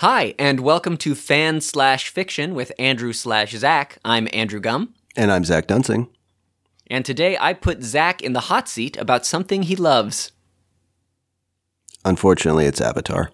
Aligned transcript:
Hi, 0.00 0.34
and 0.38 0.60
welcome 0.60 0.96
to 0.98 1.14
Fan 1.14 1.60
Slash 1.60 2.08
Fiction 2.10 2.54
with 2.54 2.70
Andrew 2.78 3.12
slash 3.12 3.52
Zach. 3.52 3.98
I'm 4.04 4.28
Andrew 4.32 4.60
Gum, 4.60 4.94
And 5.16 5.32
I'm 5.32 5.44
Zach 5.44 5.66
Dunsing. 5.66 6.08
and 6.88 7.04
today 7.04 7.36
I 7.40 7.52
put 7.54 7.82
Zach 7.82 8.22
in 8.22 8.32
the 8.32 8.40
hot 8.40 8.68
seat 8.68 8.96
about 8.98 9.24
something 9.26 9.62
he 9.64 9.74
loves. 9.76 10.32
Unfortunately, 12.04 12.66
it's 12.66 12.80
Avatar. 12.80 13.30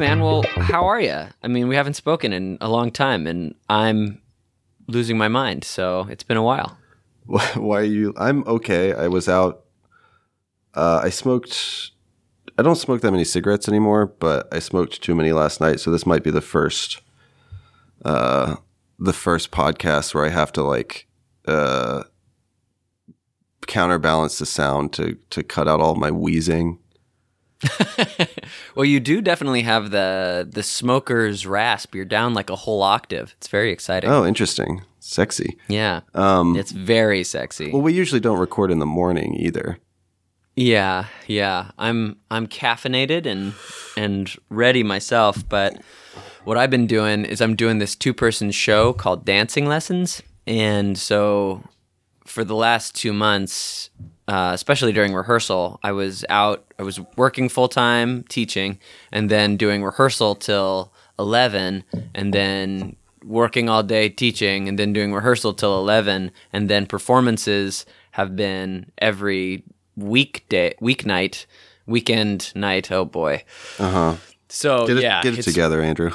Man. 0.00 0.20
Well, 0.20 0.42
how 0.56 0.86
are 0.86 1.00
you? 1.00 1.26
I 1.42 1.48
mean, 1.48 1.68
we 1.68 1.76
haven't 1.76 1.94
spoken 1.94 2.32
in 2.32 2.58
a 2.60 2.68
long 2.68 2.90
time, 2.90 3.26
and 3.26 3.54
I'm 3.68 4.20
losing 4.88 5.16
my 5.16 5.28
mind. 5.28 5.62
So 5.62 6.06
it's 6.10 6.24
been 6.24 6.36
a 6.36 6.42
while. 6.42 6.76
Why 7.26 7.80
are 7.80 7.84
you? 7.84 8.14
I'm 8.16 8.42
okay. 8.44 8.92
I 8.92 9.06
was 9.06 9.28
out. 9.28 9.64
Uh, 10.74 11.00
I 11.04 11.10
smoked. 11.10 11.92
I 12.58 12.62
don't 12.62 12.76
smoke 12.76 13.00
that 13.02 13.12
many 13.12 13.24
cigarettes 13.24 13.68
anymore, 13.68 14.06
but 14.06 14.52
I 14.52 14.58
smoked 14.58 15.02
too 15.02 15.14
many 15.14 15.32
last 15.32 15.60
night. 15.60 15.80
So 15.80 15.90
this 15.90 16.06
might 16.06 16.24
be 16.24 16.30
the 16.30 16.40
first, 16.40 17.00
uh, 18.04 18.56
the 18.98 19.12
first 19.12 19.50
podcast 19.50 20.14
where 20.14 20.26
I 20.26 20.30
have 20.30 20.52
to 20.52 20.62
like, 20.62 21.06
uh, 21.46 22.04
counterbalance 23.66 24.38
the 24.38 24.46
sound 24.46 24.92
to 24.94 25.16
to 25.30 25.42
cut 25.42 25.68
out 25.68 25.80
all 25.80 25.94
my 25.94 26.10
wheezing. 26.10 26.78
well, 28.74 28.84
you 28.84 29.00
do 29.00 29.20
definitely 29.20 29.62
have 29.62 29.90
the 29.90 30.48
the 30.50 30.62
smoker's 30.62 31.46
rasp. 31.46 31.94
You're 31.94 32.04
down 32.04 32.34
like 32.34 32.50
a 32.50 32.56
whole 32.56 32.82
octave. 32.82 33.34
It's 33.38 33.48
very 33.48 33.70
exciting. 33.70 34.10
Oh, 34.10 34.24
interesting, 34.24 34.82
sexy. 34.98 35.58
Yeah, 35.68 36.00
Um, 36.14 36.56
it's 36.56 36.72
very 36.72 37.24
sexy. 37.24 37.70
well, 37.72 37.82
we 37.82 37.92
usually 37.92 38.20
don't 38.20 38.38
record 38.38 38.70
in 38.70 38.78
the 38.78 38.86
morning 38.86 39.34
either. 39.36 39.78
Yeah, 40.56 41.06
yeah. 41.26 41.70
I'm 41.78 42.16
I'm 42.30 42.46
caffeinated 42.46 43.26
and 43.26 43.54
and 43.96 44.34
ready 44.48 44.82
myself, 44.82 45.46
but 45.48 45.80
what 46.44 46.56
I've 46.58 46.70
been 46.70 46.86
doing 46.86 47.24
is 47.24 47.40
I'm 47.40 47.54
doing 47.56 47.78
this 47.78 47.94
two-person 47.94 48.50
show 48.50 48.92
called 48.92 49.24
Dancing 49.24 49.66
Lessons, 49.66 50.22
and 50.46 50.98
so 50.98 51.62
for 52.26 52.44
the 52.44 52.54
last 52.54 52.94
2 52.94 53.12
months, 53.12 53.90
uh, 54.28 54.50
especially 54.54 54.92
during 54.92 55.12
rehearsal, 55.14 55.80
I 55.82 55.92
was 55.92 56.24
out 56.28 56.64
I 56.78 56.82
was 56.82 57.00
working 57.16 57.48
full-time 57.48 58.24
teaching 58.28 58.78
and 59.12 59.28
then 59.30 59.56
doing 59.56 59.82
rehearsal 59.82 60.34
till 60.34 60.92
11 61.18 61.84
and 62.14 62.32
then 62.32 62.96
working 63.24 63.68
all 63.68 63.82
day 63.82 64.08
teaching 64.08 64.68
and 64.68 64.78
then 64.78 64.92
doing 64.92 65.12
rehearsal 65.12 65.52
till 65.52 65.78
11 65.78 66.30
and 66.52 66.70
then 66.70 66.86
performances 66.86 67.84
have 68.12 68.34
been 68.36 68.90
every 68.98 69.62
weekday 69.96 70.74
weeknight 70.80 71.44
weekend 71.86 72.52
night 72.54 72.90
oh 72.90 73.04
boy 73.04 73.42
Uh 73.78 73.90
huh. 73.90 74.16
so 74.48 74.86
Get 74.86 74.96
it, 74.98 75.02
yeah 75.02 75.22
get 75.22 75.38
it 75.38 75.42
together, 75.42 75.82
Andrew. 75.82 76.12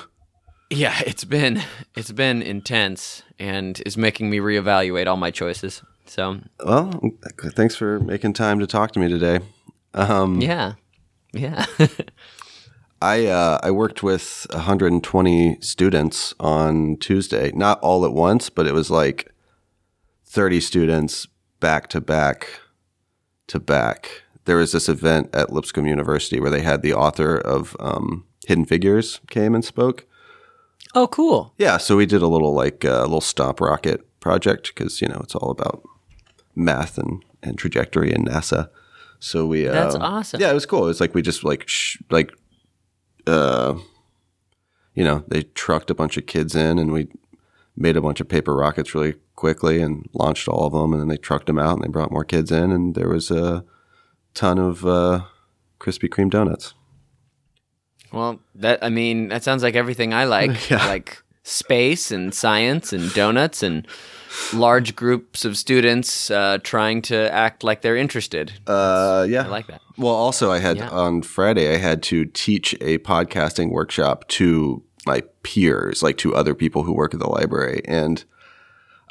yeah 0.71 0.95
it's 1.05 1.23
been 1.25 1.61
it's 1.95 2.11
been 2.11 2.41
intense 2.41 3.21
and 3.37 3.81
is 3.85 3.97
making 3.97 4.29
me 4.31 4.39
reevaluate 4.39 5.05
all 5.07 5.17
my 5.17 5.29
choices 5.31 5.83
so 6.05 6.39
Well, 6.63 7.01
thanks 7.55 7.75
for 7.75 7.99
making 7.99 8.33
time 8.33 8.59
to 8.59 8.67
talk 8.67 8.91
to 8.93 8.99
me 8.99 9.07
today. 9.07 9.39
Um, 9.93 10.41
yeah 10.41 10.73
yeah 11.33 11.65
I 13.01 13.27
uh, 13.27 13.59
I 13.61 13.71
worked 13.71 14.03
with 14.03 14.47
120 14.51 15.57
students 15.61 16.33
on 16.39 16.97
Tuesday. 16.97 17.51
Not 17.53 17.79
all 17.81 18.05
at 18.05 18.13
once, 18.13 18.49
but 18.49 18.65
it 18.65 18.73
was 18.73 18.89
like 18.89 19.31
30 20.25 20.59
students 20.59 21.27
back 21.59 21.87
to 21.89 22.01
back 22.01 22.61
to 23.47 23.59
back. 23.59 24.23
There 24.45 24.57
was 24.57 24.71
this 24.71 24.89
event 24.89 25.29
at 25.33 25.51
Lipscomb 25.51 25.87
University 25.87 26.39
where 26.39 26.49
they 26.49 26.61
had 26.61 26.81
the 26.81 26.93
author 26.93 27.35
of 27.35 27.75
um, 27.79 28.25
Hidden 28.47 28.65
Figures 28.65 29.19
came 29.29 29.53
and 29.53 29.63
spoke. 29.63 30.07
oh 30.93 31.07
cool 31.07 31.53
Yeah, 31.57 31.77
so 31.77 31.97
we 31.97 32.05
did 32.05 32.21
a 32.21 32.27
little 32.27 32.53
like 32.53 32.83
a 32.83 33.01
little 33.01 33.21
stomp 33.21 33.59
rocket 33.59 34.01
project 34.19 34.73
because 34.73 35.01
you 35.01 35.07
know 35.07 35.19
it's 35.21 35.35
all 35.35 35.51
about 35.51 35.83
math 36.55 36.97
and, 36.97 37.23
and 37.43 37.57
trajectory 37.57 38.11
and 38.11 38.27
NASA. 38.27 38.69
So 39.19 39.45
we 39.45 39.63
That's 39.65 39.95
um, 39.95 40.01
awesome. 40.01 40.41
Yeah, 40.41 40.51
it 40.51 40.53
was 40.53 40.65
cool. 40.65 40.83
It 40.83 40.87
was 40.87 41.01
like 41.01 41.13
we 41.15 41.21
just 41.21 41.43
like 41.43 41.67
sh- 41.67 41.97
like 42.09 42.31
uh, 43.27 43.75
you 44.93 45.03
know, 45.03 45.23
they 45.27 45.43
trucked 45.43 45.89
a 45.89 45.95
bunch 45.95 46.17
of 46.17 46.25
kids 46.25 46.55
in 46.55 46.77
and 46.79 46.91
we 46.91 47.07
made 47.75 47.97
a 47.97 48.01
bunch 48.01 48.21
of 48.21 48.27
paper 48.29 48.55
rockets 48.55 48.93
really 48.95 49.15
quickly 49.35 49.81
and 49.81 50.07
launched 50.13 50.47
all 50.47 50.65
of 50.67 50.73
them 50.73 50.93
and 50.93 51.01
then 51.01 51.07
they 51.09 51.17
trucked 51.17 51.47
them 51.47 51.59
out 51.59 51.73
and 51.75 51.83
they 51.83 51.89
brought 51.89 52.11
more 52.11 52.23
kids 52.23 52.51
in 52.51 52.71
and 52.71 52.95
there 52.95 53.09
was 53.09 53.29
a 53.31 53.65
ton 54.33 54.57
of 54.57 54.85
uh, 54.85 55.25
Krispy 55.79 56.07
Kreme 56.07 56.29
donuts. 56.29 56.73
well 58.13 58.39
that 58.53 58.81
i 58.81 58.89
mean 58.89 59.27
that 59.27 59.43
sounds 59.43 59.61
like 59.61 59.75
everything 59.75 60.13
i 60.13 60.23
like 60.23 60.69
Yeah. 60.69 60.85
like 60.87 61.21
space 61.47 62.11
and 62.11 62.33
science 62.33 62.91
and 62.91 63.13
donuts 63.13 63.61
and 63.63 63.87
large 64.53 64.95
groups 64.95 65.45
of 65.45 65.55
students 65.55 66.29
uh, 66.31 66.57
trying 66.63 67.01
to 67.03 67.31
act 67.31 67.63
like 67.63 67.81
they're 67.83 67.95
interested 67.95 68.51
Uh, 68.67 69.25
yeah, 69.29 69.43
i 69.43 69.47
like 69.47 69.67
that 69.67 69.79
Well, 69.97 70.13
also, 70.13 70.51
I 70.51 70.59
had 70.59 70.77
Yeah. 70.77 70.89
on 70.89 71.21
Friday, 71.21 71.73
I 71.73 71.77
had 71.77 72.03
to 72.11 72.25
teach 72.25 72.73
a 72.81 72.97
podcasting 72.97 73.69
workshop 73.71 74.27
to 74.39 74.81
my 75.05 75.21
peers, 75.43 76.01
like 76.03 76.17
to 76.17 76.35
other 76.35 76.53
people 76.55 76.83
who 76.83 76.91
work 76.93 77.13
at 77.13 77.19
the 77.21 77.29
library. 77.29 77.81
And 77.85 78.25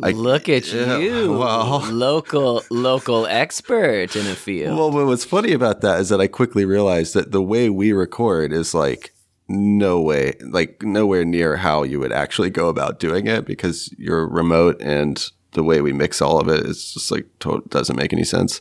I, 0.03 0.11
Look 0.11 0.49
at 0.49 0.71
yeah, 0.73 0.99
you, 0.99 1.39
well- 1.39 1.81
local 1.93 2.62
local 2.69 3.27
expert 3.28 4.17
in 4.17 4.27
a 4.27 4.34
field. 4.34 4.77
well, 4.77 5.06
what's 5.06 5.25
funny 5.25 5.53
about 5.53 5.81
that 5.83 6.00
is 6.00 6.09
that 6.09 6.21
I 6.21 6.27
quickly 6.27 6.65
realized 6.67 7.15
that 7.15 7.31
the 7.31 7.41
way 7.41 7.71
we 7.71 7.93
record 7.93 8.53
is 8.53 8.75
like 8.75 9.12
no 9.49 10.00
way, 10.00 10.34
like 10.50 10.82
nowhere 10.82 11.25
near 11.25 11.56
how 11.56 11.82
you 11.82 12.00
would 12.00 12.12
actually 12.12 12.50
go 12.50 12.69
about 12.69 12.99
doing 12.99 13.27
it 13.27 13.44
because 13.44 13.93
you're 13.99 14.27
remote 14.27 14.81
and 14.81 15.31
the 15.53 15.62
way 15.62 15.81
we 15.81 15.93
mix 15.93 16.21
all 16.22 16.41
of 16.41 16.49
it 16.49 16.65
is 16.66 16.93
just 16.94 17.10
like 17.10 17.27
to- 17.41 17.62
doesn't 17.69 17.97
make 17.97 18.12
any 18.12 18.25
sense. 18.25 18.60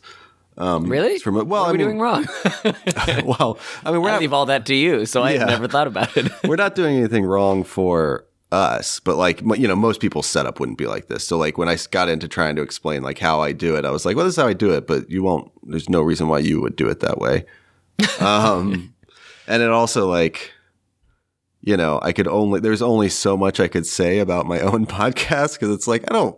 Um, 0.57 0.85
really? 0.85 1.19
remote- 1.25 1.47
well, 1.47 1.63
what 1.63 1.67
are 1.67 1.69
I 1.69 1.71
we 1.71 1.77
mean- 1.79 1.87
doing 1.87 1.99
wrong? 1.99 2.27
well, 3.25 3.57
I 3.83 3.91
mean, 3.91 4.01
we're 4.01 4.09
I 4.09 4.13
not, 4.13 4.21
leave 4.21 4.33
all 4.33 4.45
that 4.47 4.65
to 4.67 4.75
you, 4.75 5.05
so 5.07 5.23
I 5.23 5.31
Yeah. 5.31 5.39
had 5.39 5.47
never 5.49 5.67
thought 5.67 5.87
about 5.87 6.15
it. 6.15 6.31
we're 6.47 6.55
not 6.57 6.75
doing 6.75 6.97
anything 6.97 7.25
wrong 7.25 7.63
for 7.63 8.25
us, 8.51 8.99
but 8.99 9.15
like 9.15 9.41
you 9.57 9.67
know, 9.67 9.75
most 9.75 9.99
people's 9.99 10.27
setup 10.27 10.59
wouldn't 10.59 10.77
be 10.77 10.85
like 10.85 11.07
this. 11.07 11.25
So 11.25 11.37
like 11.39 11.57
when 11.57 11.67
I 11.69 11.77
got 11.89 12.07
into 12.07 12.27
trying 12.27 12.55
to 12.57 12.61
explain 12.61 13.01
like 13.01 13.17
how 13.17 13.41
I 13.41 13.51
do 13.51 13.75
it, 13.75 13.83
I 13.83 13.89
was 13.89 14.05
like, 14.05 14.15
well, 14.15 14.25
this 14.25 14.35
is 14.37 14.39
how 14.41 14.47
I 14.47 14.53
do 14.53 14.71
it, 14.73 14.85
but 14.85 15.09
you 15.09 15.23
won't. 15.23 15.49
There's 15.63 15.89
no 15.89 16.03
reason 16.03 16.27
why 16.27 16.37
you 16.39 16.61
would 16.61 16.75
do 16.75 16.87
it 16.89 16.99
that 16.99 17.17
way. 17.17 17.45
Um, 18.19 18.93
and 19.47 19.61
it 19.63 19.69
also 19.71 20.07
like. 20.07 20.51
You 21.65 21.77
know, 21.77 21.99
I 22.01 22.11
could 22.11 22.27
only 22.27 22.59
there's 22.59 22.81
only 22.81 23.07
so 23.09 23.37
much 23.37 23.59
I 23.59 23.67
could 23.69 23.85
say 23.85 24.19
about 24.19 24.45
my 24.45 24.59
own 24.69 24.85
podcast 24.85 25.53
because 25.53 25.69
it's 25.69 25.87
like 25.87 26.03
I 26.09 26.13
don't 26.13 26.35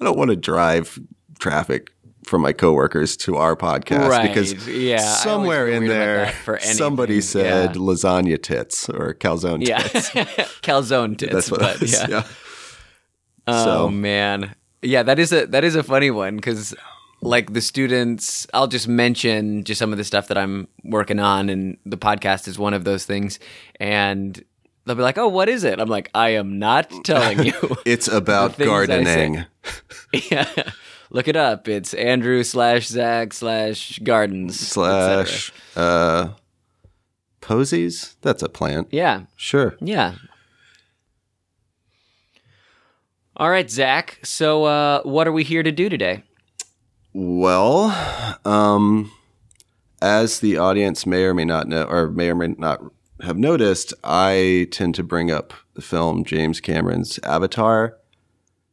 I 0.00 0.04
don't 0.04 0.16
want 0.16 0.30
to 0.30 0.36
drive 0.36 0.98
traffic 1.38 1.90
from 2.24 2.40
my 2.40 2.52
coworkers 2.52 3.16
to 3.16 3.36
our 3.36 3.56
podcast 3.56 4.08
Right, 4.08 4.28
because 4.28 4.68
yeah, 4.68 4.98
somewhere 4.98 5.68
in 5.68 5.86
there 5.86 6.28
for 6.44 6.58
somebody 6.60 7.20
said 7.20 7.74
yeah. 7.74 7.80
lasagna 7.82 8.40
tits 8.42 8.88
or 8.88 9.12
calzone 9.14 9.66
yeah, 9.66 9.78
tits. 9.82 10.08
calzone 10.62 11.18
tits. 11.18 11.32
That's 11.32 11.50
what 11.50 11.60
but 11.60 11.82
yeah. 11.82 12.06
Yeah. 12.08 12.24
Oh 13.46 13.64
So- 13.64 13.88
man, 13.88 14.54
yeah, 14.82 15.02
that 15.02 15.18
is 15.18 15.32
a 15.32 15.46
that 15.46 15.64
is 15.64 15.74
a 15.74 15.82
funny 15.82 16.10
one 16.10 16.36
because 16.36 16.74
like 17.20 17.52
the 17.52 17.60
students, 17.60 18.46
I'll 18.54 18.66
just 18.68 18.88
mention 18.88 19.62
just 19.64 19.78
some 19.78 19.92
of 19.92 19.98
the 19.98 20.04
stuff 20.04 20.28
that 20.28 20.38
I'm 20.38 20.66
working 20.84 21.20
on, 21.20 21.48
and 21.48 21.76
the 21.86 21.96
podcast 21.96 22.48
is 22.48 22.58
one 22.58 22.74
of 22.74 22.84
those 22.84 23.04
things, 23.04 23.38
and 23.78 24.42
they'll 24.84 24.96
be 24.96 25.02
like, 25.02 25.18
"Oh, 25.18 25.28
what 25.28 25.48
is 25.48 25.64
it?" 25.64 25.78
I'm 25.80 25.88
like, 25.88 26.10
"I 26.14 26.30
am 26.30 26.58
not 26.58 26.90
telling 27.04 27.44
you." 27.44 27.52
It's 27.84 28.08
about 28.08 28.54
things 28.56 28.70
I 28.70 28.86
say. 28.86 28.86
gardening. 28.86 29.44
yeah, 30.30 30.48
look 31.10 31.28
it 31.28 31.36
up. 31.36 31.68
It's 31.68 31.94
Andrew 31.94 32.42
slash 32.42 32.86
Zach 32.88 33.32
slash 33.32 33.98
Gardens. 34.00 34.58
Slash 34.58 35.52
uh 35.76 36.28
posies? 37.40 38.14
That's 38.22 38.42
a 38.42 38.48
plant. 38.48 38.88
Yeah, 38.90 39.22
Sure. 39.36 39.76
yeah. 39.80 40.14
All 43.36 43.50
right, 43.50 43.70
Zach. 43.70 44.18
So, 44.22 44.64
uh, 44.64 45.02
what 45.02 45.26
are 45.26 45.32
we 45.32 45.42
here 45.42 45.62
to 45.62 45.72
do 45.72 45.88
today? 45.88 46.22
Well, 47.14 48.38
um 48.44 49.10
as 50.00 50.40
the 50.40 50.56
audience 50.58 51.06
may 51.06 51.24
or 51.24 51.34
may 51.34 51.44
not 51.44 51.68
know 51.68 51.84
or 51.84 52.08
may 52.08 52.28
or 52.30 52.34
may 52.34 52.48
not 52.58 52.82
have 53.22 53.38
noticed, 53.38 53.94
I 54.04 54.68
tend 54.70 54.94
to 54.96 55.02
bring 55.02 55.30
up 55.30 55.52
the 55.74 55.82
film 55.82 56.24
James 56.24 56.60
Cameron's 56.60 57.18
Avatar 57.24 57.96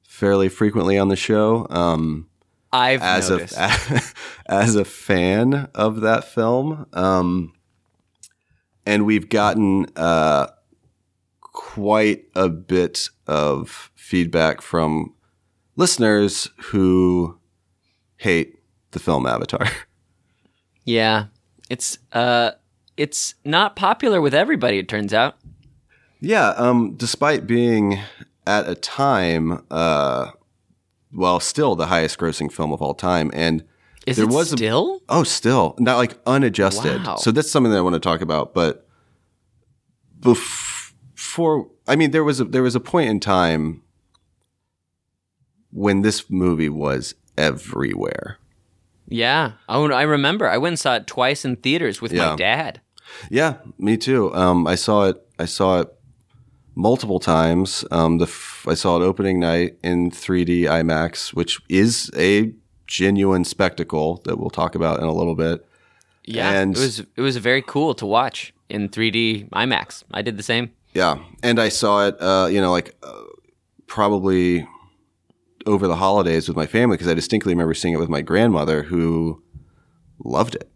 fairly 0.04 0.50
frequently 0.50 0.98
on 0.98 1.07
the 1.07 1.16
show. 1.16 1.66
Um 1.69 2.30
I've 2.72 3.01
as 3.01 3.30
noticed. 3.30 3.57
a 3.57 4.01
as 4.48 4.75
a 4.75 4.86
fan 4.86 5.69
of 5.74 6.01
that 6.01 6.24
film. 6.24 6.86
Um, 6.94 7.54
and 8.86 9.06
we've 9.06 9.30
gotten 9.30 9.88
uh, 9.96 10.48
quite 11.42 12.25
a 12.36 12.50
bit 12.50 13.10
of 13.28 13.92
feedback 13.96 14.62
from 14.62 15.13
listeners 15.75 16.50
who 16.57 17.40
hate 18.18 18.60
the 18.92 19.00
film 19.00 19.25
Avatar. 19.25 19.68
Yeah, 20.86 21.25
it's 21.69 22.00
uh, 22.13 22.51
it's 23.00 23.36
not 23.46 23.75
popular 23.75 24.19
with 24.22 24.34
everybody. 24.34 24.78
It 24.78 24.90
turns 24.90 25.13
out. 25.13 25.36
Yeah, 26.19 26.50
um, 26.57 26.96
despite 26.98 27.48
being 27.48 28.00
at 28.46 28.68
a 28.69 28.75
time, 28.75 29.63
uh, 29.72 30.31
well, 31.13 31.40
still 31.40 31.75
the 31.75 31.88
highest 31.88 32.18
grossing 32.18 32.51
film 32.51 32.74
of 32.74 32.81
all 32.81 32.94
time, 32.94 33.31
and 33.34 33.63
Is 34.06 34.18
there 34.18 34.28
was 34.28 34.51
a- 34.54 34.57
still? 34.57 35.01
oh, 35.07 35.24
still 35.24 35.75
not 35.80 35.98
like 35.98 36.18
unadjusted. 36.25 37.06
Wow. 37.06 37.16
So 37.16 37.31
that's 37.31 37.50
something 37.50 37.72
that 37.72 37.78
I 37.78 37.81
want 37.81 37.94
to 37.94 38.00
talk 38.01 38.19
about. 38.22 38.54
But 38.54 38.86
before, 40.19 41.69
I 41.88 41.96
mean, 41.96 42.12
there 42.12 42.24
was 42.24 42.40
a, 42.40 42.46
there 42.46 42.63
was 42.63 42.75
a 42.75 42.80
point 42.80 43.10
in 43.10 43.19
time 43.19 43.81
when 45.72 46.01
this 46.01 46.30
movie 46.30 46.69
was 46.69 47.16
everywhere. 47.38 48.38
yeah. 49.07 49.54
Oh, 49.69 49.90
I 49.92 50.01
remember. 50.04 50.48
I 50.50 50.57
went 50.57 50.74
and 50.74 50.80
saw 50.80 50.96
it 50.96 51.07
twice 51.07 51.46
in 51.46 51.56
theaters 51.56 52.01
with 52.01 52.12
Yeah. 52.12 52.31
my 52.31 52.36
dad. 52.36 52.81
Yeah, 53.30 53.58
me 53.78 53.98
too. 53.98 54.34
Um, 54.34 54.68
I 54.68 54.76
saw 54.76 55.06
it. 55.10 55.18
I 55.38 55.46
saw 55.46 55.82
it 55.82 55.88
multiple 56.76 57.20
times. 57.20 57.84
Um, 57.92 58.18
the 58.18 58.26
f- 58.26 58.66
I 58.68 58.74
saw 58.74 58.98
it 58.98 59.04
opening 59.04 59.40
night 59.40 59.78
in 59.84 60.12
3D 60.12 60.64
IMAX, 60.64 61.34
which 61.34 61.60
is 61.70 62.10
a 62.16 62.54
genuine 62.88 63.44
spectacle 63.46 64.22
that 64.26 64.38
we'll 64.40 64.50
talk 64.50 64.76
about 64.76 65.00
in 65.00 65.06
a 65.06 65.14
little 65.14 65.36
bit. 65.36 65.66
Yeah, 66.26 66.52
And- 66.52 66.76
it 66.76 66.80
was 66.80 67.00
it 67.00 67.22
was 67.22 67.38
very 67.38 67.62
cool 67.62 67.94
to 67.96 68.06
watch 68.06 68.54
in 68.70 68.90
3D 68.90 69.50
IMAX. 69.50 70.04
I 70.14 70.22
did 70.22 70.38
the 70.38 70.44
same. 70.44 70.72
Yeah, 70.94 71.20
and 71.44 71.60
I 71.60 71.70
saw 71.70 72.08
it. 72.08 72.16
Uh, 72.20 72.48
you 72.52 72.62
know, 72.62 72.72
like 72.72 72.96
uh, 73.04 73.12
probably 73.88 74.68
over 75.66 75.88
the 75.88 75.96
holidays 75.96 76.48
with 76.48 76.56
my 76.58 76.66
family 76.66 76.96
because 76.98 77.08
I 77.12 77.14
distinctly 77.14 77.54
remember 77.54 77.74
seeing 77.74 77.94
it 77.94 78.00
with 78.00 78.10
my 78.10 78.22
grandmother 78.22 78.84
who 78.84 79.44
loved 80.24 80.56
it. 80.56 80.70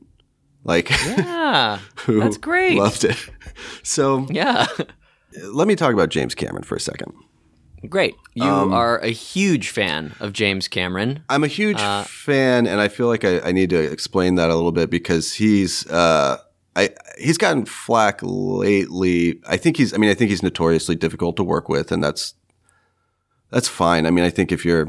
Like, 0.63 0.89
Yeah, 0.89 1.79
who 2.05 2.19
that's 2.19 2.37
great. 2.37 2.77
Loved 2.77 3.03
it. 3.03 3.17
So 3.83 4.25
yeah, 4.29 4.65
let 5.43 5.67
me 5.67 5.75
talk 5.75 5.93
about 5.93 6.09
James 6.09 6.33
Cameron 6.35 6.63
for 6.63 6.75
a 6.75 6.79
second. 6.79 7.13
great. 7.89 8.15
You 8.33 8.45
Um, 8.45 8.73
are 8.73 8.97
a 8.99 9.09
huge 9.09 9.69
fan 9.69 10.13
of 10.19 10.31
James 10.33 10.67
Cameron. 10.69 11.21
I'm 11.29 11.43
a 11.43 11.47
huge 11.47 11.79
Uh, 11.79 12.03
fan, 12.03 12.65
and 12.65 12.79
I 12.79 12.87
feel 12.87 13.07
like 13.07 13.25
I, 13.25 13.39
I 13.41 13.51
need 13.51 13.69
to 13.71 13.77
explain 13.79 14.35
that 14.35 14.49
a 14.49 14.55
little 14.55 14.71
bit 14.71 14.89
because 14.89 15.33
he's 15.33 15.85
uh, 15.91 16.37
I 16.75 16.89
he's 17.19 17.37
gotten 17.37 17.65
flack 17.65 18.19
lately. 18.23 19.39
I 19.45 19.57
think 19.57 19.77
he's 19.77 19.93
I 19.93 19.97
mean 19.97 20.09
I 20.09 20.13
think 20.13 20.29
he's 20.29 20.41
notoriously 20.43 20.95
difficult 20.95 21.35
to 21.37 21.43
work 21.43 21.67
with, 21.69 21.91
and 21.91 22.03
that's 22.03 22.33
that's 23.51 23.67
fine. 23.67 24.05
I 24.05 24.11
mean 24.11 24.23
I 24.23 24.29
think 24.29 24.51
if 24.51 24.63
you're 24.65 24.87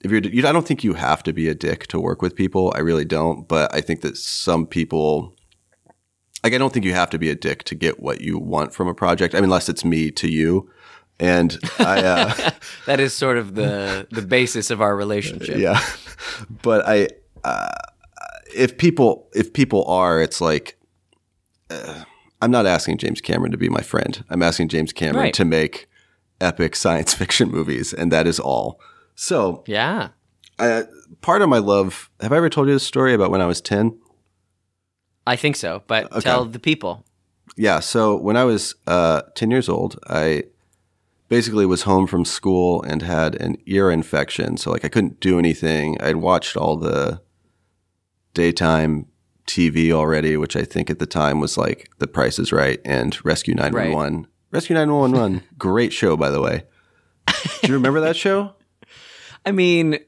if 0.00 0.10
you're 0.10 0.20
you, 0.20 0.46
I 0.46 0.52
don't 0.52 0.66
think 0.66 0.84
you 0.84 0.94
have 0.94 1.22
to 1.24 1.32
be 1.32 1.48
a 1.48 1.54
dick 1.54 1.86
to 1.88 2.00
work 2.00 2.22
with 2.22 2.34
people. 2.36 2.72
I 2.76 2.80
really 2.80 3.04
don't, 3.04 3.46
but 3.48 3.74
I 3.74 3.80
think 3.80 4.00
that 4.02 4.16
some 4.16 4.66
people. 4.66 5.34
Like 6.44 6.54
I 6.54 6.58
don't 6.58 6.72
think 6.72 6.84
you 6.86 6.94
have 6.94 7.10
to 7.10 7.18
be 7.18 7.30
a 7.30 7.34
dick 7.34 7.64
to 7.64 7.74
get 7.74 7.98
what 8.00 8.20
you 8.20 8.38
want 8.38 8.72
from 8.72 8.86
a 8.86 8.94
project. 8.94 9.34
I 9.34 9.38
mean, 9.38 9.44
unless 9.44 9.68
it's 9.68 9.84
me 9.84 10.10
to 10.12 10.30
you, 10.30 10.70
and 11.18 11.58
I. 11.80 12.00
Uh, 12.02 12.50
That 12.86 13.00
is 13.00 13.12
sort 13.12 13.36
of 13.38 13.54
the 13.54 14.06
the 14.10 14.22
basis 14.22 14.70
of 14.70 14.80
our 14.80 14.96
relationship. 14.96 15.58
yeah 15.58 15.78
but 16.62 16.86
i 16.88 17.06
uh, 17.44 17.68
if 18.56 18.78
people 18.78 19.28
if 19.34 19.52
people 19.52 19.84
are 19.86 20.22
it's 20.22 20.40
like 20.40 20.78
uh, 21.70 22.04
i'm 22.40 22.50
not 22.50 22.64
asking 22.66 22.96
james 22.98 23.20
cameron 23.20 23.52
to 23.52 23.58
be 23.58 23.68
my 23.68 23.82
friend 23.82 24.24
i'm 24.30 24.42
asking 24.42 24.68
james 24.68 24.92
cameron 24.92 25.24
Right. 25.24 25.34
to 25.34 25.44
make 25.44 25.86
epic 26.40 26.74
science 26.76 27.12
fiction 27.20 27.50
movies 27.50 27.92
and 27.92 28.10
that 28.10 28.26
is 28.26 28.40
all 28.40 28.80
so 29.20 29.64
Yeah. 29.66 30.10
uh, 30.60 30.82
part 31.22 31.42
of 31.42 31.48
my 31.48 31.58
love 31.58 32.08
have 32.20 32.32
i 32.32 32.36
ever 32.36 32.48
told 32.48 32.68
you 32.68 32.74
this 32.74 32.86
story 32.86 33.12
about 33.14 33.30
when 33.32 33.40
i 33.40 33.46
was 33.46 33.60
10 33.60 33.98
I 35.26 35.36
think 35.36 35.56
so, 35.56 35.82
but 35.86 36.10
Okay. 36.10 36.20
tell 36.20 36.46
the 36.46 36.58
people. 36.58 37.04
Yeah. 37.54 37.80
So 37.80 38.16
when 38.16 38.34
I 38.38 38.44
was 38.44 38.74
uh, 38.86 39.20
10 39.34 39.50
years 39.50 39.68
old, 39.68 39.98
I 40.08 40.44
basically 41.28 41.66
was 41.66 41.82
home 41.82 42.06
from 42.06 42.24
school 42.24 42.82
and 42.84 43.02
had 43.02 43.34
an 43.34 43.58
ear 43.66 43.90
infection. 43.90 44.56
So, 44.56 44.70
like, 44.70 44.86
I 44.86 44.88
couldn't 44.88 45.20
do 45.20 45.38
anything. 45.38 46.00
I'd 46.00 46.16
watched 46.16 46.56
all 46.56 46.76
the 46.76 47.20
daytime 48.32 49.04
TV 49.46 49.92
already, 49.92 50.38
which 50.38 50.56
I 50.56 50.62
think 50.64 50.88
at 50.88 50.98
the 50.98 51.04
time 51.06 51.40
was 51.40 51.58
like 51.58 51.90
The 51.98 52.06
Price 52.06 52.38
is 52.38 52.50
Right 52.50 52.80
and 52.86 53.22
Rescue 53.22 53.54
911. 53.54 54.26
Rescue 54.50 54.72
911, 54.76 55.42
great 55.58 55.92
show, 55.92 56.16
by 56.16 56.30
the 56.30 56.40
way. 56.40 56.64
Do 57.60 57.68
you 57.68 57.74
remember 57.74 58.00
that 58.00 58.16
show? 58.16 58.54
I 59.48 59.52
mean, 59.52 59.98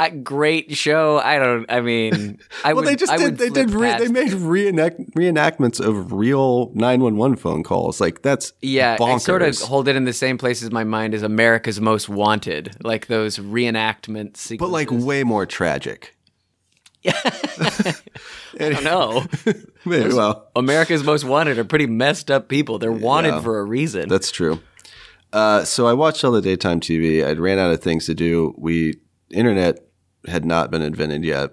a 0.00 0.10
great 0.10 0.76
show. 0.76 1.18
I 1.18 1.38
don't. 1.38 1.64
I 1.70 1.80
mean, 1.80 2.38
I 2.64 2.72
Well, 2.72 2.82
would. 2.82 2.88
they 2.90 2.96
just 2.96 3.12
I 3.12 3.16
did. 3.18 3.38
They 3.38 3.48
did. 3.50 3.70
Re- 3.70 3.98
they 3.98 4.08
made 4.08 4.32
reenact- 4.32 5.14
reenactments 5.14 5.80
of 5.80 6.12
real 6.12 6.70
nine 6.74 7.00
one 7.00 7.16
one 7.16 7.36
phone 7.36 7.62
calls. 7.62 8.00
Like 8.00 8.22
that's 8.22 8.52
Yeah, 8.60 8.96
bonkers. 8.98 9.14
I 9.14 9.18
sort 9.18 9.42
of 9.42 9.58
hold 9.58 9.88
it 9.88 9.96
in 9.96 10.04
the 10.04 10.12
same 10.12 10.36
place 10.38 10.62
as 10.62 10.70
my 10.70 10.84
mind 10.84 11.14
as 11.14 11.22
America's 11.22 11.80
Most 11.80 12.08
Wanted, 12.08 12.76
like 12.84 13.06
those 13.06 13.38
reenactment 13.38 14.36
sequences. 14.36 14.58
but 14.58 14.68
like 14.70 14.90
way 14.90 15.24
more 15.24 15.46
tragic. 15.46 16.14
Yeah, 17.02 17.18
I 17.24 17.94
don't 18.58 18.82
know. 18.84 19.24
Maybe, 19.84 20.12
well, 20.12 20.48
America's 20.56 21.04
Most 21.04 21.24
Wanted 21.24 21.58
are 21.58 21.64
pretty 21.64 21.86
messed 21.86 22.30
up 22.30 22.48
people. 22.48 22.78
They're 22.78 22.90
wanted 22.92 23.28
Yeah. 23.34 23.40
for 23.42 23.60
a 23.60 23.64
reason. 23.64 24.08
that's 24.08 24.30
true. 24.32 24.60
Uh, 25.36 25.66
so 25.66 25.86
I 25.86 25.92
watched 25.92 26.24
all 26.24 26.32
the 26.32 26.40
daytime 26.40 26.80
TV. 26.80 27.22
I'd 27.22 27.38
ran 27.38 27.58
out 27.58 27.70
of 27.70 27.82
things 27.82 28.06
to 28.06 28.14
do. 28.14 28.54
We 28.56 28.94
internet 29.30 29.86
had 30.26 30.46
not 30.46 30.70
been 30.70 30.80
invented 30.80 31.24
yet. 31.24 31.50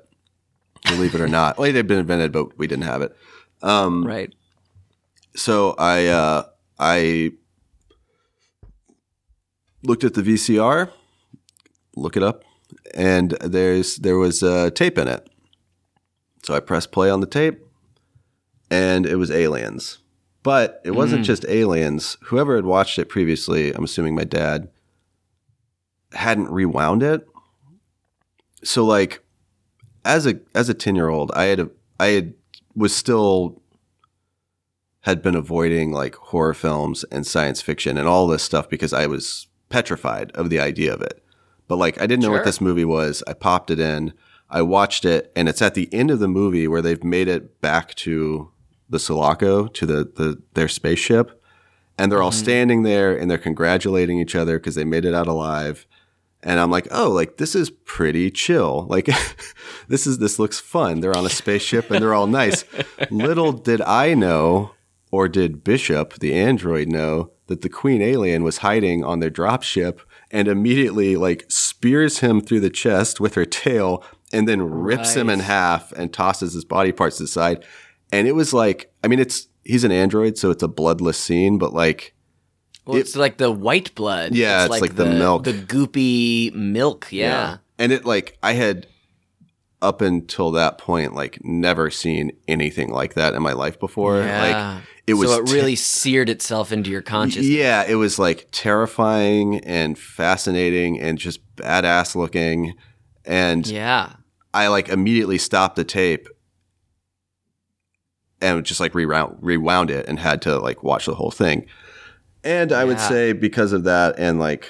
Believe 0.85 1.13
it 1.13 1.19
or 1.19 1.27
not, 1.27 1.57
well, 1.57 1.67
it 1.69 1.75
had 1.75 1.85
been 1.85 1.99
invented, 1.99 2.31
but 2.31 2.57
we 2.57 2.65
didn't 2.65 2.85
have 2.85 3.01
it. 3.01 3.13
right. 4.05 4.33
So 5.35 5.75
I 5.77 6.05
uh, 6.07 6.43
I 6.79 7.31
looked 9.83 10.05
at 10.05 10.13
the 10.13 10.21
VCR, 10.21 10.89
look 11.97 12.15
it 12.15 12.23
up, 12.23 12.45
and 12.93 13.31
there's 13.41 13.97
there 13.97 14.17
was 14.17 14.41
a 14.43 14.71
tape 14.71 14.97
in 14.97 15.09
it. 15.09 15.29
So 16.43 16.53
I 16.55 16.61
pressed 16.61 16.93
play 16.93 17.09
on 17.09 17.19
the 17.19 17.27
tape, 17.27 17.59
and 18.71 19.05
it 19.05 19.17
was 19.17 19.29
Aliens. 19.29 19.97
But 20.43 20.81
it 20.83 20.91
wasn't 20.91 21.21
mm. 21.21 21.25
just 21.25 21.45
Aliens. 21.47 22.17
Whoever 22.23 22.57
had 22.57 22.65
watched 22.65 22.99
it 22.99 23.09
previously, 23.09 23.73
I'm 23.73 23.85
assuming 23.85 24.13
my 24.13 24.25
dad, 24.25 24.69
hadn't 26.11 26.51
rewound 26.51 27.01
it. 27.01 27.25
So 28.63 28.83
like, 28.85 29.23
as 30.05 30.27
a 30.27 30.39
as 30.53 30.67
a 30.69 30.73
ten 30.73 30.95
year 30.95 31.09
old, 31.09 31.31
I 31.33 31.45
had 31.45 31.59
a, 31.61 31.69
I 31.99 32.07
had 32.07 32.33
was 32.75 32.95
still 32.95 33.61
had 35.01 35.21
been 35.21 35.35
avoiding 35.35 35.91
like 35.91 36.15
horror 36.15 36.53
films 36.53 37.03
and 37.05 37.27
science 37.27 37.61
fiction 37.61 37.97
and 37.97 38.07
all 38.07 38.27
this 38.27 38.43
stuff 38.43 38.69
because 38.69 38.93
I 38.93 39.05
was 39.05 39.47
petrified 39.69 40.31
of 40.31 40.49
the 40.49 40.59
idea 40.59 40.93
of 40.93 41.01
it. 41.01 41.23
But 41.67 41.77
like 41.77 42.01
I 42.01 42.05
didn't 42.07 42.21
know 42.21 42.27
Sure. 42.27 42.37
what 42.37 42.45
this 42.45 42.61
movie 42.61 42.85
was. 42.85 43.23
I 43.27 43.33
popped 43.33 43.69
it 43.71 43.79
in, 43.79 44.13
I 44.49 44.61
watched 44.61 45.03
it, 45.03 45.31
and 45.35 45.49
it's 45.49 45.61
at 45.61 45.73
the 45.73 45.89
end 45.93 46.11
of 46.11 46.19
the 46.19 46.27
movie 46.27 46.67
where 46.67 46.81
they've 46.81 47.03
made 47.03 47.27
it 47.27 47.59
back 47.59 47.95
to 47.95 48.51
the 48.93 48.99
Sulaco, 48.99 49.67
to 49.67 49.85
the, 49.85 50.03
the 50.15 50.41
their 50.53 50.69
spaceship. 50.69 51.41
And 51.97 52.11
they're 52.11 52.23
all 52.23 52.31
mm-hmm. 52.31 52.43
standing 52.43 52.83
there 52.83 53.15
and 53.15 53.29
they're 53.29 53.37
congratulating 53.37 54.19
each 54.19 54.35
other 54.35 54.57
because 54.57 54.75
they 54.75 54.83
made 54.83 55.05
it 55.05 55.13
out 55.13 55.27
alive. 55.27 55.85
And 56.41 56.59
I'm 56.59 56.71
like, 56.71 56.87
oh, 56.91 57.09
like 57.09 57.37
this 57.37 57.55
is 57.55 57.69
pretty 57.69 58.31
chill. 58.31 58.85
Like 58.89 59.09
this 59.87 60.07
is 60.07 60.17
this 60.17 60.39
looks 60.39 60.59
fun. 60.59 60.99
They're 61.01 61.17
on 61.17 61.25
a 61.25 61.29
spaceship 61.29 61.91
and 61.91 62.01
they're 62.01 62.13
all 62.13 62.27
nice. 62.27 62.65
Little 63.11 63.51
did 63.51 63.81
I 63.81 64.13
know, 64.13 64.71
or 65.11 65.27
did 65.27 65.63
Bishop, 65.63 66.15
the 66.19 66.33
android, 66.33 66.87
know 66.87 67.31
that 67.47 67.61
the 67.61 67.69
Queen 67.69 68.01
alien 68.01 68.43
was 68.43 68.59
hiding 68.59 69.03
on 69.03 69.19
their 69.19 69.29
dropship 69.29 69.99
and 70.31 70.47
immediately 70.47 71.15
like 71.15 71.45
spears 71.49 72.19
him 72.19 72.41
through 72.41 72.61
the 72.61 72.69
chest 72.69 73.19
with 73.19 73.35
her 73.35 73.45
tail 73.45 74.03
and 74.33 74.47
then 74.47 74.63
rips 74.63 75.13
him 75.13 75.29
in 75.29 75.39
half 75.39 75.91
and 75.91 76.11
tosses 76.11 76.53
his 76.53 76.65
body 76.65 76.91
parts 76.91 77.19
aside. 77.19 77.63
And 78.13 78.27
it 78.27 78.33
was 78.33 78.53
like, 78.53 78.93
I 79.03 79.07
mean, 79.07 79.19
it's 79.19 79.47
he's 79.63 79.83
an 79.83 79.91
android, 79.91 80.37
so 80.37 80.51
it's 80.51 80.63
a 80.63 80.67
bloodless 80.67 81.17
scene, 81.17 81.57
but 81.57 81.73
like 81.73 82.13
Well, 82.85 82.97
it's 82.97 83.15
like 83.15 83.37
the 83.37 83.51
white 83.51 83.93
blood. 83.95 84.35
Yeah, 84.35 84.65
it's 84.65 84.81
like 84.81 84.95
the 84.95 85.05
milk. 85.05 85.43
the 85.45 85.53
goopy 85.53 86.53
milk. 86.53 87.07
Yeah. 87.11 87.57
And 87.79 87.91
it 87.91 88.05
like 88.05 88.37
I 88.43 88.53
had 88.53 88.87
up 89.81 89.99
until 90.01 90.51
that 90.51 90.77
point 90.77 91.13
like 91.13 91.39
never 91.43 91.89
seen 91.89 92.31
anything 92.47 92.89
like 92.89 93.15
that 93.15 93.33
in 93.33 93.41
my 93.41 93.53
life 93.53 93.79
before. 93.79 94.19
Yeah. 94.19 94.41
Like 94.77 94.83
it 95.07 95.15
was 95.15 95.29
so 95.29 95.41
it 95.41 95.47
te- 95.47 95.53
really 95.53 95.75
seared 95.75 96.29
itself 96.29 96.71
into 96.71 96.89
your 96.91 97.01
consciousness. 97.01 97.47
Yeah, 97.47 97.83
it 97.83 97.95
was 97.95 98.19
like 98.19 98.47
terrifying 98.51 99.59
and 99.61 99.97
fascinating 99.97 100.99
and 101.01 101.17
just 101.17 101.41
badass 101.55 102.15
looking. 102.15 102.75
And 103.25 103.65
Yeah. 103.67 104.13
I 104.53 104.67
like 104.67 104.87
immediately 104.89 105.39
stopped 105.39 105.75
the 105.77 105.83
tape 105.83 106.27
and 108.43 108.63
just 108.65 108.79
like 108.79 108.93
rewound 108.93 109.37
rewound 109.41 109.89
it 109.89 110.07
and 110.07 110.19
had 110.19 110.41
to 110.43 110.59
like 110.59 110.83
watch 110.83 111.05
the 111.05 111.15
whole 111.15 111.31
thing. 111.31 111.65
And 112.43 112.71
I 112.73 112.83
would 112.83 112.99
say 112.99 113.31
because 113.33 113.71
of 113.71 113.83
that 113.85 114.19
and 114.19 114.37
like 114.39 114.69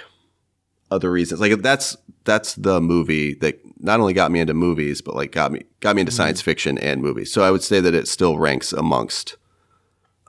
other 0.92 1.12
reasons, 1.12 1.42
like 1.42 1.62
that's 1.62 1.98
that's 2.24 2.54
the 2.56 2.80
movie 2.80 3.34
that 3.36 3.60
not 3.80 4.00
only 4.00 4.14
got 4.14 4.32
me 4.32 4.40
into 4.40 4.54
movies, 4.54 5.02
but 5.02 5.16
like 5.16 5.32
got 5.32 5.52
me 5.52 5.64
got 5.80 5.96
me 5.96 6.02
into 6.02 6.12
science 6.12 6.42
fiction 6.42 6.78
and 6.78 7.02
movies. 7.02 7.32
So 7.34 7.44
I 7.44 7.52
would 7.52 7.64
say 7.64 7.80
that 7.82 7.94
it 7.96 8.08
still 8.08 8.38
ranks 8.38 8.72
amongst. 8.74 9.36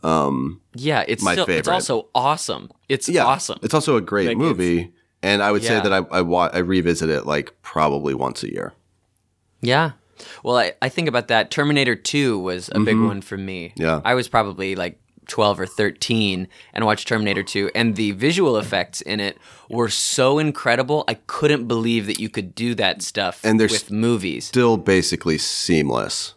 Um, 0.03 0.61
Yeah, 0.75 1.05
it's 1.09 1.23
My 1.23 1.33
still, 1.33 1.49
it's 1.49 1.69
also 1.69 2.09
awesome. 2.15 2.71
It's 2.89 3.09
yeah, 3.09 3.25
awesome. 3.25 3.59
It's 3.63 3.73
also 3.75 3.97
a 3.97 4.03
great 4.03 4.29
Like, 4.29 4.37
movie, 4.37 4.93
and 5.23 5.43
I 5.43 5.51
would 5.53 5.63
say 5.63 5.81
that 5.81 5.93
I 5.93 5.99
I, 6.11 6.21
wa- 6.21 6.51
I 6.53 6.59
revisit 6.59 7.09
it 7.09 7.27
like 7.27 7.55
probably 7.63 8.13
once 8.15 8.43
a 8.43 8.51
year. 8.53 8.75
Yeah. 9.63 9.93
Well, 10.43 10.57
I, 10.57 10.73
I 10.83 10.89
think 10.89 11.09
about 11.09 11.29
that. 11.29 11.51
Terminator 11.51 11.95
2 11.97 12.39
was 12.39 12.71
a 12.73 12.81
big 12.81 12.99
one 12.99 13.21
for 13.21 13.37
me. 13.37 13.71
Mm-hmm. 13.71 13.83
Yeah. 13.83 14.01
I 14.05 14.15
was 14.15 14.29
probably 14.29 14.75
like 14.75 14.99
12 15.27 15.61
or 15.61 15.67
13 15.67 16.49
and 16.75 16.85
watched 16.85 17.09
Terminator 17.09 17.43
2, 17.43 17.71
and 17.75 17.97
the 17.97 18.13
visual 18.13 18.57
effects 18.59 19.01
in 19.01 19.21
it 19.21 19.39
were 19.71 19.89
so 19.89 20.39
incredible. 20.39 21.05
I 21.09 21.15
couldn't 21.27 21.67
believe 21.67 22.07
that 22.07 22.19
you 22.19 22.29
could 22.29 22.55
do 22.55 22.75
that 22.75 23.01
stuff 23.03 23.41
And 23.45 23.59
they're 23.59 23.69
with 23.69 23.91
movies. 23.91 24.45
Still 24.47 24.77
basically 24.77 25.39
seamless. 25.39 26.35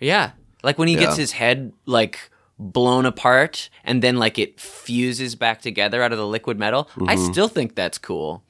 Yeah. 0.00 0.32
Like 0.62 0.78
when 0.78 0.88
he 0.88 0.96
gets 0.96 1.16
his 1.16 1.32
head 1.32 1.72
like 1.86 2.30
blown 2.58 3.04
apart 3.04 3.68
and 3.82 4.00
then 4.00 4.16
like 4.16 4.38
it 4.38 4.60
fuses 4.60 5.34
back 5.34 5.60
together 5.60 6.02
out 6.02 6.12
of 6.12 6.18
the 6.18 6.26
liquid 6.26 6.56
metal. 6.58 6.88
I 7.08 7.16
Mm-hmm. 7.16 7.32
still 7.32 7.48
think 7.48 7.74
that's 7.74 7.98
cool. 7.98 8.43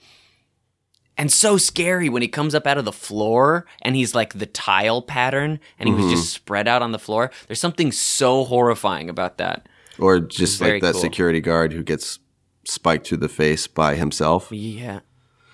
And 1.16 1.30
so 1.33 1.56
scary 1.56 2.09
when 2.09 2.23
he 2.23 2.28
comes 2.28 2.54
up 2.54 2.66
out 2.66 2.76
of 2.76 2.85
the 2.85 2.92
floor 2.92 3.66
and 3.83 3.94
he's 3.94 4.14
like 4.16 4.35
the 4.38 4.47
tile 4.47 5.00
pattern 5.00 5.61
and 5.78 5.88
he 5.88 5.94
was 5.94 6.04
Mm-hmm. 6.06 6.14
just 6.14 6.33
spread 6.33 6.66
out 6.66 6.83
on 6.83 6.90
the 6.92 6.99
floor. 6.99 7.30
There's 7.47 7.61
something 7.61 7.92
so 7.92 8.44
horrifying 8.44 9.09
about 9.09 9.38
that. 9.38 9.68
Or 9.99 10.18
just 10.18 10.61
like 10.61 10.83
that 10.83 10.92
cool. 10.94 11.00
security 11.00 11.40
guard 11.40 11.73
who 11.73 11.85
gets 11.85 12.18
spiked 12.64 13.06
through 13.06 13.18
the 13.18 13.28
face 13.28 13.68
by 13.68 13.94
himself. 13.94 14.50
Yeah. 14.50 15.00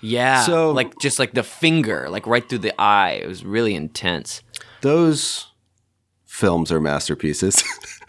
Yeah. 0.01 0.41
So- 0.43 0.71
like 0.71 0.97
just 0.99 1.19
like 1.19 1.33
the 1.33 1.43
finger, 1.43 2.09
like 2.09 2.25
right 2.25 2.47
through 2.49 2.57
the 2.59 2.73
eye. 2.81 3.19
It 3.23 3.27
was 3.27 3.45
really 3.45 3.75
intense. 3.75 4.41
Those 4.81 5.45
films 6.25 6.71
are 6.71 6.81
masterpieces. 6.81 7.63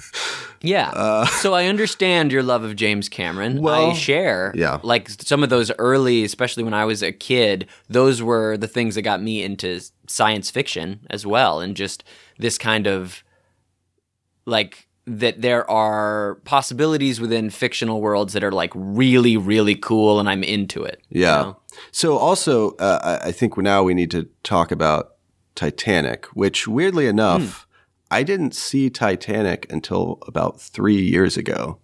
Yeah. 0.61 1.25
so 1.41 1.55
I 1.55 1.67
understand 1.67 2.33
your 2.33 2.43
love 2.43 2.63
of 2.63 2.77
James 2.77 3.09
Cameron. 3.09 3.67
I 3.67 3.91
Uh, 3.91 3.95
share. 3.95 4.53
yeah. 4.55 4.79
Like 4.83 5.09
some 5.11 5.43
of 5.43 5.51
those 5.51 5.71
early, 5.79 6.25
especially 6.25 6.63
when 6.63 6.75
I 6.75 6.85
was 6.85 7.03
a 7.03 7.13
kid, 7.13 7.67
those 7.89 8.23
were 8.23 8.57
the 8.57 8.69
things 8.69 8.95
that 8.95 9.03
got 9.03 9.23
me 9.23 9.43
into 9.43 9.81
science 10.07 10.51
fiction 10.51 11.07
as 11.11 11.27
well. 11.27 11.61
And 11.61 11.77
just 11.77 12.05
this 12.39 12.59
kind 12.59 12.87
of 12.87 13.25
like 14.47 14.89
that 15.07 15.43
there 15.43 15.69
are 15.69 16.37
possibilities 16.45 17.21
within 17.21 17.51
fictional 17.51 18.01
worlds 18.01 18.33
that 18.35 18.45
are 18.45 18.53
like 18.53 18.71
really, 18.75 19.37
really 19.37 19.75
cool 19.75 20.21
and 20.21 20.29
I'm 20.29 20.45
into 20.45 20.85
it. 20.85 21.03
you 21.09 21.23
yeah. 21.23 21.43
know? 21.43 21.57
So 21.91 22.17
also, 22.19 22.73
uh, 22.77 23.19
I 23.23 23.29
I 23.29 23.33
think 23.33 23.57
now 23.57 23.83
we 23.83 23.95
need 23.95 24.11
to 24.13 24.29
talk 24.45 24.71
about 24.71 25.15
Titanic, 25.55 26.27
which 26.35 26.69
weirdly 26.69 27.07
enough, 27.07 27.67
I 28.13 28.23
didn't 28.23 28.55
see 28.55 28.91
Titanic 28.91 29.67
until 29.73 30.19
about 30.27 30.61
three 30.61 31.01
years 31.01 31.37
ago. 31.37 31.79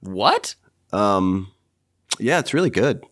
What? 0.00 0.54
Um, 0.92 1.52
yeah, 2.18 2.38
it's 2.38 2.54
really 2.54 2.70
good. 2.70 3.04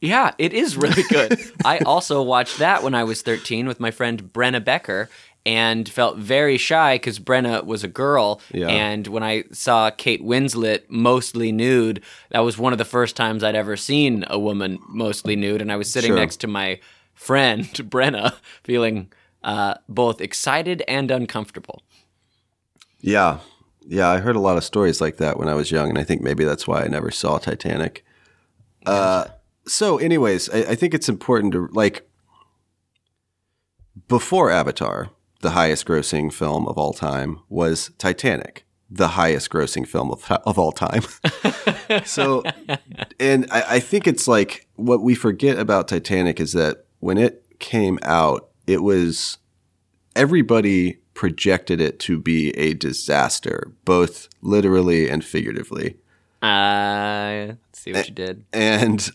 Yeah, 0.00 0.32
it 0.38 0.52
is 0.52 0.76
really 0.76 1.02
good. 1.08 1.38
I 1.64 1.78
also 1.78 2.22
watched 2.22 2.58
that 2.58 2.82
when 2.82 2.94
I 2.94 3.04
was 3.04 3.22
13 3.22 3.66
with 3.66 3.80
my 3.80 3.90
friend 3.90 4.22
Brenna 4.32 4.62
Becker 4.62 5.08
and 5.46 5.88
felt 5.88 6.16
very 6.18 6.56
shy 6.58 6.96
because 6.96 7.18
Brenna 7.18 7.64
was 7.64 7.84
a 7.84 7.88
girl. 7.88 8.40
Yeah. 8.52 8.68
And 8.68 9.06
when 9.06 9.22
I 9.22 9.44
saw 9.52 9.90
Kate 9.90 10.22
Winslet 10.22 10.82
mostly 10.88 11.52
nude, 11.52 12.02
that 12.30 12.40
was 12.40 12.58
one 12.58 12.72
of 12.72 12.78
the 12.78 12.84
first 12.84 13.16
times 13.16 13.42
I'd 13.44 13.54
ever 13.54 13.76
seen 13.76 14.24
a 14.28 14.38
woman 14.38 14.78
mostly 14.88 15.36
nude. 15.36 15.60
And 15.62 15.72
I 15.72 15.76
was 15.76 15.90
sitting 15.90 16.10
Sure. 16.10 16.16
next 16.18 16.36
to 16.38 16.46
my 16.46 16.80
friend 17.14 17.64
Brenna, 17.74 18.34
feeling 18.62 19.10
uh, 19.44 19.74
both 19.88 20.20
excited 20.20 20.82
and 20.88 21.10
uncomfortable. 21.10 21.82
Yeah. 23.00 23.38
Yeah, 23.86 24.08
I 24.08 24.18
heard 24.18 24.34
a 24.34 24.40
lot 24.40 24.56
of 24.56 24.64
stories 24.64 25.00
like 25.00 25.18
that 25.18 25.38
when 25.38 25.46
I 25.46 25.54
was 25.54 25.70
young, 25.70 25.90
and 25.90 25.98
I 25.98 26.04
think 26.04 26.22
maybe 26.22 26.42
that's 26.44 26.66
why 26.66 26.82
I 26.82 26.88
never 26.88 27.10
saw 27.10 27.36
Titanic. 27.36 28.02
Uh, 28.86 29.26
so, 29.66 29.98
anyways, 29.98 30.48
I, 30.48 30.70
I 30.70 30.74
think 30.74 30.94
it's 30.94 31.08
important 31.08 31.52
to 31.52 31.68
like 31.72 32.08
before 34.08 34.50
Avatar, 34.50 35.10
the 35.42 35.50
highest 35.50 35.86
grossing 35.86 36.32
film 36.32 36.66
of 36.66 36.78
all 36.78 36.94
time 36.94 37.40
was 37.50 37.90
Titanic, 37.98 38.64
the 38.90 39.08
highest 39.08 39.50
grossing 39.50 39.86
film 39.86 40.10
of, 40.10 40.30
of 40.46 40.58
all 40.58 40.72
time. 40.72 41.02
so, 42.04 42.42
and 43.20 43.46
I, 43.50 43.64
I 43.76 43.80
think 43.80 44.06
it's 44.06 44.26
like 44.26 44.66
what 44.76 45.02
we 45.02 45.14
forget 45.14 45.58
about 45.58 45.88
Titanic 45.88 46.40
is 46.40 46.52
that 46.52 46.86
when 47.00 47.18
it 47.18 47.44
came 47.58 47.98
out, 48.02 48.48
it 48.66 48.82
was 48.82 49.38
everybody 50.16 50.98
projected 51.14 51.80
it 51.80 51.98
to 52.00 52.18
be 52.18 52.50
a 52.50 52.74
disaster, 52.74 53.72
both 53.84 54.28
literally 54.42 55.08
and 55.08 55.24
figuratively. 55.24 55.96
Uh, 56.42 57.54
see 57.72 57.92
what 57.92 58.08
you 58.08 58.14
did. 58.14 58.44
And 58.52 59.08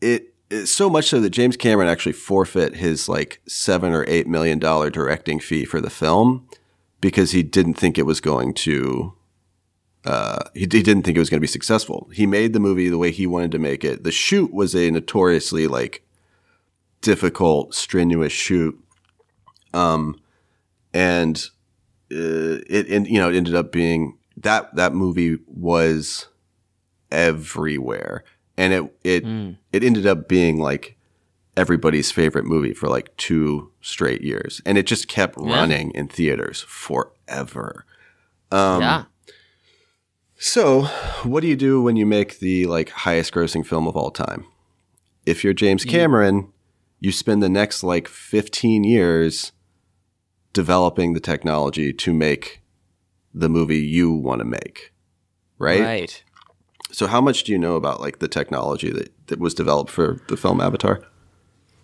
it, 0.00 0.34
it 0.50 0.66
so 0.66 0.90
much 0.90 1.08
so 1.08 1.20
that 1.20 1.30
James 1.30 1.56
Cameron 1.56 1.88
actually 1.88 2.12
forfeit 2.12 2.76
his 2.76 3.08
like 3.08 3.40
seven 3.46 3.92
or 3.92 4.04
eight 4.08 4.26
million 4.26 4.58
dollar 4.58 4.90
directing 4.90 5.38
fee 5.38 5.64
for 5.64 5.80
the 5.80 5.90
film 5.90 6.48
because 7.00 7.30
he 7.30 7.42
didn't 7.42 7.74
think 7.74 7.98
it 7.98 8.06
was 8.06 8.20
going 8.20 8.54
to. 8.54 9.14
Uh, 10.02 10.44
he, 10.54 10.60
he 10.60 10.66
didn't 10.66 11.02
think 11.02 11.14
it 11.14 11.20
was 11.20 11.28
going 11.28 11.38
to 11.38 11.42
be 11.42 11.46
successful. 11.46 12.08
He 12.14 12.26
made 12.26 12.54
the 12.54 12.60
movie 12.60 12.88
the 12.88 12.96
way 12.96 13.10
he 13.10 13.26
wanted 13.26 13.52
to 13.52 13.58
make 13.58 13.84
it. 13.84 14.02
The 14.02 14.10
shoot 14.10 14.52
was 14.52 14.74
a 14.74 14.90
notoriously 14.90 15.66
like 15.66 16.02
difficult, 17.02 17.74
strenuous 17.74 18.32
shoot. 18.32 18.78
Um, 19.72 20.20
and 20.92 21.36
uh, 22.12 22.58
it, 22.68 22.88
and 22.88 23.06
you 23.06 23.18
know 23.18 23.30
it 23.30 23.36
ended 23.36 23.54
up 23.54 23.70
being 23.70 24.18
that 24.36 24.74
that 24.74 24.94
movie 24.94 25.38
was 25.46 26.28
everywhere, 27.10 28.24
and 28.56 28.72
it 28.72 28.82
it 29.04 29.24
it 29.72 29.84
ended 29.84 30.06
up 30.06 30.28
being 30.28 30.58
like 30.58 30.96
everybody's 31.56 32.10
favorite 32.10 32.44
movie 32.44 32.72
for 32.72 32.88
like 32.88 33.16
two 33.16 33.70
straight 33.80 34.22
years, 34.22 34.60
and 34.66 34.76
it 34.78 34.86
just 34.86 35.08
kept 35.08 35.36
running 35.38 35.90
in 35.92 36.08
theaters 36.08 36.62
forever. 36.62 37.84
Um, 38.50 38.80
yeah. 38.80 39.04
So, 40.36 40.84
what 41.22 41.40
do 41.40 41.48
you 41.48 41.56
do 41.56 41.82
when 41.82 41.96
you 41.96 42.06
make 42.06 42.38
the 42.38 42.66
like 42.66 42.88
highest 42.88 43.32
grossing 43.34 43.64
film 43.64 43.86
of 43.86 43.96
all 43.96 44.10
time? 44.10 44.46
If 45.26 45.44
you're 45.44 45.52
James 45.52 45.84
Cameron, 45.84 46.50
you 47.00 47.12
spend 47.12 47.42
the 47.42 47.48
next 47.48 47.82
like 47.82 48.06
15 48.06 48.84
years 48.84 49.52
developing 50.52 51.14
the 51.14 51.20
technology 51.20 51.92
to 51.92 52.12
make 52.12 52.62
the 53.32 53.48
movie 53.48 53.78
you 53.78 54.12
want 54.12 54.40
to 54.40 54.44
make. 54.44 54.92
Right? 55.58 55.80
Right. 55.80 56.24
So 56.92 57.06
how 57.06 57.20
much 57.20 57.44
do 57.44 57.52
you 57.52 57.58
know 57.58 57.76
about 57.76 58.00
like 58.00 58.18
the 58.18 58.28
technology 58.28 58.90
that, 58.90 59.12
that 59.28 59.38
was 59.38 59.54
developed 59.54 59.90
for 59.90 60.20
the 60.28 60.36
film 60.36 60.60
Avatar? 60.60 61.00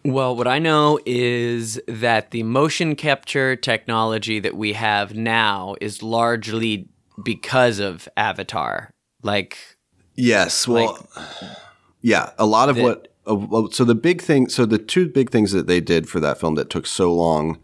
Well, 0.04 0.36
what 0.36 0.46
I 0.46 0.58
know 0.58 1.00
is 1.04 1.80
that 1.88 2.30
the 2.30 2.42
motion 2.44 2.94
capture 2.94 3.56
technology 3.56 4.38
that 4.38 4.56
we 4.56 4.72
have 4.74 5.14
now 5.14 5.74
is 5.80 6.02
largely 6.02 6.88
because 7.24 7.78
of 7.80 8.08
Avatar. 8.16 8.90
Like, 9.22 9.58
Yes. 10.14 10.66
Well, 10.66 11.08
yeah, 12.00 12.30
a 12.38 12.46
lot 12.46 12.68
of 12.68 12.76
The- 12.76 12.82
what. 12.82 13.12
Well, 13.26 13.70
so 13.72 13.84
the 13.84 13.96
big 13.96 14.22
thing, 14.22 14.48
so 14.48 14.66
the 14.66 14.78
two 14.78 15.08
big 15.08 15.30
things 15.30 15.50
that 15.52 15.66
they 15.66 15.80
did 15.80 16.08
for 16.08 16.20
that 16.20 16.38
film 16.38 16.54
that 16.54 16.70
took 16.70 16.86
so 16.86 17.12
long 17.12 17.58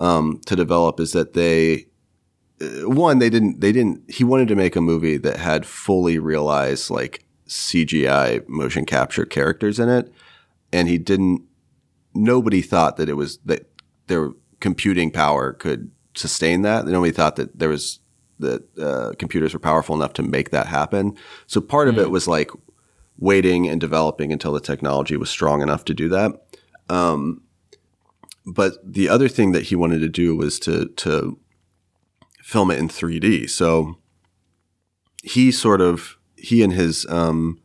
um, 0.00 0.40
to 0.46 0.56
develop 0.56 0.98
is 0.98 1.12
that 1.12 1.34
they, 1.34 1.86
uh, 2.60 2.88
one, 2.90 3.20
they 3.20 3.30
didn't, 3.30 3.60
they 3.60 3.70
didn't. 3.70 4.10
He 4.10 4.24
wanted 4.24 4.48
to 4.48 4.56
make 4.56 4.74
a 4.74 4.80
movie 4.80 5.18
that 5.18 5.36
had 5.36 5.64
fully 5.64 6.18
realized 6.18 6.90
like 6.90 7.24
CGI 7.46 8.46
motion 8.48 8.84
capture 8.84 9.24
characters 9.24 9.78
in 9.78 9.88
it, 9.88 10.12
and 10.72 10.88
he 10.88 10.98
didn't. 10.98 11.42
Nobody 12.14 12.60
thought 12.60 12.96
that 12.96 13.08
it 13.08 13.14
was 13.14 13.38
that 13.44 13.70
their 14.08 14.32
computing 14.60 15.12
power 15.12 15.52
could 15.52 15.92
sustain 16.14 16.62
that. 16.62 16.86
Nobody 16.86 17.12
thought 17.12 17.36
that 17.36 17.56
there 17.56 17.68
was 17.68 18.00
that 18.40 18.78
uh, 18.78 19.12
computers 19.18 19.54
were 19.54 19.60
powerful 19.60 19.94
enough 19.94 20.12
to 20.14 20.22
make 20.24 20.50
that 20.50 20.66
happen. 20.66 21.16
So 21.46 21.60
part 21.60 21.88
of 21.88 21.98
it 21.98 22.10
was 22.10 22.26
like 22.26 22.50
waiting 23.22 23.68
and 23.68 23.80
developing 23.80 24.32
until 24.32 24.52
the 24.52 24.60
technology 24.60 25.16
was 25.16 25.30
strong 25.30 25.62
enough 25.62 25.84
to 25.84 25.94
do 25.94 26.08
that. 26.08 26.32
Um, 26.88 27.42
but 28.44 28.72
the 28.84 29.08
other 29.08 29.28
thing 29.28 29.52
that 29.52 29.64
he 29.64 29.76
wanted 29.76 30.00
to 30.00 30.08
do 30.08 30.34
was 30.36 30.58
to 30.60 30.88
to 30.88 31.38
film 32.42 32.72
it 32.72 32.80
in 32.80 32.88
3D. 32.88 33.48
So 33.48 33.96
he 35.22 35.52
sort 35.52 35.80
of 35.80 36.16
he 36.36 36.64
and 36.64 36.72
his 36.72 37.06
um, 37.06 37.60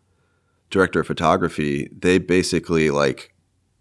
director 0.69 0.99
of 0.99 1.07
photography 1.07 1.89
they 1.97 2.19
basically 2.19 2.91
like 2.91 3.33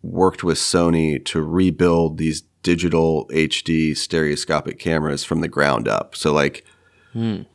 worked 0.02 0.42
with 0.42 0.56
Sony 0.56 1.22
to 1.26 1.42
rebuild 1.42 2.16
these 2.16 2.42
digital 2.62 3.28
HD 3.28 3.94
stereoscopic 3.94 4.78
cameras 4.78 5.24
from 5.24 5.40
the 5.40 5.48
ground 5.48 5.86
up. 5.86 6.16
So 6.16 6.32
like, 6.32 6.64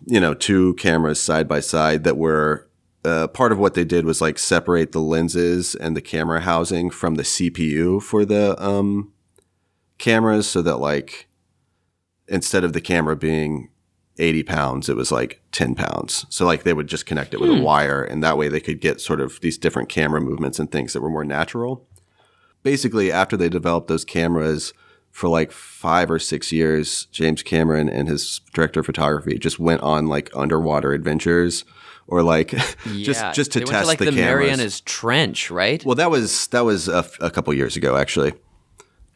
you 0.05 0.19
know, 0.19 0.35
two 0.35 0.75
cameras 0.75 1.19
side 1.19 1.47
by 1.47 1.59
side 1.61 2.03
that 2.03 2.17
were 2.17 2.67
uh, 3.03 3.27
part 3.27 3.51
of 3.51 3.59
what 3.59 3.73
they 3.73 3.83
did 3.83 4.05
was 4.05 4.21
like 4.21 4.37
separate 4.37 4.91
the 4.91 5.01
lenses 5.01 5.75
and 5.75 5.95
the 5.95 6.01
camera 6.01 6.41
housing 6.41 6.89
from 6.89 7.15
the 7.15 7.23
CPU 7.23 8.01
for 8.01 8.25
the 8.25 8.61
um, 8.63 9.11
cameras, 9.97 10.47
so 10.47 10.61
that 10.61 10.77
like 10.77 11.27
instead 12.27 12.63
of 12.63 12.73
the 12.73 12.81
camera 12.81 13.15
being 13.15 13.69
80 14.17 14.43
pounds, 14.43 14.89
it 14.89 14.95
was 14.95 15.11
like 15.11 15.41
10 15.51 15.75
pounds. 15.75 16.25
So 16.29 16.45
like 16.45 16.63
they 16.63 16.73
would 16.73 16.87
just 16.87 17.05
connect 17.05 17.33
it 17.33 17.41
with 17.41 17.49
a 17.49 17.61
wire 17.61 18.03
and 18.03 18.23
that 18.23 18.37
way 18.37 18.47
they 18.47 18.59
could 18.59 18.79
get 18.79 19.01
sort 19.01 19.19
of 19.19 19.39
these 19.41 19.57
different 19.57 19.89
camera 19.89 20.21
movements 20.21 20.59
and 20.59 20.71
things 20.71 20.93
that 20.93 21.01
were 21.01 21.09
more 21.09 21.25
natural. 21.25 21.87
Basically, 22.63 23.11
after 23.11 23.35
they 23.35 23.49
developed 23.49 23.87
those 23.87 24.05
cameras 24.05 24.73
for 25.09 25.27
like 25.27 25.51
five 25.51 26.11
or 26.11 26.19
six 26.19 26.51
years, 26.51 27.05
James 27.05 27.41
Cameron 27.41 27.89
and 27.89 28.07
his 28.07 28.41
director 28.53 28.81
of 28.81 28.85
photography 28.85 29.39
just 29.39 29.59
went 29.59 29.81
on 29.81 30.07
like 30.07 30.29
underwater 30.35 30.93
adventures 30.93 31.65
or 32.07 32.23
like 32.23 32.49
just 32.85 33.21
Yeah, 33.21 33.31
just 33.31 33.51
to 33.53 33.59
they 33.59 33.65
test 33.65 33.83
to, 33.83 33.87
like 33.87 33.99
the, 33.99 34.05
the, 34.05 34.11
cameras. 34.11 34.45
Marianas 34.45 34.81
Trench, 34.81 35.51
right? 35.51 35.83
Well, 35.85 35.95
that 35.95 36.11
was 36.11 36.47
that 36.47 36.65
was 36.65 36.87
a, 36.87 36.97
f- 36.97 37.17
a 37.21 37.29
couple 37.29 37.53
years 37.53 37.75
ago, 37.75 37.95
actually. 37.95 38.33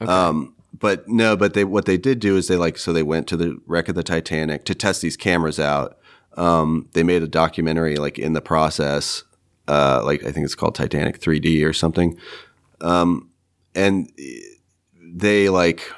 Um, 0.01 0.55
but 0.77 1.07
no, 1.07 1.35
but 1.37 1.53
they 1.53 1.63
what 1.63 1.85
they 1.85 1.97
did 1.97 2.19
do 2.19 2.37
is 2.37 2.47
they 2.47 2.57
like 2.57 2.77
so 2.77 2.93
they 2.93 3.03
went 3.03 3.27
to 3.27 3.37
the 3.37 3.59
wreck 3.65 3.89
of 3.89 3.95
the 3.95 4.03
Titanic 4.03 4.65
to 4.65 4.75
test 4.75 5.01
these 5.01 5.17
cameras 5.17 5.59
out. 5.59 5.97
Um, 6.37 6.89
they 6.93 7.03
made 7.03 7.23
a 7.23 7.27
documentary 7.27 7.95
like 7.95 8.19
in 8.19 8.33
the 8.33 8.41
process, 8.41 9.23
uh, 9.67 10.01
like 10.03 10.23
I 10.25 10.31
think 10.31 10.45
it's 10.45 10.55
called 10.55 10.75
Titanic 10.75 11.19
3D 11.19 11.65
or 11.65 11.73
something. 11.73 12.19
Um, 12.81 13.29
and 13.73 14.11
they 15.01 15.49
like 15.49 15.89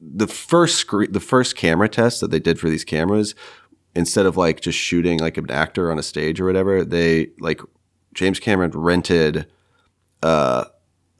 the 0.00 0.26
first 0.26 0.76
screen, 0.76 1.12
the 1.12 1.20
first 1.20 1.56
camera 1.56 1.88
test 1.88 2.20
that 2.20 2.30
they 2.30 2.38
did 2.38 2.58
for 2.58 2.70
these 2.70 2.84
cameras, 2.84 3.34
instead 3.94 4.26
of 4.26 4.36
like 4.36 4.60
just 4.60 4.78
shooting 4.78 5.18
like 5.18 5.36
an 5.36 5.50
actor 5.50 5.90
on 5.90 5.98
a 5.98 6.02
stage 6.02 6.40
or 6.40 6.46
whatever, 6.46 6.84
they 6.84 7.30
like 7.38 7.60
James 8.14 8.40
Cameron 8.40 8.70
rented 8.72 9.46
uh, 10.22 10.64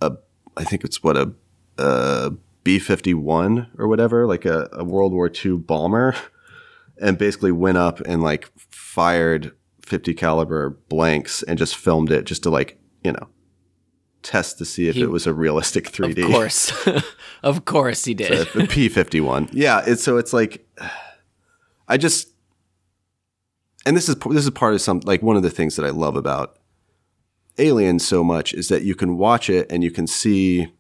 a 0.00 0.12
I 0.57 0.65
think 0.65 0.85
it's 0.85 1.03
what 1.03 1.17
a, 1.17 1.33
a 1.79 2.33
B 2.65 2.79
fifty 2.79 3.15
one 3.15 3.69
or 3.79 3.89
whatever, 3.89 4.27
like 4.27 4.45
a, 4.45 4.69
a 4.73 4.85
World 4.85 5.12
War 5.12 5.31
II 5.33 5.57
bomber, 5.59 6.15
and 7.00 7.17
basically 7.19 7.53
went 7.53 7.79
up 7.79 8.00
and 8.00 8.23
like 8.23 8.49
fired 8.57 9.53
fifty 9.83 10.15
caliber 10.15 10.71
blanks 10.89 11.43
and 11.43 11.59
just 11.59 11.77
filmed 11.77 12.11
it 12.12 12.25
just 12.25 12.43
to 12.45 12.50
like 12.50 12.79
you 13.03 13.12
know 13.12 13.29
test 14.23 14.59
to 14.59 14.65
see 14.67 14.87
if 14.89 14.97
He- 14.97 15.03
it 15.03 15.11
was 15.11 15.27
a 15.27 15.33
realistic 15.33 15.89
three 15.89 16.12
D. 16.12 16.23
Of 16.23 16.29
course, 16.29 16.89
of 17.43 17.65
course 17.65 18.05
he 18.05 18.15
did. 18.15 18.47
P 18.69 18.89
fifty 18.89 19.21
one. 19.21 19.49
Yeah, 19.53 19.83
it's 19.87 20.03
so 20.03 20.19
it's 20.19 20.33
like 20.33 20.67
I 21.89 21.97
just 21.97 22.29
and 23.90 23.97
this 23.97 24.09
is 24.09 24.14
this 24.14 24.44
is 24.44 24.50
part 24.50 24.73
of 24.73 24.80
some 24.80 25.00
like 25.00 25.20
one 25.20 25.35
of 25.35 25.42
the 25.42 25.50
things 25.50 25.75
that 25.75 25.85
I 25.85 25.90
love 25.90 26.14
about 26.14 26.56
Alien 27.59 27.99
so 27.99 28.23
much 28.23 28.54
is 28.54 28.68
that 28.68 28.85
you 28.85 28.94
can 28.94 29.18
watch 29.18 29.50
it 29.50 29.66
and 29.68 29.82
you 29.82 29.90
can 29.90 30.06
see 30.06 30.73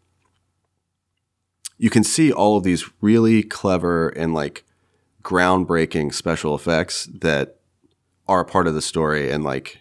you 1.76 1.90
can 1.90 2.04
see 2.04 2.30
all 2.30 2.56
of 2.56 2.62
these 2.62 2.88
really 3.00 3.42
clever 3.42 4.10
and 4.10 4.32
like 4.32 4.64
groundbreaking 5.24 6.14
special 6.14 6.54
effects 6.54 7.06
that 7.06 7.56
are 8.28 8.42
a 8.42 8.44
part 8.44 8.68
of 8.68 8.74
the 8.74 8.80
story. 8.80 9.28
And 9.28 9.42
like 9.42 9.80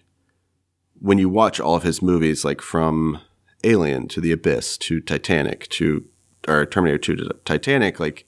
when 1.00 1.20
you 1.20 1.30
watch 1.30 1.60
all 1.60 1.76
of 1.76 1.84
his 1.84 2.02
movies 2.02 2.44
like 2.44 2.62
from 2.62 3.22
Alien 3.64 4.08
to 4.08 4.22
The 4.22 4.32
Abyss 4.32 4.76
to 4.80 5.02
Titanic 5.02 5.70
to 5.70 6.04
or 6.48 6.66
Terminator 6.66 6.98
2 6.98 7.16
to 7.18 7.36
Titanic 7.46 8.00
like 8.00 8.26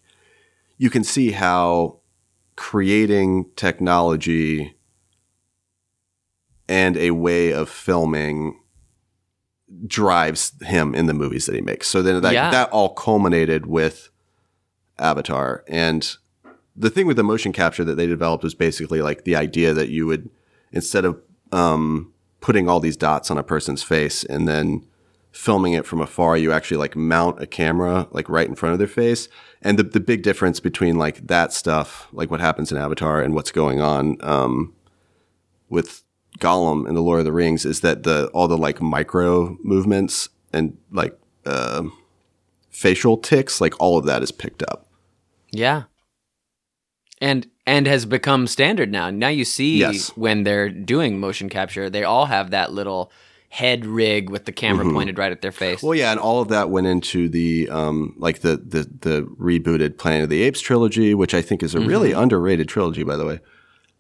you 0.77 0.91
can 0.91 1.03
see 1.03 1.31
how 1.31 2.01
creating 2.55 3.46
technology 3.55 4.75
and 6.72 6.96
a 6.96 7.12
way 7.12 7.51
of 7.51 7.70
filming 7.70 8.57
drives 9.88 10.53
him 10.62 10.96
in 10.96 11.05
the 11.05 11.14
movies 11.14 11.46
that 11.46 11.55
he 11.55 11.62
makes. 11.62 11.88
So 11.90 12.01
then 12.01 12.22
that 12.22 12.34
Yeah. 12.34 12.50
that 12.50 12.70
all 12.72 12.94
culminated 12.94 13.66
with 13.66 14.10
Avatar 14.98 15.64
and 15.68 16.16
the 16.75 16.90
thing 16.90 17.05
with 17.05 17.18
the 17.18 17.24
motion 17.24 17.51
capture 17.51 17.84
that 17.84 17.96
they 17.96 18.07
developed 18.07 18.44
was 18.44 18.55
basically 18.55 19.01
like 19.01 19.25
the 19.25 19.36
idea 19.36 19.74
that 19.74 19.90
you 19.90 20.07
would 20.07 20.29
instead 20.72 21.03
of 21.03 21.20
um, 21.51 22.14
putting 22.40 22.70
all 22.70 22.79
these 22.79 22.96
dots 22.96 23.29
on 23.29 23.38
a 23.38 23.44
person's 23.44 23.84
face 23.84 24.24
and 24.24 24.48
then 24.48 24.86
filming 25.34 25.74
it 25.74 25.86
from 25.86 26.00
afar, 26.00 26.38
you 26.38 26.53
actually 26.53 26.77
like 26.77 26.96
mount 26.96 27.42
a 27.42 27.46
camera 27.46 28.07
like 28.12 28.29
right 28.29 28.48
in 28.48 28.55
front 28.55 28.72
of 28.72 28.79
their 28.79 28.88
face. 28.88 29.27
And 29.62 29.77
the 29.77 29.84
the 29.84 30.00
big 30.00 30.24
difference 30.24 30.62
between 30.62 30.98
like 30.98 31.27
that 31.27 31.51
stuff, 31.51 32.07
like 32.14 32.31
what 32.31 32.40
happens 32.40 32.72
in 32.72 32.77
Avatar, 32.77 33.22
and 33.22 33.34
what's 33.34 33.51
going 33.51 33.81
on 33.81 34.18
um, 34.22 34.74
with 35.70 36.03
Gollum 36.42 36.88
in 36.88 36.96
the 36.96 37.01
Lord 37.01 37.20
of 37.20 37.25
the 37.25 37.32
Rings, 37.32 37.64
is 37.66 37.80
that 37.82 38.04
the 38.04 38.27
all 38.34 38.48
the 38.50 38.58
like 38.58 38.82
micro 38.82 39.58
movements 39.64 40.27
and 40.51 40.77
like 40.92 41.18
uh, 41.46 41.84
facial 42.70 43.16
ticks, 43.18 43.62
like 43.62 43.80
all 43.80 43.98
of 43.98 44.06
that 44.06 44.22
is 44.24 44.32
picked 44.32 44.64
up. 44.64 44.88
Yeah. 45.51 45.84
And 47.20 47.48
and 47.68 47.86
has 47.88 48.06
become 48.06 48.48
standard 48.48 48.92
now. 48.92 49.10
Now 49.12 49.27
you 49.27 49.46
see 49.46 49.77
Yes. 49.77 50.10
when 50.18 50.44
they're 50.44 50.70
doing 50.70 51.20
motion 51.20 51.50
capture, 51.50 51.90
they 51.90 52.04
all 52.04 52.25
have 52.25 52.50
that 52.51 52.74
little 52.74 53.12
head 53.50 53.86
rig 53.86 54.30
with 54.30 54.46
the 54.46 54.51
camera 54.51 54.90
pointed 54.92 55.18
right 55.18 55.32
at 55.32 55.42
their 55.42 55.51
face. 55.51 55.77
Mm-hmm. 55.80 55.88
Well, 55.88 55.96
yeah, 55.96 56.12
and 56.12 56.20
all 56.20 56.42
of 56.42 56.48
that 56.48 56.70
went 56.70 56.88
into 56.88 57.30
the 57.30 57.70
um, 57.70 58.16
like 58.18 58.40
the 58.40 58.58
the 58.58 58.90
the 59.01 59.22
rebooted 59.40 59.98
Planet 59.98 60.24
of 60.24 60.30
the 60.30 60.42
Apes 60.42 60.62
trilogy, 60.62 61.14
which 61.14 61.34
I 61.34 61.42
think 61.42 61.62
is 61.62 61.75
a 61.75 61.80
really 61.80 62.14
underrated 62.14 62.68
trilogy, 62.68 63.04
by 63.04 63.18
the 63.18 63.25
way. 63.25 63.40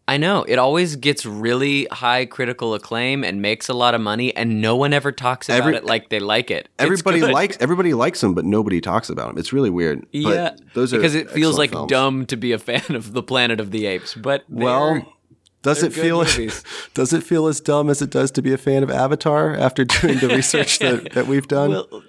I 0.07 0.17
know. 0.17 0.43
It 0.43 0.57
always 0.57 0.95
gets 0.97 1.25
really 1.25 1.87
high 1.91 2.25
critical 2.25 2.73
acclaim 2.73 3.23
and 3.23 3.41
makes 3.41 3.69
a 3.69 3.73
lot 3.73 3.93
of 3.93 4.01
money 4.01 4.35
and 4.35 4.59
no 4.59 4.75
one 4.75 4.91
ever 4.93 5.11
talks 5.11 5.47
about 5.47 5.59
Every- 5.59 5.75
it 5.75 5.85
like 5.85 6.09
they 6.09 6.19
like 6.19 6.51
it. 6.51 6.67
Everybody 6.79 7.21
likes 7.21 7.55
everybody 7.61 7.93
likes 7.93 8.19
them, 8.21 8.33
but 8.33 8.43
nobody 8.43 8.81
talks 8.81 9.09
about 9.09 9.27
them. 9.29 9.37
It's 9.37 9.53
really 9.53 9.69
weird. 9.69 10.01
But 10.01 10.07
Yeah, 10.13 10.55
those 10.73 10.93
are 10.93 10.97
because 10.97 11.15
it 11.15 11.29
feels 11.31 11.57
like 11.57 11.71
films. 11.71 11.89
dumb 11.89 12.25
to 12.25 12.35
be 12.35 12.51
a 12.51 12.57
fan 12.59 12.83
of 12.95 13.13
the 13.13 13.23
Planet 13.23 13.59
of 13.61 13.71
the 13.71 13.85
Apes, 13.85 14.15
but 14.15 14.43
Well, 14.49 15.13
does 15.61 15.83
it 15.83 15.93
feel 15.93 16.17
movies. 16.23 16.63
does 16.93 17.13
it 17.13 17.23
feel 17.23 17.47
as 17.47 17.61
dumb 17.61 17.89
as 17.89 18.01
it 18.01 18.09
does 18.09 18.31
to 18.31 18.41
be 18.41 18.51
a 18.51 18.57
fan 18.57 18.83
of 18.83 18.89
Avatar 18.89 19.55
after 19.55 19.85
doing 19.85 20.17
the 20.17 20.27
research 20.35 20.79
that, 20.79 21.11
that 21.13 21.27
we've 21.27 21.47
done? 21.47 21.69
well, 21.71 22.03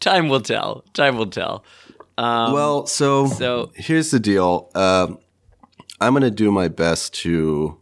time 0.00 0.28
will 0.28 0.40
tell. 0.42 0.84
Time 0.92 1.16
will 1.16 1.28
tell. 1.30 1.64
Um, 2.18 2.52
well, 2.52 2.86
so, 2.86 3.28
so- 3.28 3.70
here's 3.76 4.10
the 4.10 4.18
deal. 4.20 4.70
Uh, 4.74 5.14
I'm 6.00 6.12
going 6.12 6.22
to 6.22 6.30
do 6.30 6.50
my 6.50 6.68
best 6.68 7.14
to 7.22 7.78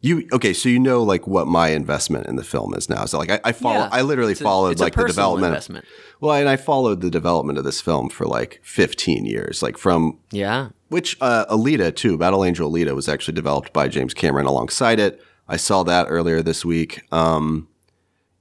you. 0.00 0.28
Okay, 0.32 0.52
so 0.52 0.68
you 0.68 0.78
know 0.78 1.02
like 1.02 1.26
what 1.26 1.46
my 1.46 1.68
investment 1.68 2.26
in 2.26 2.36
the 2.36 2.44
film 2.44 2.74
is 2.74 2.88
now. 2.88 3.04
So 3.04 3.18
like 3.18 3.30
I, 3.30 3.40
I 3.44 3.52
follow. 3.52 3.80
Yeah. 3.80 3.88
I 3.92 4.02
literally 4.02 4.32
It's 4.32 4.40
followed 4.40 4.78
a 4.78 4.82
like 4.82 4.94
the 4.94 5.06
development. 5.06 5.52
investment. 5.52 5.84
Well, 6.20 6.34
and 6.34 6.48
I 6.48 6.56
followed 6.56 7.00
the 7.00 7.10
development 7.10 7.58
of 7.58 7.64
this 7.64 7.80
film 7.80 8.08
for 8.08 8.26
like 8.26 8.60
15 8.62 9.26
years, 9.26 9.62
like 9.62 9.76
from 9.78 10.18
yeah. 10.30 10.68
which 10.88 11.16
uh, 11.20 11.46
Alita 11.46 11.94
too, 11.94 12.16
Battle 12.18 12.44
Angel 12.44 12.70
Alita 12.70 12.94
was 12.94 13.08
actually 13.08 13.34
developed 13.34 13.72
by 13.72 13.88
James 13.88 14.14
Cameron 14.14 14.46
alongside 14.46 14.98
it. 14.98 15.22
I 15.48 15.56
saw 15.56 15.82
that 15.82 16.06
earlier 16.08 16.42
this 16.42 16.64
week. 16.64 17.02
Um, 17.12 17.68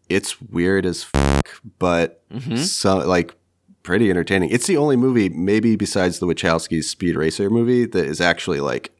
it's 0.10 0.42
weird 0.42 0.86
as 0.86 1.04
fuck, 1.04 1.50
but 1.78 2.24
so 2.58 2.98
like 2.98 3.36
pretty 3.84 4.10
entertaining. 4.10 4.50
It's 4.50 4.68
the 4.68 4.78
only 4.78 4.96
movie, 4.96 5.30
maybe 5.30 5.76
besides 5.76 6.20
the 6.20 6.26
Wachowskis 6.28 6.84
Speed 6.86 7.16
Racer 7.16 7.50
movie, 7.50 7.86
that 7.86 8.06
is 8.06 8.20
actually 8.22 8.60
like, 8.60 8.92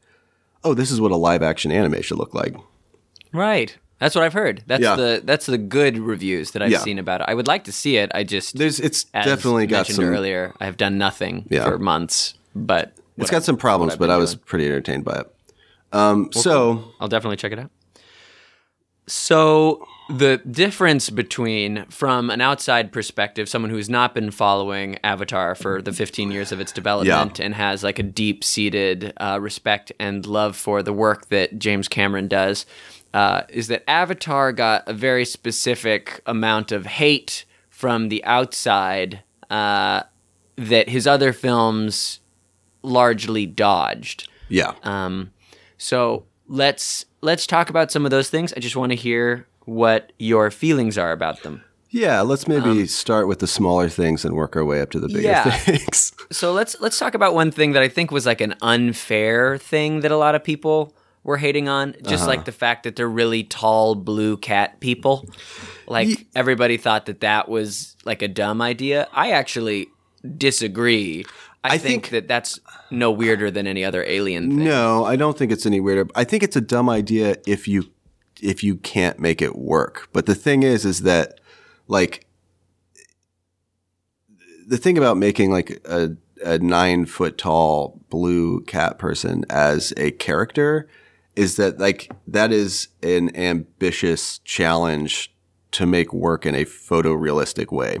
oh, 0.64 0.74
this 0.74 0.90
is 0.90 1.00
what 1.00 1.10
a 1.12 1.16
live 1.16 1.42
action 1.42 1.70
anime 1.72 2.02
should 2.02 2.18
look 2.18 2.34
like. 2.34 2.54
Right. 3.32 3.76
That's 3.98 4.14
what 4.14 4.24
I've 4.24 4.32
heard. 4.32 4.62
That's 4.66 4.82
Yeah. 4.82 4.96
the 4.96 5.20
that's 5.24 5.46
the 5.46 5.58
good 5.58 5.98
reviews 5.98 6.52
that 6.52 6.62
I've 6.62 6.70
Yeah. 6.70 6.78
seen 6.78 6.98
about 6.98 7.20
it. 7.20 7.26
I 7.28 7.34
would 7.34 7.46
like 7.46 7.64
to 7.64 7.72
see 7.72 7.96
it. 7.98 8.10
I 8.14 8.24
just 8.24 8.56
There's, 8.56 8.80
it's 8.80 9.04
definitely 9.04 9.66
got 9.66 9.86
some. 9.86 10.04
earlier. 10.04 10.54
I 10.60 10.64
have 10.64 10.76
done 10.78 10.96
nothing 10.96 11.46
Yeah. 11.50 11.64
for 11.64 11.78
months, 11.78 12.34
but 12.54 12.92
It's 13.18 13.30
got 13.30 13.44
some 13.44 13.58
problems, 13.58 13.96
but 13.96 14.08
I 14.10 14.16
was 14.16 14.34
doing. 14.34 14.44
pretty 14.46 14.66
entertained 14.66 15.04
by 15.04 15.20
it. 15.20 15.26
Um, 15.92 16.30
so 16.32 16.84
I'll 16.98 17.08
definitely 17.08 17.36
check 17.36 17.52
it 17.52 17.58
out. 17.58 17.70
So 19.06 19.86
the 20.10 20.38
difference 20.50 21.08
between 21.10 21.84
from 21.86 22.30
an 22.30 22.40
outside 22.40 22.92
perspective, 22.92 23.48
someone 23.48 23.70
who's 23.70 23.88
not 23.88 24.14
been 24.14 24.30
following 24.30 24.98
Avatar 25.04 25.54
for 25.54 25.80
the 25.80 25.92
15 25.92 26.30
years 26.30 26.52
of 26.52 26.60
its 26.60 26.72
development 26.72 27.38
and 27.38 27.54
has 27.54 27.84
like 27.84 27.98
a 27.98 28.02
deep-seated 28.02 29.12
uh, 29.18 29.38
respect 29.40 29.92
and 29.98 30.26
love 30.26 30.56
for 30.56 30.82
the 30.82 30.92
work 30.92 31.28
that 31.28 31.58
James 31.58 31.88
Cameron 31.88 32.28
does, 32.28 32.66
uh, 33.14 33.42
is 33.48 33.68
that 33.68 33.88
Avatar 33.88 34.52
got 34.52 34.88
a 34.88 34.92
very 34.92 35.24
specific 35.24 36.20
amount 36.26 36.72
of 36.72 36.86
hate 36.86 37.44
from 37.68 38.08
the 38.08 38.24
outside 38.24 39.22
uh, 39.48 40.02
that 40.56 40.88
his 40.88 41.06
other 41.06 41.32
films 41.32 42.20
largely 42.82 43.46
dodged. 43.46 44.28
yeah, 44.48 44.74
Um, 44.82 45.32
so 45.78 46.24
let's 46.46 47.06
let's 47.20 47.46
talk 47.46 47.70
about 47.70 47.90
some 47.90 48.04
of 48.04 48.10
those 48.10 48.28
things. 48.30 48.52
I 48.52 48.60
just 48.60 48.76
want 48.76 48.92
to 48.92 48.96
hear 48.96 49.46
what 49.64 50.12
your 50.18 50.50
feelings 50.50 50.98
are 50.98 51.12
about 51.12 51.42
them. 51.42 51.64
Yeah, 51.90 52.20
let's 52.20 52.46
maybe 52.46 52.70
um, 52.70 52.86
start 52.86 53.26
with 53.26 53.40
the 53.40 53.48
smaller 53.48 53.88
things 53.88 54.24
and 54.24 54.36
work 54.36 54.54
our 54.54 54.64
way 54.64 54.80
up 54.80 54.90
to 54.90 55.00
the 55.00 55.08
bigger 55.08 55.22
Yeah. 55.22 55.50
things. 55.50 56.12
So 56.32 56.52
let's 56.52 56.76
let's 56.80 56.96
talk 56.96 57.14
about 57.14 57.34
one 57.34 57.50
thing 57.50 57.72
that 57.72 57.82
I 57.82 57.88
think 57.88 58.12
was 58.12 58.24
like 58.24 58.40
an 58.40 58.54
unfair 58.62 59.58
thing 59.58 60.00
that 60.02 60.12
a 60.12 60.16
lot 60.16 60.36
of 60.36 60.44
people 60.44 60.94
were 61.24 61.38
hating 61.38 61.68
on, 61.68 61.96
just 62.04 62.28
like 62.28 62.38
uh-huh. 62.38 62.44
the 62.44 62.52
fact 62.52 62.84
that 62.84 62.94
they're 62.94 63.08
really 63.08 63.42
tall 63.42 63.96
blue 63.96 64.36
cat 64.36 64.78
people. 64.78 65.28
Like 65.88 66.28
everybody 66.36 66.76
thought 66.76 67.06
that 67.06 67.20
that 67.22 67.48
was 67.48 67.96
like 68.04 68.22
a 68.22 68.28
dumb 68.28 68.62
idea. 68.62 69.08
I 69.12 69.32
actually 69.32 69.88
disagree. 70.36 71.24
I, 71.64 71.74
I 71.74 71.78
think, 71.78 72.04
think- 72.04 72.10
that 72.10 72.28
that's 72.28 72.60
no 72.92 73.10
weirder 73.10 73.50
than 73.50 73.66
any 73.66 73.84
other 73.84 74.04
alien 74.04 74.50
thing. 74.50 74.64
No, 74.64 75.04
I 75.04 75.16
don't 75.16 75.36
think 75.36 75.50
it's 75.50 75.66
any 75.66 75.80
weirder. 75.80 76.08
I 76.14 76.22
think 76.22 76.44
it's 76.44 76.56
a 76.56 76.60
dumb 76.60 76.88
idea 76.88 77.36
if 77.44 77.66
you 77.66 77.90
if 78.42 78.62
you 78.62 78.76
can't 78.76 79.18
make 79.18 79.42
it 79.42 79.56
work. 79.56 80.08
But 80.12 80.26
the 80.26 80.34
thing 80.34 80.62
is 80.62 80.84
is 80.84 81.00
that 81.00 81.40
like 81.88 82.26
the 84.66 84.78
thing 84.78 84.96
about 84.98 85.16
making 85.16 85.50
like 85.50 85.80
a 85.84 86.16
a 86.42 86.58
nine 86.58 87.04
foot 87.06 87.36
tall 87.36 88.00
blue 88.08 88.62
cat 88.64 88.98
person 88.98 89.44
as 89.50 89.92
a 89.96 90.10
character 90.12 90.88
is 91.36 91.56
that 91.56 91.78
like 91.78 92.10
that 92.26 92.52
is 92.52 92.88
an 93.02 93.34
ambitious 93.36 94.38
challenge 94.38 95.32
to 95.72 95.86
make 95.86 96.12
work 96.12 96.44
in 96.44 96.54
a 96.54 96.64
photorealistic 96.64 97.72
way. 97.72 97.98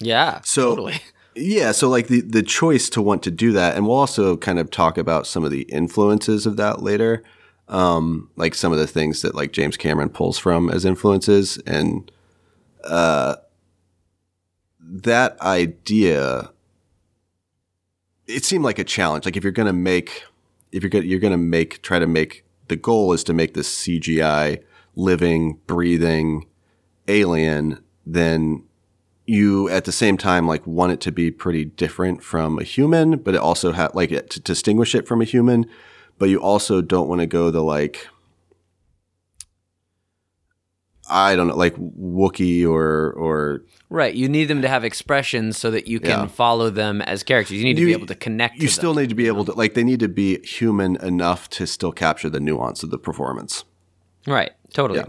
Yeah, 0.00 0.40
So 0.42 0.70
totally. 0.70 1.00
yeah, 1.34 1.72
so 1.72 1.88
like 1.88 2.08
the 2.08 2.22
the 2.22 2.42
choice 2.42 2.88
to 2.90 3.02
want 3.02 3.22
to 3.24 3.30
do 3.30 3.52
that, 3.52 3.76
and 3.76 3.86
we'll 3.86 3.96
also 3.96 4.36
kind 4.36 4.58
of 4.58 4.70
talk 4.70 4.96
about 4.96 5.26
some 5.26 5.44
of 5.44 5.50
the 5.50 5.62
influences 5.62 6.46
of 6.46 6.56
that 6.56 6.82
later, 6.82 7.22
um, 7.70 8.28
like 8.36 8.54
some 8.54 8.72
of 8.72 8.78
the 8.78 8.86
things 8.86 9.22
that 9.22 9.34
like 9.34 9.52
James 9.52 9.76
Cameron 9.76 10.10
pulls 10.10 10.38
from 10.38 10.68
as 10.68 10.84
influences, 10.84 11.56
and 11.66 12.10
uh, 12.84 13.36
that 14.80 15.40
idea, 15.40 16.50
it 18.26 18.44
seemed 18.44 18.64
like 18.64 18.78
a 18.78 18.84
challenge. 18.84 19.24
Like 19.24 19.36
if 19.36 19.44
you're 19.44 19.52
gonna 19.52 19.72
make, 19.72 20.24
if 20.72 20.82
you're 20.82 20.90
gonna 20.90 21.06
you're 21.06 21.20
gonna 21.20 21.38
make 21.38 21.80
try 21.80 22.00
to 22.00 22.08
make 22.08 22.44
the 22.66 22.76
goal 22.76 23.12
is 23.12 23.24
to 23.24 23.32
make 23.32 23.54
this 23.54 23.72
CGI 23.72 24.62
living, 24.96 25.60
breathing 25.66 26.46
alien, 27.06 27.82
then 28.04 28.64
you 29.26 29.68
at 29.68 29.84
the 29.84 29.92
same 29.92 30.18
time 30.18 30.48
like 30.48 30.66
want 30.66 30.90
it 30.90 31.00
to 31.00 31.12
be 31.12 31.30
pretty 31.30 31.64
different 31.64 32.20
from 32.20 32.58
a 32.58 32.64
human, 32.64 33.16
but 33.18 33.34
it 33.34 33.40
also 33.40 33.70
have 33.70 33.94
like 33.94 34.10
to 34.10 34.40
distinguish 34.40 34.92
it 34.92 35.06
from 35.06 35.22
a 35.22 35.24
human, 35.24 35.66
but 36.20 36.28
you 36.28 36.40
also 36.40 36.80
don't 36.80 37.08
want 37.08 37.20
to 37.22 37.26
go 37.26 37.50
the 37.50 37.62
like 37.62 38.06
I 41.12 41.34
don't 41.34 41.48
know, 41.48 41.56
like 41.56 41.74
Wookie 41.76 42.64
or 42.64 43.12
or 43.14 43.64
Right. 43.88 44.14
You 44.14 44.28
need 44.28 44.44
them 44.44 44.62
to 44.62 44.68
have 44.68 44.84
expressions 44.84 45.56
so 45.58 45.72
that 45.72 45.88
you 45.88 45.98
can 45.98 46.10
Yeah. 46.10 46.26
follow 46.26 46.70
them 46.70 47.02
as 47.02 47.24
characters. 47.24 47.56
You 47.56 47.64
need 47.64 47.74
to 47.78 47.84
be 47.84 47.92
able 47.92 48.06
to 48.06 48.14
connect. 48.14 48.54
you 48.56 48.68
to 48.68 48.72
still 48.72 48.94
them. 48.94 49.02
need 49.02 49.08
to 49.08 49.16
be 49.16 49.26
able 49.26 49.44
to 49.46 49.52
like 49.52 49.74
they 49.74 49.82
need 49.82 49.98
to 50.00 50.08
be 50.08 50.38
human 50.46 50.94
enough 50.96 51.50
to 51.50 51.66
still 51.66 51.90
capture 51.90 52.30
the 52.30 52.38
nuance 52.38 52.84
of 52.84 52.90
the 52.90 52.98
performance. 52.98 53.64
Right. 54.26 54.52
Totally. 54.72 55.00
Yeah. 55.00 55.06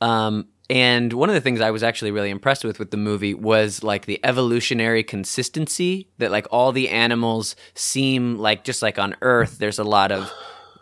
Um, 0.00 0.46
and 0.68 1.12
one 1.12 1.28
of 1.28 1.34
the 1.34 1.40
things 1.40 1.60
I 1.60 1.70
was 1.70 1.82
actually 1.82 2.10
really 2.10 2.30
impressed 2.30 2.64
with 2.64 2.78
with 2.78 2.90
the 2.90 2.96
movie 2.96 3.34
was 3.34 3.82
like 3.82 4.06
the 4.06 4.18
evolutionary 4.24 5.04
consistency 5.04 6.08
that 6.18 6.30
like 6.30 6.46
all 6.50 6.72
the 6.72 6.88
animals 6.88 7.54
seem 7.74 8.36
like 8.38 8.64
just 8.64 8.82
like 8.82 8.98
on 8.98 9.16
Earth, 9.22 9.58
there's 9.58 9.78
a 9.78 9.84
lot 9.84 10.10
of 10.10 10.32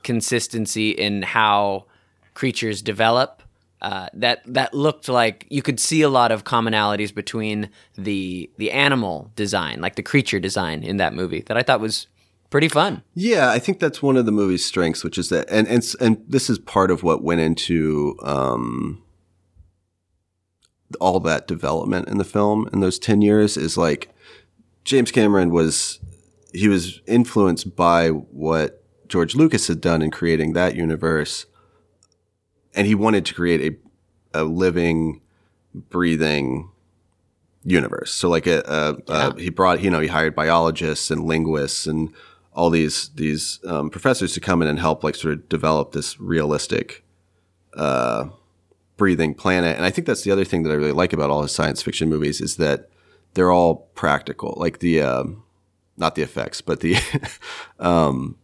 consistency 0.02 0.90
in 0.90 1.22
how 1.22 1.86
creatures 2.34 2.82
develop. 2.82 3.42
Uh, 3.82 4.08
that 4.14 4.40
that 4.46 4.72
looked 4.72 5.10
like 5.10 5.46
you 5.50 5.60
could 5.60 5.78
see 5.78 6.00
a 6.00 6.08
lot 6.08 6.32
of 6.32 6.44
commonalities 6.44 7.14
between 7.14 7.68
the 7.98 8.50
the 8.56 8.70
animal 8.70 9.30
design, 9.36 9.82
like 9.82 9.96
the 9.96 10.02
creature 10.02 10.40
design 10.40 10.82
in 10.82 10.96
that 10.96 11.12
movie, 11.12 11.42
that 11.42 11.58
I 11.58 11.62
thought 11.62 11.80
was 11.80 12.06
pretty 12.48 12.68
fun. 12.68 13.02
Yeah, 13.14 13.50
I 13.50 13.58
think 13.58 13.80
that's 13.80 14.02
one 14.02 14.16
of 14.16 14.24
the 14.24 14.32
movie's 14.32 14.64
strengths, 14.64 15.04
which 15.04 15.18
is 15.18 15.28
that, 15.28 15.46
and 15.50 15.68
and 15.68 15.84
and 16.00 16.24
this 16.26 16.48
is 16.48 16.58
part 16.58 16.90
of 16.90 17.02
what 17.02 17.22
went 17.22 17.42
into 17.42 18.16
um, 18.22 19.03
all 21.00 21.20
that 21.20 21.46
development 21.46 22.08
in 22.08 22.18
the 22.18 22.24
film 22.24 22.68
in 22.72 22.80
those 22.80 22.98
ten 22.98 23.22
years. 23.22 23.56
Is 23.56 23.76
like 23.76 24.14
James 24.84 25.10
Cameron 25.10 25.50
was 25.50 26.00
he 26.52 26.68
was 26.68 27.00
influenced 27.06 27.74
by 27.74 28.08
what 28.08 28.82
George 29.08 29.34
Lucas 29.34 29.66
had 29.68 29.80
done 29.80 30.02
in 30.02 30.10
creating 30.10 30.52
that 30.52 30.76
universe, 30.76 31.46
and 32.74 32.86
he 32.86 32.94
wanted 32.94 33.24
to 33.26 33.34
create 33.34 33.60
a 34.34 34.40
a 34.40 34.44
living, 34.44 35.20
breathing 35.72 36.70
universe. 37.64 38.12
So 38.12 38.28
like 38.28 38.46
a, 38.46 38.62
a, 38.66 39.12
a 39.12 39.40
he 39.40 39.50
brought 39.50 39.82
you 39.82 39.90
know 39.90 40.00
he 40.00 40.08
hired 40.08 40.34
biologists 40.34 41.10
and 41.10 41.24
linguists 41.24 41.86
and 41.86 42.12
all 42.52 42.70
these 42.70 43.10
these 43.14 43.60
um, 43.66 43.90
professors 43.90 44.32
to 44.34 44.40
come 44.40 44.62
in 44.62 44.68
and 44.68 44.78
help 44.78 45.02
like 45.02 45.14
sort 45.14 45.34
of 45.34 45.48
develop 45.48 45.92
this 45.92 46.20
realistic 46.20 47.04
uh, 47.76 48.26
breathing 48.96 49.34
planet. 49.34 49.76
And 49.76 49.84
I 49.84 49.90
think 49.90 50.06
that's 50.06 50.22
the 50.22 50.30
other 50.30 50.44
thing 50.44 50.62
that 50.62 50.70
I 50.70 50.74
really 50.74 50.92
like 50.92 51.12
about 51.12 51.30
all 51.30 51.42
his 51.42 51.52
science 51.52 51.82
fiction 51.82 52.08
movies 52.08 52.40
is 52.40 52.56
that 52.56 52.88
they're 53.34 53.52
all 53.52 53.88
practical. 53.94 54.54
Like 54.56 54.78
the 54.78 55.02
um, 55.02 55.42
not 55.96 56.14
the 56.14 56.22
effects, 56.22 56.60
but 56.60 56.80
the 56.80 56.96
um, 57.78 58.36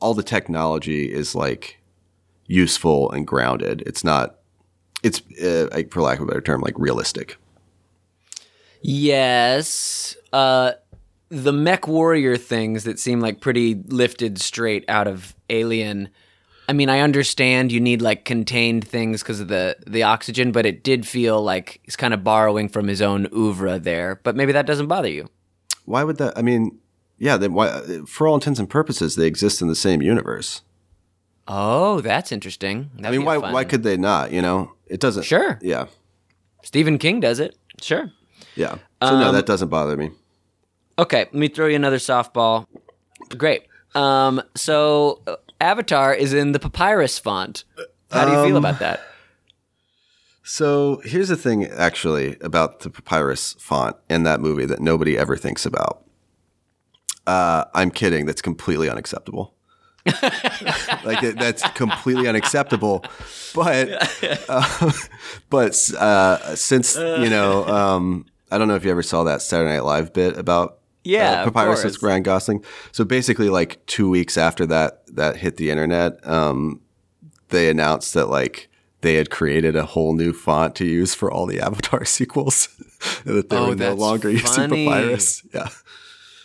all 0.00 0.14
the 0.14 0.22
technology 0.22 1.12
is 1.12 1.34
like 1.34 1.80
useful 2.46 3.10
and 3.10 3.26
grounded. 3.26 3.82
It's 3.86 4.04
not. 4.04 4.36
It's 5.02 5.20
uh, 5.42 5.82
for 5.90 6.02
lack 6.02 6.18
of 6.18 6.24
a 6.24 6.26
better 6.26 6.40
term, 6.40 6.60
like 6.60 6.74
realistic. 6.78 7.36
Yes. 8.80 10.16
Uh, 10.32 10.72
the 11.28 11.52
mech 11.52 11.88
warrior 11.88 12.36
things 12.36 12.84
that 12.84 12.98
seem 12.98 13.20
like 13.20 13.40
pretty 13.40 13.74
lifted 13.74 14.40
straight 14.40 14.84
out 14.88 15.08
of 15.08 15.34
Alien. 15.50 16.08
I 16.68 16.72
mean, 16.72 16.88
I 16.88 17.00
understand 17.00 17.70
you 17.70 17.80
need 17.80 18.02
like 18.02 18.24
contained 18.24 18.86
things 18.86 19.22
because 19.22 19.40
of 19.40 19.48
the 19.48 19.76
the 19.86 20.02
oxygen, 20.02 20.52
but 20.52 20.66
it 20.66 20.82
did 20.82 21.06
feel 21.06 21.42
like 21.42 21.80
he's 21.84 21.96
kind 21.96 22.12
of 22.12 22.24
borrowing 22.24 22.68
from 22.68 22.88
his 22.88 23.00
own 23.00 23.28
oeuvre 23.32 23.78
there. 23.78 24.20
But 24.22 24.34
maybe 24.36 24.52
that 24.52 24.66
doesn't 24.66 24.86
bother 24.88 25.08
you. 25.08 25.28
Why 25.84 26.02
would 26.04 26.16
that? 26.18 26.36
I 26.36 26.42
mean, 26.42 26.78
yeah. 27.18 27.36
Then 27.36 27.52
why? 27.54 28.00
For 28.06 28.26
all 28.26 28.34
intents 28.34 28.58
and 28.58 28.68
purposes, 28.68 29.14
they 29.16 29.26
exist 29.26 29.62
in 29.62 29.68
the 29.68 29.76
same 29.76 30.02
universe. 30.02 30.62
Oh, 31.48 32.00
that's 32.00 32.32
interesting. 32.32 32.90
That'd 32.96 33.06
I 33.06 33.10
mean, 33.12 33.24
why? 33.24 33.38
fun- 33.40 33.52
Why 33.52 33.64
could 33.64 33.84
they 33.84 33.96
not? 33.96 34.32
You 34.32 34.42
know, 34.42 34.72
it 34.88 34.98
doesn't. 34.98 35.22
Sure. 35.22 35.58
Yeah. 35.62 35.86
Stephen 36.64 36.98
King 36.98 37.20
does 37.20 37.38
it? 37.38 37.56
Sure. 37.80 38.10
Yeah. 38.56 38.78
So 39.02 39.18
no, 39.20 39.28
Um, 39.28 39.34
that 39.34 39.46
doesn't 39.46 39.68
bother 39.68 39.96
me. 39.96 40.10
Okay, 40.98 41.18
let 41.20 41.34
me 41.34 41.46
throw 41.48 41.66
you 41.66 41.76
another 41.76 41.98
softball. 41.98 42.66
Great. 43.36 43.62
Um, 43.94 44.42
so 44.56 45.20
uh, 45.28 45.36
Avatar 45.60 46.14
is 46.14 46.32
in 46.32 46.52
the 46.52 46.58
papyrus 46.58 47.18
font. 47.18 47.64
How 48.10 48.24
do 48.24 48.30
you 48.32 48.36
feel 48.44 48.56
Um, 48.56 48.64
about 48.64 48.78
that? 48.80 49.00
So 50.42 51.00
here's 51.04 51.28
the 51.28 51.36
thing, 51.36 51.64
actually, 51.64 52.36
about 52.40 52.80
the 52.80 52.90
papyrus 52.90 53.54
font 53.58 53.96
in 54.08 54.22
that 54.24 54.40
movie 54.40 54.64
that 54.66 54.80
nobody 54.80 55.18
ever 55.18 55.36
thinks 55.36 55.66
about. 55.66 56.04
Uh, 57.26 57.64
I'm 57.74 57.90
kidding. 57.90 58.26
That's 58.26 58.42
completely 58.42 58.88
unacceptable. 58.88 59.54
like 61.02 61.20
it, 61.24 61.36
that's 61.36 61.68
completely 61.70 62.28
unacceptable. 62.28 63.04
But 63.56 63.88
uh, 64.48 64.92
but 65.50 65.76
uh, 65.98 66.54
since 66.54 66.94
you 66.94 67.28
know, 67.28 67.66
um, 67.66 68.26
I 68.52 68.58
don't 68.58 68.68
know 68.68 68.76
if 68.76 68.84
you 68.84 68.92
ever 68.92 69.02
saw 69.02 69.24
that 69.24 69.42
Saturday 69.42 69.72
Night 69.72 69.82
Live 69.82 70.12
bit 70.12 70.38
about 70.38 70.78
Yeah, 71.06 71.42
uh, 71.42 71.44
papyrus 71.44 71.84
with 71.84 72.02
Ryan 72.02 72.22
Gosling. 72.22 72.64
So 72.92 73.04
basically, 73.04 73.48
like 73.48 73.84
two 73.86 74.08
weeks 74.10 74.36
after 74.36 74.66
that 74.66 75.02
that 75.14 75.36
hit 75.36 75.56
the 75.56 75.70
internet, 75.70 76.26
um, 76.26 76.80
they 77.48 77.70
announced 77.70 78.14
that 78.14 78.26
like 78.26 78.68
they 79.02 79.14
had 79.14 79.30
created 79.30 79.76
a 79.76 79.84
whole 79.86 80.14
new 80.14 80.32
font 80.32 80.74
to 80.76 80.84
use 80.84 81.14
for 81.14 81.30
all 81.30 81.46
the 81.46 81.60
Avatar 81.66 82.04
sequels. 82.04 82.68
that 83.24 83.50
they 83.50 83.56
Oh, 83.56 83.68
were 83.68 83.76
no 83.76 83.94
longer 83.94 84.30
using 84.30 84.68
papyrus. 84.70 85.42
Yeah. 85.54 85.68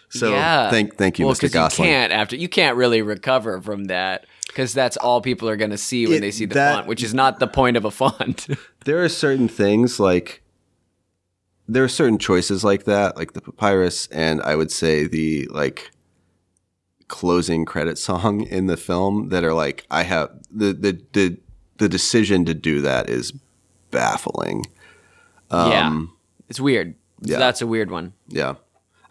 So 0.10 0.32
yeah. 0.32 0.70
thank 0.70 0.98
thank 0.98 1.18
you, 1.20 1.26
well, 1.26 1.36
Mr. 1.36 1.52
Gosling. 1.52 1.88
You 1.88 1.94
can't 1.94 2.12
after 2.12 2.36
you 2.36 2.50
can't 2.50 2.76
really 2.76 3.02
recover 3.02 3.62
from 3.62 3.86
that 3.86 4.26
because 4.48 4.74
that's 4.74 4.98
all 4.98 5.22
people 5.22 5.48
are 5.48 5.56
going 5.56 5.72
to 5.72 5.78
see 5.78 6.06
when 6.06 6.18
It- 6.18 6.22
they 6.22 6.32
see 6.32 6.46
the 6.46 6.56
that- 6.56 6.76
font, 6.76 6.88
which 6.88 7.02
is 7.02 7.14
not 7.14 7.40
the 7.40 7.48
point 7.48 7.78
of 7.78 7.86
a 7.86 7.92
font. 7.92 8.48
there 8.86 9.02
are 9.04 9.08
certain 9.10 9.48
things 9.48 10.00
like 10.00 10.44
there 11.74 11.84
are 11.84 11.88
certain 11.90 12.18
choices 12.18 12.64
like 12.64 12.84
that, 12.86 13.16
like 13.18 13.34
the 13.34 13.42
papyrus, 13.42 14.08
and 14.08 14.42
I 14.42 14.56
would 14.56 14.72
say 14.72 15.08
the 15.08 15.48
like 15.52 15.92
closing 17.08 17.66
credit 17.66 17.98
song 17.98 18.42
in 18.58 18.68
the 18.68 18.78
film 18.78 19.30
that 19.30 19.44
are 19.44 19.54
like 19.54 19.86
I 19.92 20.04
have 20.04 20.30
the 20.52 20.74
the 20.74 21.02
the, 21.14 21.38
the 21.78 21.90
decision 21.90 22.46
to 22.46 22.54
do 22.54 22.82
that 22.82 23.10
is 23.10 23.34
baffling. 23.92 24.66
yeah, 25.52 25.88
um, 25.88 26.14
it's 26.50 26.60
weird. 26.60 26.96
yeah. 27.22 27.40
That's 27.40 27.62
a 27.62 27.68
weird 27.68 27.92
one. 27.92 28.14
Yeah. 28.28 28.56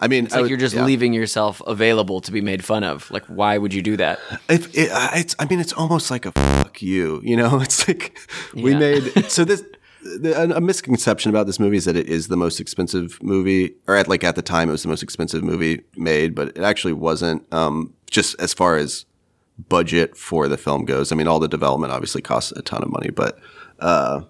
I 0.03 0.09
mean, 0.09 0.25
It's 0.25 0.35
like 0.35 0.49
you're 0.49 0.57
just 0.57 0.75
leaving 0.75 1.13
yourself 1.13 1.61
available 1.67 2.23
to 2.23 2.33
be 2.33 2.41
made 2.41 2.65
fun 2.65 2.85
of. 2.85 3.11
Like, 3.11 3.27
why 3.27 3.59
would 3.59 3.75
you 3.75 3.83
do 3.83 3.99
that? 3.99 4.19
If 4.49 4.69
it, 4.75 4.89
it's, 5.21 5.37
I 5.39 5.45
mean, 5.45 5.61
it's 5.61 5.75
almost 5.75 6.11
like 6.11 6.25
a 6.25 6.33
fuck 6.33 6.81
you, 6.81 7.21
you 7.23 7.37
know? 7.37 7.61
It's 7.67 7.87
like 7.87 8.17
we 8.55 8.73
Yeah. 8.73 8.79
made, 8.79 9.03
so 9.31 9.45
this, 9.45 9.63
a, 10.25 10.51
a 10.57 10.61
misconception 10.61 11.31
about 11.31 11.47
this 11.47 11.59
movie 11.59 11.77
is 11.77 11.85
that 11.85 11.97
it 11.97 12.09
is 12.09 12.29
the 12.29 12.37
most 12.37 12.61
expensive 12.61 13.23
movie, 13.23 13.75
or 13.87 13.97
at 13.97 14.09
like 14.09 14.25
at 14.25 14.37
the 14.37 14.43
time 14.43 14.69
it 14.69 14.73
was 14.73 14.83
the 14.83 14.89
most 14.89 15.03
expensive 15.03 15.43
movie 15.43 15.83
made, 15.97 16.35
but 16.35 16.49
it 16.49 16.63
actually 16.63 16.93
wasn't. 16.93 17.51
Um, 17.53 17.95
just 18.11 18.39
as 18.41 18.53
far 18.53 18.77
as 18.77 19.05
budget 19.69 20.17
for 20.17 20.49
the 20.49 20.57
film 20.57 20.85
goes, 20.85 21.13
I 21.13 21.17
mean, 21.17 21.29
all 21.29 21.39
the 21.39 21.49
development 21.49 21.93
obviously 21.93 22.23
costs 22.23 22.53
a 22.53 22.63
ton 22.63 22.83
of 22.83 22.91
money, 22.91 23.11
but 23.11 23.39
uh, 23.79 24.23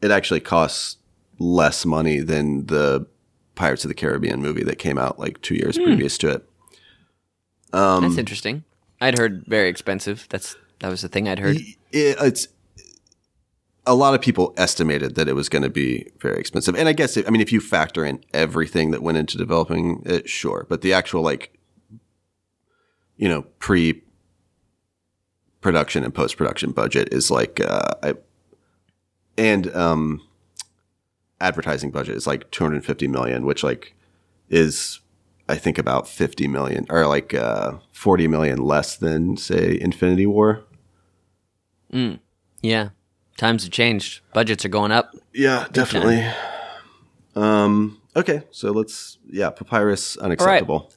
it 0.00 0.10
actually 0.10 0.40
costs 0.40 0.96
less 1.38 1.84
money 1.86 2.20
than 2.20 2.66
the 2.66 3.06
Pirates 3.54 3.84
of 3.84 3.88
the 3.88 3.94
Caribbean 3.94 4.40
movie 4.40 4.64
that 4.64 4.78
came 4.78 4.98
out 4.98 5.18
like 5.18 5.40
two 5.42 5.54
years 5.54 5.76
previous 5.76 6.16
to 6.18 6.30
it. 6.30 6.48
Um, 7.72 8.02
That's 8.02 8.18
interesting. 8.18 8.64
I'd 9.00 9.18
heard 9.18 9.44
very 9.46 9.68
expensive. 9.68 10.26
That's 10.30 10.56
that 10.80 10.88
was 10.88 11.02
the 11.02 11.08
thing 11.08 11.28
I'd 11.28 11.38
heard. 11.38 11.56
it, 11.56 11.76
it's 11.92 12.48
a 13.86 13.94
lot 13.94 14.14
of 14.14 14.20
people 14.20 14.54
estimated 14.56 15.14
that 15.14 15.28
it 15.28 15.34
was 15.34 15.48
going 15.48 15.62
to 15.62 15.70
be 15.70 16.10
very 16.20 16.38
expensive, 16.38 16.74
and 16.76 16.88
I 16.88 16.92
guess 16.92 17.16
I 17.16 17.30
mean 17.30 17.40
if 17.40 17.52
you 17.52 17.60
factor 17.60 18.04
in 18.04 18.22
everything 18.32 18.90
that 18.90 19.02
went 19.02 19.18
into 19.18 19.36
developing 19.36 20.02
it, 20.04 20.28
sure, 20.28 20.66
but 20.68 20.82
the 20.82 20.92
actual 20.92 21.22
like 21.22 21.58
you 23.16 23.28
know 23.28 23.42
pre 23.58 24.02
production 25.60 26.04
and 26.04 26.14
post 26.14 26.36
production 26.36 26.72
budget 26.72 27.12
is 27.12 27.30
like 27.30 27.60
uh, 27.60 27.94
I, 28.02 28.14
and 29.36 29.74
um 29.74 30.22
advertising 31.40 31.90
budget 31.90 32.16
is 32.16 32.26
like 32.26 32.50
250 32.50 33.08
million, 33.08 33.46
which 33.46 33.62
like 33.64 33.94
is 34.48 35.00
I 35.48 35.56
think 35.56 35.78
about 35.78 36.06
50 36.06 36.46
million 36.48 36.86
or 36.90 37.06
like 37.06 37.34
uh, 37.34 37.78
40 37.92 38.28
million 38.28 38.58
less 38.58 38.96
than 38.96 39.36
say 39.36 39.78
Infinity 39.80 40.26
War. 40.26 40.64
Yeah, 42.62 42.90
times 43.40 43.64
have 43.64 43.72
changed. 43.72 44.20
Budgets 44.32 44.64
are 44.64 44.68
going 44.68 44.92
up. 44.92 45.14
Yeah, 45.32 45.66
definitely. 45.72 46.24
Um 47.34 48.00
okay, 48.14 48.42
so 48.50 48.70
let's 48.70 49.18
yeah, 49.28 49.50
Papyrus 49.50 50.16
unacceptable. 50.16 50.92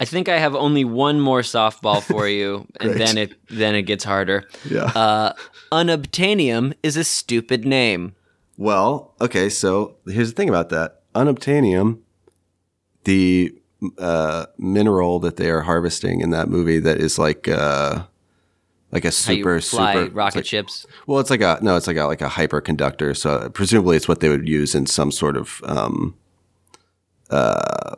I 0.00 0.06
think 0.06 0.30
I 0.30 0.38
have 0.38 0.54
only 0.54 0.82
one 0.84 1.20
more 1.20 1.42
softball 1.42 2.02
for 2.02 2.26
you, 2.26 2.66
and 2.80 2.94
then 2.94 3.18
it 3.18 3.34
then 3.50 3.74
it 3.74 3.82
gets 3.82 4.02
harder. 4.04 4.48
Yeah. 4.68 4.84
Uh, 4.84 5.34
unobtainium 5.70 6.72
is 6.82 6.96
a 6.96 7.04
stupid 7.04 7.66
name. 7.66 8.14
Well, 8.56 9.14
okay, 9.20 9.50
so 9.50 9.96
here's 10.06 10.30
the 10.30 10.36
thing 10.36 10.48
about 10.48 10.70
that. 10.70 11.02
Unobtainium, 11.14 11.98
the 13.04 13.54
uh, 13.98 14.46
mineral 14.58 15.18
that 15.20 15.36
they 15.36 15.50
are 15.50 15.62
harvesting 15.62 16.20
in 16.20 16.30
that 16.30 16.48
movie 16.48 16.78
that 16.78 16.98
is 16.98 17.18
like 17.18 17.48
uh, 17.48 18.04
like 18.92 19.04
a 19.04 19.12
super 19.12 19.60
super 19.60 20.10
rocket 20.12 20.36
like- 20.36 20.46
ships. 20.46 20.86
Well, 21.06 21.18
it's 21.20 21.30
like 21.30 21.40
a 21.42 21.58
no, 21.62 21.76
it's 21.76 21.86
like 21.86 21.96
a 21.96 22.04
like 22.04 22.22
a 22.22 22.28
hyperconductor. 22.28 23.16
So 23.16 23.48
presumably, 23.50 23.96
it's 23.96 24.08
what 24.08 24.20
they 24.20 24.28
would 24.28 24.48
use 24.48 24.74
in 24.74 24.86
some 24.86 25.10
sort 25.12 25.36
of 25.36 25.60
um, 25.64 26.16
uh, 27.30 27.96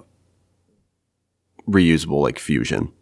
reusable 1.69 2.23
like 2.23 2.39
fusion. 2.39 2.93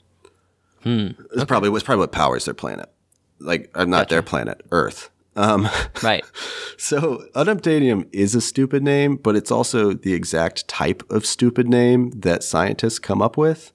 Hmm. 0.82 1.08
It's 1.34 1.44
probably 1.44 1.68
was 1.68 1.82
probably 1.82 2.00
what 2.00 2.12
powers 2.12 2.44
their 2.46 2.54
planet, 2.54 2.88
like 3.38 3.70
not 3.76 4.08
their 4.08 4.22
planet, 4.22 4.62
Earth. 4.70 5.10
Um, 5.36 5.68
Right. 6.02 6.24
so 6.76 7.24
unobtainium 7.34 8.08
is 8.12 8.34
a 8.34 8.40
stupid 8.40 8.82
name, 8.82 9.16
but 9.16 9.36
it's 9.36 9.50
also 9.50 9.92
the 9.92 10.12
exact 10.14 10.66
type 10.68 11.02
of 11.10 11.24
stupid 11.26 11.68
name 11.68 12.10
that 12.20 12.42
scientists 12.42 12.98
come 12.98 13.22
up 13.22 13.36
with. 13.36 13.72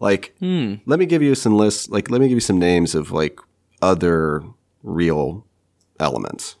Like, 0.00 0.34
let 0.40 0.98
me 0.98 1.06
give 1.06 1.22
you 1.22 1.34
some 1.34 1.56
lists. 1.56 1.88
Like, 1.88 2.10
let 2.10 2.20
me 2.20 2.28
give 2.28 2.36
you 2.36 2.40
some 2.40 2.58
names 2.58 2.94
of 2.94 3.10
like 3.10 3.38
other 3.84 4.42
real 4.82 5.46
elements: 6.00 6.56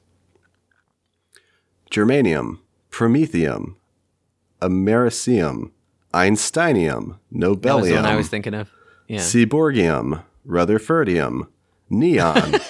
germanium, 1.90 2.58
promethium, 2.90 3.76
americium, 4.60 5.70
einsteinium, 6.12 7.18
That 7.32 7.50
was 7.50 7.60
the 7.60 7.66
nobelium, 7.68 7.96
one 7.96 8.06
I 8.06 8.16
was 8.16 8.28
thinking 8.28 8.54
of. 8.54 8.70
Yeah. 9.08 9.20
seaborgium, 9.20 10.22
rutherfordium, 10.46 11.48
neon. 11.90 12.54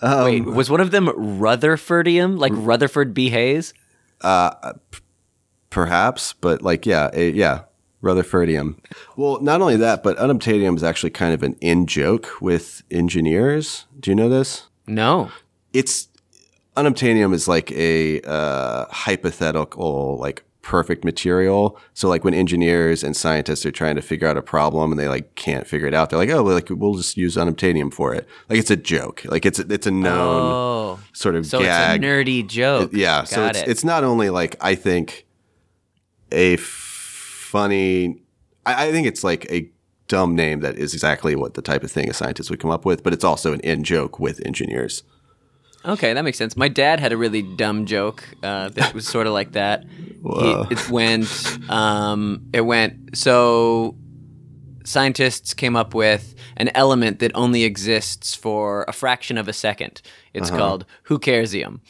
Um, 0.00 0.24
Wait, 0.26 0.44
was 0.44 0.70
one 0.70 0.80
of 0.80 0.92
them 0.92 1.08
Rutherfordium, 1.08 2.38
like 2.38 2.52
Rutherford 2.54 3.14
B. 3.14 3.30
Hayes? 3.30 3.74
perhaps, 5.70 6.34
but 6.34 6.62
like, 6.62 6.86
yeah, 6.86 7.10
eh, 7.12 7.32
yeah, 7.34 7.62
Rutherfordium. 8.02 8.76
Well, 9.16 9.40
not 9.40 9.60
only 9.60 9.76
that, 9.76 10.02
but 10.02 10.16
unobtainium 10.18 10.76
is 10.76 10.82
actually 10.84 11.10
kind 11.10 11.34
of 11.34 11.42
an 11.42 11.56
in 11.60 11.86
joke 11.86 12.40
with 12.40 12.82
engineers. 12.90 13.86
Do 13.98 14.10
you 14.10 14.14
know 14.14 14.28
this? 14.28 14.66
No. 14.86 15.30
It's 15.72 16.08
unobtainium 16.76 17.34
is 17.34 17.48
like 17.48 17.72
a 17.72 18.20
uh, 18.22 18.86
hypothetical, 18.90 20.16
like 20.18 20.44
perfect 20.62 21.02
material. 21.04 21.78
So 21.94 22.08
like 22.08 22.24
when 22.24 22.34
engineers 22.34 23.02
and 23.02 23.16
scientists 23.16 23.64
are 23.66 23.70
trying 23.72 23.96
to 23.96 24.02
figure 24.02 24.28
out 24.28 24.36
a 24.36 24.42
problem 24.42 24.92
and 24.92 24.98
they 25.00 25.08
like 25.08 25.34
can't 25.34 25.66
figure 25.66 25.86
it 25.88 25.94
out, 25.94 26.10
they're 26.10 26.18
like, 26.18 26.28
oh, 26.30 26.42
well, 26.42 26.54
like 26.54 26.68
we'll 26.70 26.94
just 26.94 27.16
use 27.16 27.36
unobtainium 27.36 27.92
for 27.92 28.14
it. 28.14 28.28
Like 28.48 28.58
it's 28.58 28.70
a 28.70 28.76
joke. 28.76 29.22
Like 29.24 29.44
it's 29.46 29.58
a, 29.58 29.66
it's 29.72 29.86
a 29.86 29.90
known 29.90 30.52
Oh, 30.52 31.00
sort 31.14 31.34
of 31.36 31.46
so 31.46 31.58
gag. 31.60 31.96
it's 32.02 32.04
a 32.04 32.06
nerdy 32.08 32.46
joke. 32.46 32.90
Yeah, 32.92 33.20
Got 33.22 33.28
so 33.28 33.46
it's 33.46 33.62
it. 33.62 33.68
it's 33.68 33.84
not 33.84 34.04
only 34.04 34.30
like 34.30 34.56
I 34.60 34.74
think 34.74 35.26
a 36.30 36.54
f- 36.54 36.87
funny. 37.48 38.22
I, 38.66 38.88
I 38.88 38.92
think 38.92 39.06
it's 39.06 39.24
like 39.24 39.50
a 39.50 39.70
dumb 40.06 40.34
name 40.34 40.60
that 40.60 40.76
is 40.76 40.94
exactly 40.94 41.34
what 41.36 41.54
the 41.54 41.62
type 41.62 41.82
of 41.82 41.90
thing 41.90 42.08
a 42.08 42.14
scientist 42.14 42.50
would 42.50 42.60
come 42.60 42.70
up 42.70 42.84
with, 42.84 43.02
but 43.02 43.12
it's 43.12 43.24
also 43.24 43.52
an 43.52 43.60
in 43.60 43.84
joke 43.84 44.18
with 44.18 44.44
engineers. 44.46 45.02
Okay, 45.84 46.12
that 46.12 46.22
makes 46.22 46.36
sense. 46.38 46.56
My 46.56 46.68
dad 46.68 46.98
had 47.00 47.12
a 47.12 47.16
really 47.16 47.42
dumb 47.42 47.86
joke 47.86 48.24
uh, 48.42 48.68
that 48.70 48.92
was 48.94 49.06
sort 49.06 49.26
of 49.26 49.32
like 49.32 49.52
that. 49.52 49.84
He, 49.88 50.50
it 50.70 50.90
went, 50.90 51.58
um, 51.70 52.46
it 52.52 52.62
went. 52.62 53.16
So 53.16 53.94
scientists 54.84 55.54
came 55.54 55.76
up 55.76 55.94
with 55.94 56.34
an 56.56 56.70
element 56.74 57.20
that 57.20 57.30
only 57.34 57.62
exists 57.64 58.34
for 58.34 58.84
a 58.88 58.92
fraction 58.92 59.38
of 59.38 59.46
a 59.48 59.52
second. 59.52 60.02
It's 60.34 60.48
Uh-huh. 60.48 60.58
called 60.58 60.86
who 61.04 61.18
caresium. 61.18 61.80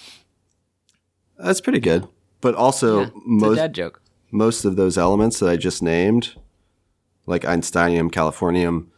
That's 1.39 1.61
pretty 1.61 1.81
good, 1.81 2.07
but 2.41 2.55
also 2.55 3.03
It's 3.03 3.11
a 3.11 3.21
most 3.25 3.57
dad 3.57 3.73
joke. 3.75 3.98
Most 4.31 4.65
of 4.65 4.77
those 4.77 4.99
elements 4.99 5.39
that 5.41 5.49
I 5.49 5.57
just 5.57 5.83
named, 5.83 6.35
like 7.27 7.43
Einsteinium, 7.43 8.11
Californium, 8.11 8.89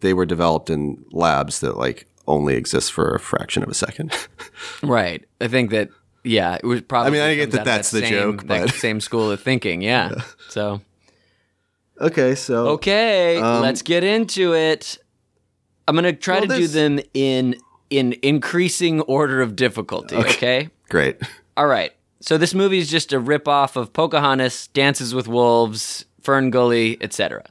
they 0.00 0.12
were 0.14 0.26
developed 0.26 0.70
in 0.70 1.04
labs 1.10 1.60
that 1.60 1.76
like 1.76 2.06
only 2.26 2.54
exist 2.54 2.92
for 2.92 3.10
a 3.14 3.20
fraction 3.20 3.62
of 3.62 3.68
a 3.68 3.74
second. 3.74 4.12
Right. 4.82 5.24
I 5.40 5.48
think 5.48 5.70
that. 5.70 5.88
Yeah, 6.22 6.54
it 6.56 6.64
was 6.64 6.82
probably. 6.82 7.18
I 7.18 7.22
mean, 7.24 7.30
I 7.30 7.34
get 7.34 7.50
that 7.52 7.64
that's 7.64 7.90
the 7.90 8.00
same, 8.00 8.10
joke, 8.12 8.46
that 8.48 8.66
but- 8.66 8.74
same 8.74 9.00
school 9.00 9.30
of 9.30 9.40
thinking. 9.40 9.80
Yeah. 9.90 10.10
So 10.50 10.80
okay, 12.00 12.34
so 12.34 12.68
Okay, 12.68 13.38
Um, 13.38 13.62
let's 13.62 13.82
get 13.82 14.04
into 14.04 14.54
it. 14.54 14.98
I'm 15.88 15.94
gonna 15.94 16.12
try 16.12 16.40
Well, 16.40 16.48
to 16.48 16.56
do 16.56 16.66
them 16.66 17.00
in 17.14 17.56
in 17.88 18.14
increasing 18.22 19.00
order 19.02 19.40
of 19.42 19.56
difficulty. 19.56 20.16
Okay. 20.16 20.68
great. 20.88 21.16
All 21.56 21.66
right. 21.66 21.92
So 22.20 22.36
this 22.36 22.54
movie 22.54 22.78
is 22.78 22.90
just 22.90 23.12
a 23.12 23.20
ripoff 23.20 23.76
of 23.76 23.92
Pocahontas, 23.92 24.68
Dances 24.68 25.14
with 25.14 25.26
Wolves, 25.26 26.04
Fern 26.20 26.50
Gully, 26.50 26.98
etc. 27.00 27.44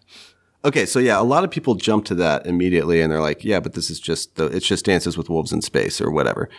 Okay, 0.63 0.85
so 0.85 0.99
yeah, 0.99 1.19
a 1.19 1.23
lot 1.23 1.43
of 1.43 1.49
people 1.49 1.75
jump 1.75 2.05
to 2.05 2.15
that 2.15 2.45
immediately, 2.45 3.01
and 3.01 3.11
they're 3.11 3.21
like, 3.21 3.43
"Yeah, 3.43 3.59
but 3.59 3.73
this 3.73 3.89
is 3.89 3.99
just 3.99 4.35
the, 4.35 4.45
it's 4.45 4.67
just 4.67 4.85
Dances 4.85 5.17
with 5.17 5.29
Wolves 5.29 5.51
in 5.51 5.61
space 5.61 5.99
or 6.01 6.11
whatever." 6.11 6.49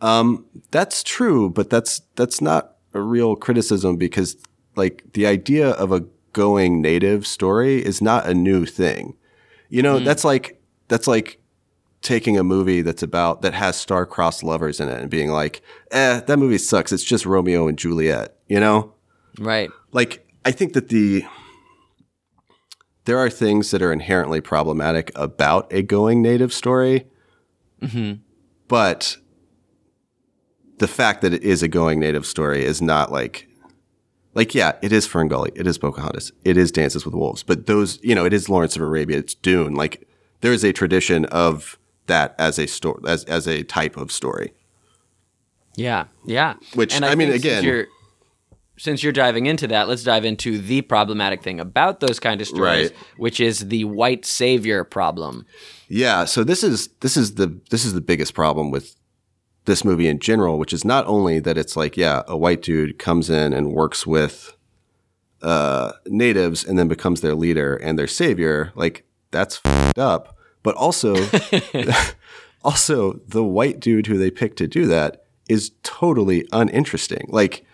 Um, 0.00 0.46
that's 0.70 1.02
true, 1.02 1.50
but 1.50 1.70
that's 1.70 2.00
that's 2.16 2.40
not 2.40 2.76
a 2.94 3.00
real 3.00 3.36
criticism 3.36 3.96
because 3.96 4.36
like 4.74 5.04
the 5.12 5.26
idea 5.26 5.70
of 5.70 5.92
a 5.92 6.04
going 6.32 6.80
native 6.80 7.26
story 7.26 7.84
is 7.84 8.00
not 8.00 8.26
a 8.26 8.34
new 8.34 8.64
thing. 8.64 9.16
You 9.68 9.82
know, 9.82 9.98
that's 9.98 10.24
like 10.24 10.60
that's 10.88 11.06
like 11.06 11.38
taking 12.02 12.36
a 12.36 12.44
movie 12.44 12.82
that's 12.82 13.02
about 13.02 13.42
that 13.42 13.54
has 13.54 13.76
star-crossed 13.76 14.42
lovers 14.42 14.80
in 14.80 14.88
it 14.88 15.00
and 15.00 15.08
being 15.10 15.30
like, 15.30 15.62
"Eh, 15.92 16.20
that 16.20 16.38
movie 16.38 16.58
sucks. 16.58 16.92
It's 16.92 17.04
just 17.04 17.24
Romeo 17.24 17.68
and 17.68 17.78
Juliet." 17.78 18.36
You 18.48 18.60
know? 18.60 18.92
Right. 19.38 19.70
like 19.92 20.26
I 20.44 20.50
think 20.50 20.74
that 20.74 20.88
the 20.88 21.24
there 23.04 23.18
are 23.18 23.30
things 23.30 23.70
that 23.70 23.82
are 23.82 23.92
inherently 23.92 24.40
problematic 24.40 25.10
about 25.14 25.72
a 25.72 25.82
going 25.82 26.20
native 26.22 26.52
story, 26.52 27.06
but 28.68 29.16
the 30.78 30.88
fact 30.88 31.22
that 31.22 31.32
it 31.32 31.42
is 31.42 31.62
a 31.62 31.68
going 31.68 31.98
native 32.00 32.26
story 32.26 32.64
is 32.64 32.82
not 32.82 33.10
like 33.10 33.48
like 34.34 34.54
yeah, 34.54 34.72
it 34.82 34.92
is 34.92 35.06
Ferngully, 35.06 35.50
it 35.54 35.66
is 35.66 35.78
Pocahontas, 35.78 36.32
it 36.44 36.56
is 36.56 36.72
Dances 36.72 37.04
with 37.04 37.14
Wolves, 37.14 37.42
but 37.42 37.66
those 37.66 37.98
you 38.02 38.14
know 38.14 38.24
it 38.24 38.32
is 38.32 38.48
Lawrence 38.48 38.76
of 38.76 38.82
Arabia, 38.82 39.18
it's 39.18 39.34
Dune. 39.34 39.74
Like 39.74 40.06
there 40.40 40.52
is 40.52 40.64
a 40.64 40.72
tradition 40.72 41.24
of 41.26 41.78
that 42.06 42.34
as 42.38 42.58
a 42.58 42.66
story 42.66 43.00
as 43.06 43.24
as 43.24 43.46
a 43.46 43.62
type 43.62 43.96
of 43.96 44.10
story. 44.12 44.52
Yeah. 45.76 46.04
Yeah. 46.26 46.54
Which, 46.74 46.94
and 46.94 47.04
I 47.04 47.14
mean, 47.14 47.30
think 47.30 47.42
since 47.42 47.58
again- 47.60 47.64
you're, 47.64 47.86
since 48.76 49.02
you're 49.02 49.12
diving 49.12 49.46
into 49.46 49.66
that, 49.68 49.88
let's 49.88 50.02
dive 50.02 50.24
into 50.24 50.58
the 50.58 50.82
problematic 50.82 51.42
thing 51.42 51.60
about 51.60 52.00
those 52.00 52.18
kind 52.20 52.40
of 52.40 52.46
stories, 52.46 52.90
Right. 52.90 52.96
which 53.16 53.40
is 53.40 53.68
the 53.68 53.84
white 53.84 54.24
savior 54.26 54.84
problem. 54.84 55.46
Yeah, 55.88 56.24
so 56.24 56.42
this 56.44 56.62
is 56.64 56.88
this 57.00 57.16
is 57.16 57.34
the 57.36 57.58
this 57.70 57.84
is 57.84 57.92
the 57.94 58.00
biggest 58.00 58.34
problem 58.34 58.70
with 58.70 58.96
this 59.66 59.84
movie 59.84 60.08
in 60.08 60.18
general, 60.18 60.58
which 60.58 60.72
is 60.72 60.84
not 60.84 61.06
only 61.06 61.38
that 61.38 61.56
it's 61.56 61.76
like, 61.76 61.96
yeah, 61.96 62.22
a 62.26 62.36
white 62.36 62.62
dude 62.62 62.98
comes 62.98 63.30
in 63.30 63.52
and 63.52 63.72
works 63.72 64.06
with 64.06 64.56
uh, 65.42 65.92
natives 66.06 66.64
and 66.64 66.78
then 66.78 66.88
becomes 66.88 67.20
their 67.20 67.34
leader 67.34 67.76
and 67.76 67.98
their 67.98 68.06
savior, 68.08 68.72
like 68.74 69.04
that's 69.30 69.56
fed 69.58 69.98
up. 69.98 70.36
But 70.62 70.74
also, 70.76 71.14
also 72.64 73.14
the 73.28 73.44
white 73.44 73.80
dude 73.80 74.06
who 74.06 74.18
they 74.18 74.30
picked 74.30 74.58
to 74.58 74.66
do 74.68 74.86
that 74.86 75.24
is 75.48 75.72
totally 75.82 76.46
uninteresting. 76.52 77.26
Like 77.28 77.64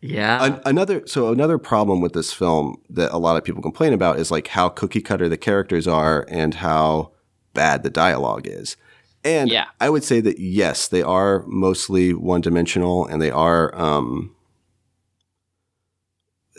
Yeah. 0.00 0.44
an- 0.44 0.60
another, 0.64 1.06
so 1.06 1.30
another 1.32 1.58
problem 1.58 2.00
with 2.00 2.12
this 2.14 2.32
film 2.32 2.76
that 2.88 3.12
a 3.12 3.18
lot 3.18 3.36
of 3.36 3.44
people 3.44 3.62
complain 3.62 3.92
about 3.92 4.18
is 4.18 4.30
like 4.30 4.48
how 4.48 4.68
cookie 4.70 5.02
cutter 5.02 5.28
the 5.28 5.36
characters 5.36 5.86
are 5.86 6.24
and 6.28 6.54
how 6.54 7.12
bad 7.52 7.82
the 7.82 7.90
dialogue 7.90 8.46
is. 8.46 8.76
And 9.22 9.50
Yeah. 9.50 9.66
I 9.78 9.90
would 9.90 10.02
say 10.02 10.20
that 10.22 10.38
yes, 10.38 10.88
they 10.88 11.02
are 11.02 11.44
mostly 11.46 12.14
one 12.14 12.40
dimensional 12.40 13.06
and 13.06 13.20
they 13.20 13.30
are, 13.30 13.74
um, 13.78 14.34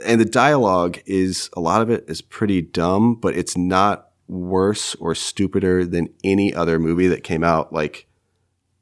and 0.05 0.21
the 0.21 0.25
dialogue 0.25 0.99
is 1.05 1.49
a 1.53 1.59
lot 1.59 1.81
of 1.81 1.89
it 1.89 2.05
is 2.07 2.21
pretty 2.21 2.61
dumb, 2.61 3.15
but 3.15 3.35
it's 3.35 3.57
not 3.57 4.09
worse 4.31 4.95
or 4.95 5.13
stupider 5.13 5.85
than 5.85 6.09
any 6.23 6.53
other 6.53 6.79
movie 6.79 7.07
that 7.07 7.23
came 7.23 7.43
out 7.43 7.73
like 7.73 8.07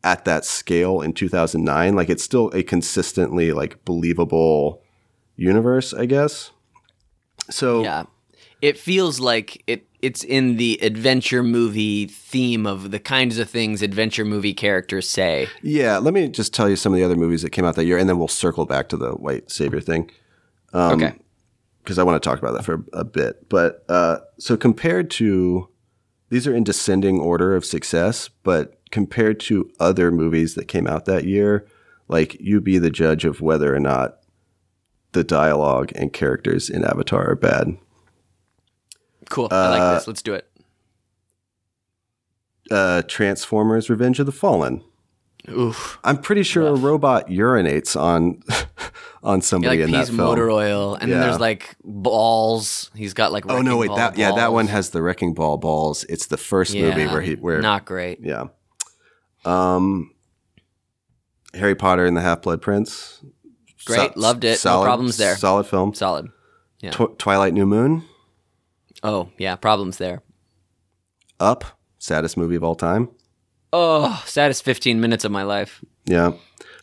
at 0.04 0.24
that 0.26 0.46
scale 0.46 1.02
in 1.02 1.14
2009. 1.14 1.96
Like 1.96 2.10
it's 2.10 2.24
still 2.24 2.50
a 2.54 2.64
consistently 2.64 3.52
like 3.52 3.84
believable 3.86 4.82
universe, 5.36 5.94
I 5.94 6.06
guess. 6.06 6.52
So 7.50 7.84
yeah. 7.84 8.04
It 8.62 8.78
feels 8.78 9.22
like 9.22 9.64
it 9.68 9.88
it's 10.02 10.22
in 10.24 10.58
the 10.58 10.78
adventure 10.82 11.44
movie 11.44 12.08
theme 12.08 12.68
of 12.68 12.92
the 12.92 13.00
kinds 13.00 13.38
of 13.38 13.50
things 13.50 13.82
adventure 13.82 14.26
movie 14.26 14.54
characters 14.54 15.10
say. 15.10 15.48
Yeah, 15.62 15.98
let 15.98 16.14
me 16.14 16.28
just 16.28 16.54
tell 16.54 16.70
you 16.70 16.76
some 16.76 16.92
of 16.94 16.98
the 16.98 17.06
other 17.06 17.16
movies 17.16 17.42
that 17.42 17.52
came 17.52 17.64
out 17.64 17.76
that 17.76 17.86
year, 17.86 17.98
and 17.98 18.10
then 18.10 18.20
we'll 18.20 18.28
circle 18.28 18.66
back 18.66 18.90
to 18.90 18.98
the 18.98 19.12
white 19.12 19.50
savior 19.50 19.80
thing 19.80 20.12
um, 20.74 21.02
okay. 21.02 21.16
Because 21.90 21.98
I 21.98 22.04
want 22.04 22.22
to 22.22 22.30
talk 22.30 22.38
about 22.38 22.52
that 22.54 22.64
for 22.64 22.86
a 22.94 23.04
bit. 23.04 23.50
But 23.50 23.84
uh, 23.90 24.20
so 24.38 24.56
compared 24.56 25.10
to 25.12 25.70
these 26.30 26.46
are 26.46 26.54
in 26.54 26.64
descending 26.64 27.20
order 27.20 27.56
of 27.56 27.66
success, 27.66 28.30
but 28.44 28.80
compared 28.92 29.40
to 29.40 29.72
other 29.80 30.12
movies 30.12 30.54
that 30.54 30.68
came 30.68 30.86
out 30.86 31.06
that 31.06 31.26
year, 31.26 31.66
like 32.08 32.40
you 32.40 32.62
be 32.62 32.78
the 32.78 32.92
judge 32.92 33.26
of 33.26 33.42
whether 33.42 33.76
or 33.76 33.80
not 33.80 34.20
the 35.14 35.24
dialogue 35.24 35.92
and 35.96 36.14
characters 36.14 36.70
in 36.70 36.86
Avatar 36.86 37.32
are 37.32 37.36
bad. 37.36 37.76
Cool. 39.32 39.48
I 39.50 39.56
Uh, 39.56 39.70
like 39.72 39.98
this. 39.98 40.08
Let's 40.08 40.22
do 40.22 40.36
it. 40.36 40.48
Uh, 42.70 43.02
Transformers: 43.08 43.90
Revenge 43.90 44.20
of 44.20 44.28
the 44.28 44.32
Fallen. 44.32 44.84
Oof. 45.50 45.98
I'm 46.04 46.18
pretty 46.18 46.44
sure 46.44 46.68
a 46.68 46.76
robot 46.76 47.28
urinates 47.30 48.00
on 48.00 48.42
on 49.24 49.40
Yeah, 49.40 49.44
somebody 49.44 49.78
like 49.80 49.86
in 49.88 49.92
that 49.94 50.08
film. 50.08 50.18
motor 50.18 50.50
oil, 50.52 50.96
and 50.96 51.12
then 51.12 51.22
there's 51.22 51.40
like 51.40 51.76
balls. 51.84 52.92
He's 52.96 53.14
got 53.14 53.32
like 53.32 53.46
Oh 53.50 53.62
no, 53.62 53.78
wait, 53.78 53.90
that 53.96 54.18
yeah, 54.18 54.32
that 54.34 54.52
one 54.54 54.68
has 54.68 54.90
the 54.92 55.02
wrecking 55.02 55.34
ball 55.34 55.58
balls. 55.58 56.04
It's 56.10 56.28
the 56.28 56.38
first 56.38 56.76
movie 56.76 57.08
where 57.08 57.22
he 57.22 57.36
where 57.36 57.62
not 57.62 57.86
great. 57.86 58.20
yeah. 58.22 58.46
Um 59.46 60.12
Harry 61.54 61.74
Potter 61.76 62.06
and 62.06 62.16
the 62.16 62.22
Half-Blood 62.22 62.62
Prince. 62.62 63.24
Great, 63.86 64.16
loved 64.16 64.44
it. 64.44 64.64
No 64.66 64.84
problems 64.84 65.18
there. 65.18 65.36
Solid 65.36 65.66
film. 65.66 65.94
Solid. 65.96 66.28
Yeah. 66.82 66.92
Tw- 66.92 67.18
Twilight 67.18 67.54
New 67.54 67.66
Moon. 67.66 68.04
Oh 69.02 69.30
yeah, 69.38 69.56
problems 69.56 69.98
there. 69.98 70.22
Up, 71.40 71.64
saddest 71.98 72.36
movie 72.38 72.56
of 72.56 72.64
all 72.64 72.76
time. 72.76 73.10
Oh, 73.72 74.22
saddest 74.26 74.64
15 74.64 75.00
minutes 75.00 75.24
of 75.26 75.32
my 75.32 75.44
life. 75.44 75.84
Yeah. 76.06 76.34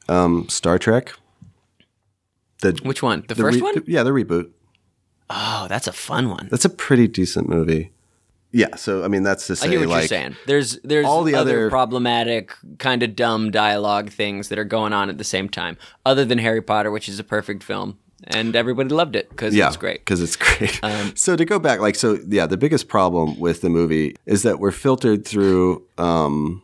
Um 0.08 0.48
Star 0.48 0.78
Trek. 0.78 1.12
The, 2.62 2.78
Which 2.82 3.02
one? 3.02 3.24
The, 3.28 3.34
the 3.34 3.42
first 3.42 3.56
re- 3.56 3.62
one? 3.62 3.84
yeah, 3.86 4.02
the 4.02 4.10
reboot. 4.10 4.50
Oh, 5.28 5.66
that's 5.68 5.86
a 5.86 5.92
fun 5.92 6.30
one. 6.30 6.48
That's 6.50 6.64
a 6.64 6.70
pretty 6.70 7.08
decent 7.08 7.48
movie. 7.48 7.90
Yeah, 8.52 8.76
so 8.76 9.04
I 9.04 9.08
mean 9.08 9.22
that's 9.22 9.46
to 9.48 9.56
say 9.56 9.66
I 9.66 9.70
hear 9.70 9.80
what 9.80 9.88
like 9.88 10.00
you're 10.02 10.08
saying. 10.08 10.36
There's 10.46 10.78
there's 10.82 11.04
all 11.04 11.24
the 11.24 11.34
other, 11.34 11.52
other- 11.66 11.70
problematic 11.70 12.54
kind 12.78 13.02
of 13.02 13.14
dumb 13.16 13.50
dialogue 13.50 14.10
things 14.10 14.48
that 14.48 14.58
are 14.58 14.64
going 14.64 14.92
on 14.92 15.10
at 15.10 15.18
the 15.18 15.24
same 15.24 15.48
time, 15.48 15.76
other 16.06 16.24
than 16.24 16.38
Harry 16.38 16.62
Potter, 16.62 16.90
which 16.90 17.08
is 17.08 17.18
a 17.18 17.24
perfect 17.24 17.62
film, 17.62 17.98
and 18.28 18.56
everybody 18.56 18.88
loved 18.90 19.16
it 19.16 19.28
because 19.28 19.54
yeah, 19.54 19.66
it's 19.66 19.76
great. 19.76 19.98
Um, 19.98 20.02
because 20.04 20.22
it's 20.22 20.36
great. 20.36 20.80
so 21.18 21.36
to 21.36 21.44
go 21.44 21.58
back, 21.58 21.80
like, 21.80 21.96
so 21.96 22.18
yeah, 22.28 22.46
the 22.46 22.56
biggest 22.56 22.88
problem 22.88 23.38
with 23.38 23.60
the 23.60 23.68
movie 23.68 24.16
is 24.24 24.42
that 24.44 24.58
we're 24.60 24.72
filtered 24.72 25.26
through. 25.26 25.84
Um, 25.98 26.62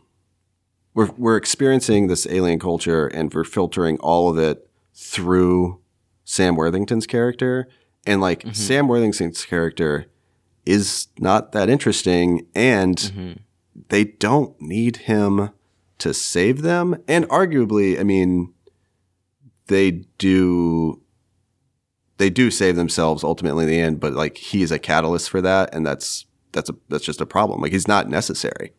we're 0.93 1.09
we're 1.17 1.37
experiencing 1.37 2.07
this 2.07 2.27
alien 2.27 2.59
culture, 2.59 3.07
and 3.07 3.33
we're 3.33 3.43
filtering 3.43 3.97
all 3.99 4.29
of 4.29 4.37
it 4.37 4.69
through 4.93 5.79
Sam 6.23 6.55
Worthington's 6.55 7.07
character, 7.07 7.67
and 8.05 8.21
like 8.21 8.39
Mm-hmm. 8.41 8.51
Sam 8.53 8.87
Worthington's 8.87 9.45
character 9.45 10.05
is 10.65 11.07
not 11.19 11.51
that 11.53 11.69
interesting, 11.69 12.47
and 12.55 12.97
Mm-hmm. 12.97 13.31
they 13.89 14.03
don't 14.05 14.59
need 14.61 14.97
him 14.97 15.49
to 15.99 16.13
save 16.13 16.61
them, 16.61 16.95
and 17.07 17.27
arguably, 17.29 17.99
I 17.99 18.03
mean, 18.03 18.53
they 19.67 19.91
do 20.17 21.01
they 22.17 22.29
do 22.29 22.51
save 22.51 22.75
themselves 22.75 23.23
ultimately 23.23 23.63
in 23.63 23.69
the 23.69 23.79
end, 23.79 23.99
but 23.99 24.13
like 24.13 24.37
he 24.37 24.61
is 24.61 24.71
a 24.71 24.79
catalyst 24.79 25.29
for 25.29 25.41
that, 25.41 25.73
and 25.73 25.85
that's 25.85 26.25
that's 26.51 26.69
a 26.69 26.75
that's 26.89 27.03
just 27.05 27.19
a 27.21 27.25
problem. 27.25 27.61
Like 27.61 27.71
he's 27.71 27.87
not 27.87 28.09
necessary. 28.09 28.73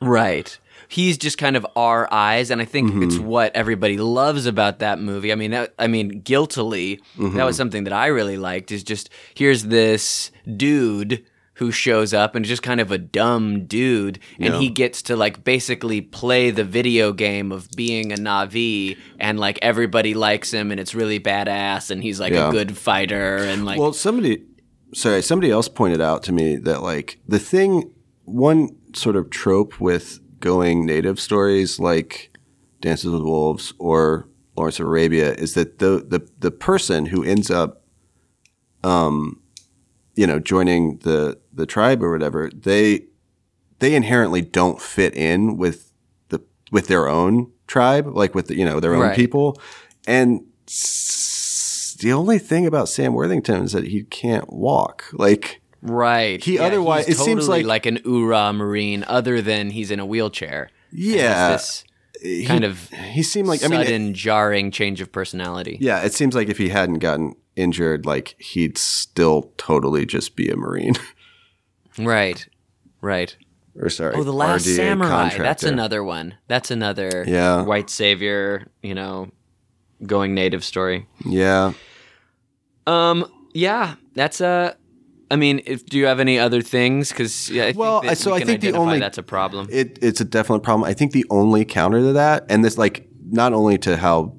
Right. 0.00 0.58
He's 0.92 1.16
just 1.16 1.38
kind 1.38 1.56
of 1.56 1.66
our 1.74 2.06
eyes, 2.12 2.50
and 2.50 2.60
I 2.60 2.66
think 2.66 2.90
Mm-hmm. 2.90 3.02
it's 3.04 3.18
what 3.18 3.54
everybody 3.56 3.96
loves 3.96 4.44
about 4.46 4.80
that 4.80 5.00
movie. 5.00 5.32
I 5.32 5.36
mean, 5.36 5.52
that, 5.52 5.72
I 5.78 5.86
mean, 5.86 6.20
guiltily, 6.20 6.96
that 7.16 7.22
Mm-hmm. 7.22 7.44
was 7.44 7.56
something 7.56 7.84
that 7.84 7.92
I 7.94 8.06
really 8.08 8.36
liked. 8.36 8.70
Is 8.70 8.82
just 8.84 9.08
here's 9.34 9.64
this 9.64 10.30
dude 10.56 11.24
who 11.56 11.70
shows 11.70 12.12
up 12.12 12.34
and 12.34 12.44
is 12.44 12.48
just 12.48 12.62
kind 12.62 12.80
of 12.80 12.90
a 12.90 12.98
dumb 12.98 13.66
dude, 13.66 14.18
and 14.38 14.54
Yeah. 14.54 14.58
he 14.60 14.68
gets 14.68 15.00
to 15.02 15.16
like 15.16 15.44
basically 15.44 16.00
play 16.00 16.50
the 16.50 16.64
video 16.64 17.12
game 17.12 17.52
of 17.52 17.68
being 17.76 18.12
a 18.12 18.16
Na'vi, 18.16 18.96
and 19.18 19.38
like 19.40 19.58
everybody 19.62 20.12
likes 20.14 20.50
him, 20.52 20.70
and 20.70 20.78
it's 20.80 20.94
really 20.94 21.20
badass, 21.20 21.90
and 21.90 22.02
he's 22.02 22.18
like 22.20 22.32
Yeah. 22.34 22.48
a 22.48 22.52
good 22.52 22.76
fighter, 22.76 23.36
and 23.36 23.64
like 23.64 23.78
Well, 23.78 23.92
somebody, 23.92 24.42
sorry, 24.92 25.22
somebody 25.22 25.50
else 25.50 25.68
pointed 25.68 26.00
out 26.00 26.22
to 26.24 26.32
me 26.32 26.56
that 26.56 26.82
like 26.82 27.18
the 27.28 27.38
thing, 27.38 27.90
one 28.24 28.70
sort 28.94 29.16
of 29.16 29.30
trope 29.30 29.80
with 29.80 30.20
going 30.42 30.84
native 30.84 31.18
stories 31.18 31.78
like 31.80 32.36
Dances 32.82 33.10
with 33.10 33.22
Wolves 33.22 33.72
or 33.78 34.28
Lawrence 34.56 34.78
of 34.80 34.86
Arabia 34.86 35.32
is 35.34 35.54
that 35.54 35.78
the 35.78 36.04
the 36.06 36.28
the 36.38 36.50
person 36.50 37.06
who 37.06 37.24
ends 37.24 37.50
up, 37.50 37.84
um, 38.84 39.40
you 40.14 40.26
know, 40.26 40.38
joining 40.38 40.98
the 40.98 41.38
the 41.54 41.64
tribe 41.64 42.02
or 42.02 42.12
whatever, 42.12 42.50
they 42.54 43.06
they 43.78 43.94
inherently 43.94 44.42
don't 44.42 44.82
fit 44.82 45.14
in 45.16 45.56
with 45.56 45.90
the 46.28 46.40
with 46.70 46.88
their 46.88 47.08
own 47.08 47.50
tribe, 47.66 48.06
like 48.14 48.34
with 48.34 48.48
the, 48.48 48.56
you 48.56 48.64
know 48.66 48.80
their 48.80 48.94
own 48.94 49.00
Right. 49.02 49.16
people, 49.16 49.58
and 50.06 50.42
s- 50.68 51.96
the 52.00 52.12
only 52.12 52.38
thing 52.38 52.66
about 52.66 52.88
Sam 52.88 53.14
Worthington 53.14 53.62
is 53.64 53.72
that 53.72 53.86
he 53.86 54.02
can't 54.02 54.52
walk. 54.52 55.04
Like 55.12 55.61
Right. 55.82 56.42
He 56.42 56.58
otherwise- 56.58 57.06
he's 57.06 57.20
it 57.20 57.24
seems 57.24 57.48
like- 57.48 57.66
like 57.66 57.86
an 57.86 57.98
Ura 58.04 58.52
Marine, 58.52 59.04
other 59.08 59.42
than 59.42 59.70
he's 59.70 59.90
in 59.90 59.98
a 60.00 60.06
wheelchair. 60.06 60.70
Yeah, 60.92 61.52
this 61.52 61.84
he- 62.22 62.44
kind 62.44 62.62
of 62.64 62.88
he 62.90 63.22
seemed 63.22 63.48
like 63.48 63.64
I 63.64 63.68
mean, 63.68 63.80
sudden, 63.84 64.08
it- 64.10 64.14
jarring 64.14 64.70
change 64.70 65.00
of 65.00 65.10
personality. 65.10 65.78
yeah, 65.80 66.02
it 66.02 66.12
seems 66.14 66.34
like 66.34 66.48
if 66.48 66.58
he 66.58 66.68
hadn't 66.68 66.98
gotten 67.00 67.34
injured, 67.56 68.06
like 68.06 68.36
he'd 68.38 68.78
still 68.78 69.52
totally 69.56 70.06
just 70.06 70.36
be 70.36 70.48
a 70.48 70.56
marine. 70.56 70.94
Right. 71.98 72.46
Right. 73.02 73.36
or 73.78 73.90
sorry, 73.90 74.14
Oh, 74.16 74.22
the 74.22 74.32
Last 74.32 74.66
RDA 74.66 74.76
Samurai. 74.76 75.36
That's 75.38 75.62
another 75.62 76.02
one. 76.04 76.34
That's 76.48 76.70
another 76.70 77.24
Yeah. 77.26 77.62
white 77.64 77.90
savior. 77.90 78.68
You 78.82 78.94
know, 78.94 79.30
going 80.06 80.34
native 80.34 80.64
story. 80.64 81.06
Yeah, 81.26 81.72
Um. 82.86 83.26
Yeah. 83.52 83.94
That's 84.14 84.40
a. 84.40 84.76
I 85.32 85.36
mean, 85.36 85.60
if 85.66 85.84
do 85.86 85.96
you 85.98 86.06
have 86.06 86.20
any 86.20 86.38
other 86.38 86.62
things? 86.62 87.08
Because 87.10 87.50
yeah, 87.50 87.64
I 87.68 87.72
Well, 87.72 88.00
think 88.00 88.10
that 88.10 88.18
so 88.18 88.34
we 88.34 88.42
I 88.42 88.44
think 88.44 88.60
the 88.60 88.72
only- 88.72 88.98
that's 89.00 89.18
a 89.18 89.22
problem. 89.22 89.66
it, 89.70 89.98
it's 90.02 90.20
a 90.20 90.24
definite 90.24 90.62
problem. 90.62 90.84
I 90.88 90.94
think 90.94 91.12
the 91.12 91.24
only 91.30 91.64
counter 91.64 92.00
to 92.00 92.12
that, 92.12 92.44
and 92.50 92.64
this 92.64 92.76
like 92.78 93.08
not 93.30 93.52
only 93.52 93.78
to 93.78 93.96
how 93.96 94.34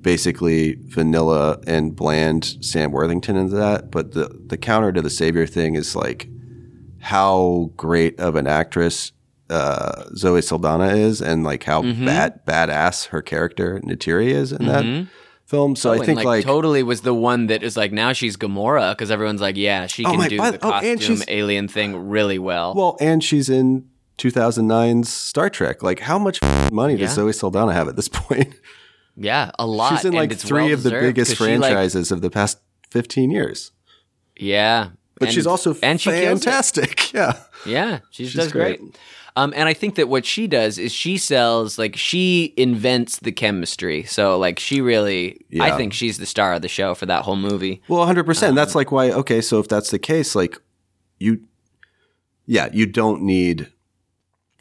basically 0.00 0.76
vanilla 0.88 1.60
and 1.66 1.94
bland 1.94 2.56
Sam 2.60 2.90
Worthington 2.90 3.36
is 3.36 3.52
that, 3.52 3.90
but 3.90 4.12
the 4.12 4.26
the 4.46 4.56
counter 4.58 4.90
to 4.92 5.00
the 5.00 5.10
savior 5.10 5.46
thing 5.46 5.74
is 5.76 5.94
like 5.94 6.28
how 7.00 7.70
great 7.76 8.18
of 8.20 8.36
an 8.36 8.46
actress 8.46 9.12
uh, 9.50 10.04
Zoe 10.16 10.40
Saldana 10.42 10.88
is, 10.94 11.20
and 11.20 11.44
like 11.44 11.64
how 11.64 11.82
Mm-hmm. 11.82 12.06
bad 12.06 12.44
badass 12.46 13.08
her 13.08 13.22
character 13.22 13.80
Neytiri 13.84 14.28
is 14.28 14.52
in 14.52 14.66
that 14.66 15.06
film. 15.52 15.76
So 15.76 15.90
I 15.90 15.92
Oh, 15.92 15.96
and, 15.98 16.06
think 16.06 16.16
like, 16.18 16.24
like, 16.26 16.44
totally 16.44 16.82
was 16.82 17.02
the 17.02 17.14
one 17.14 17.46
that 17.48 17.62
is 17.62 17.76
like 17.76 17.92
now 17.92 18.12
she's 18.12 18.36
Gamora 18.36 18.92
because 18.92 19.10
everyone's 19.10 19.40
like 19.40 19.56
yeah 19.56 19.86
she 19.86 20.02
Oh 20.04 20.10
can 20.10 20.18
my- 20.18 20.28
do 20.28 20.36
the 20.38 20.58
oh, 20.66 20.70
costume 20.70 21.22
alien 21.28 21.68
thing 21.68 22.08
really 22.08 22.38
well. 22.38 22.74
well, 22.74 22.96
and 23.00 23.22
she's 23.22 23.48
in 23.48 23.88
2009's 24.18 25.08
Star 25.08 25.50
Trek. 25.50 25.82
Like, 25.82 26.00
how 26.00 26.18
much 26.18 26.40
money 26.72 26.94
does 26.96 27.10
Yeah. 27.10 27.14
Zoe 27.24 27.32
Saldana 27.32 27.72
have 27.72 27.88
at 27.88 27.96
this 27.96 28.08
point? 28.22 28.54
Yeah, 29.16 29.50
a 29.58 29.66
lot. 29.66 29.90
She's 29.92 30.04
in 30.04 30.08
and 30.08 30.16
like 30.16 30.32
it's 30.32 30.42
three 30.44 30.72
of 30.72 30.82
the 30.82 30.90
biggest 30.90 31.36
she, 31.36 31.44
like- 31.44 31.60
franchises 31.60 32.10
of 32.10 32.20
the 32.22 32.30
past 32.30 32.58
15 32.90 33.30
years. 33.30 33.72
yeah, 34.38 34.88
But 35.18 35.28
and- 35.28 35.34
she's 35.34 35.46
also 35.46 35.76
and 35.82 36.00
she 36.00 36.10
fantastic. 36.10 37.12
Yeah. 37.18 37.34
Yeah, 37.66 37.98
she 38.10 38.24
She's 38.24 38.34
does 38.34 38.50
great. 38.52 38.80
great. 38.80 38.98
Um, 39.34 39.52
and 39.56 39.68
I 39.68 39.72
think 39.74 39.94
that 39.94 40.08
what 40.08 40.26
she 40.26 40.46
does 40.46 40.78
is 40.78 40.92
she 40.92 41.16
sells 41.16 41.78
like 41.78 41.96
she 41.96 42.52
invents 42.56 43.18
the 43.18 43.32
chemistry. 43.32 44.02
So 44.04 44.38
like 44.38 44.58
she 44.58 44.80
really, 44.80 45.44
I 45.60 45.76
think 45.76 45.94
she's 45.94 46.18
the 46.18 46.26
star 46.26 46.54
of 46.54 46.62
the 46.62 46.68
show 46.68 46.94
for 46.94 47.06
that 47.06 47.22
whole 47.22 47.36
movie. 47.36 47.82
Well, 47.88 48.06
100%. 48.06 48.48
Um, 48.48 48.54
that's 48.54 48.74
like 48.74 48.92
why, 48.92 49.10
okay, 49.10 49.40
so 49.40 49.58
if 49.58 49.68
that's 49.68 49.90
the 49.90 49.98
case, 49.98 50.34
like, 50.34 50.58
you, 51.18 51.40
yeah, 52.46 52.68
you 52.72 52.84
don't 52.86 53.22
need, 53.22 53.72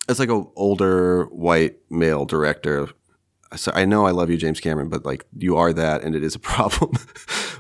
it's 0.08 0.20
like 0.20 0.30
a 0.30 0.44
older 0.56 1.26
white 1.26 1.78
male 1.90 2.26
director. 2.26 2.90
So 3.56 3.72
I 3.76 3.84
know 3.86 4.06
I 4.06 4.12
love 4.12 4.30
you, 4.30 4.38
James 4.38 4.60
Cameron, 4.62 4.88
but 4.90 5.06
like, 5.06 5.26
you 5.38 5.58
are 5.58 5.74
that, 5.74 6.04
and 6.04 6.16
it 6.16 6.24
is 6.24 6.36
a 6.36 6.40
problem, 6.52 6.92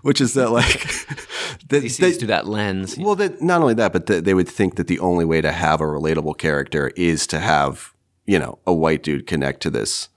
which 0.03 0.21
is 0.21 0.33
that, 0.35 0.49
like, 0.51 0.83
that, 1.69 1.83
He 1.83 1.89
sees 1.89 2.17
through 2.17 2.27
that 2.27 2.47
lens. 2.47 2.97
Well, 2.97 3.15
that 3.15 3.41
not 3.41 3.61
only 3.61 3.73
that, 3.73 3.91
but 3.91 4.05
that 4.05 4.23
they 4.23 4.33
would 4.33 4.47
think 4.47 4.75
that 4.75 4.87
the 4.87 4.99
only 4.99 5.25
way 5.25 5.41
to 5.41 5.51
have 5.51 5.81
a 5.81 5.85
relatable 5.85 6.37
character 6.37 6.91
is 6.95 7.27
to 7.27 7.39
have 7.39 7.93
you 8.25 8.39
know 8.39 8.59
a 8.65 8.73
white 8.73 9.03
dude 9.03 9.27
connect 9.27 9.61
to 9.63 9.69
this 9.69 10.07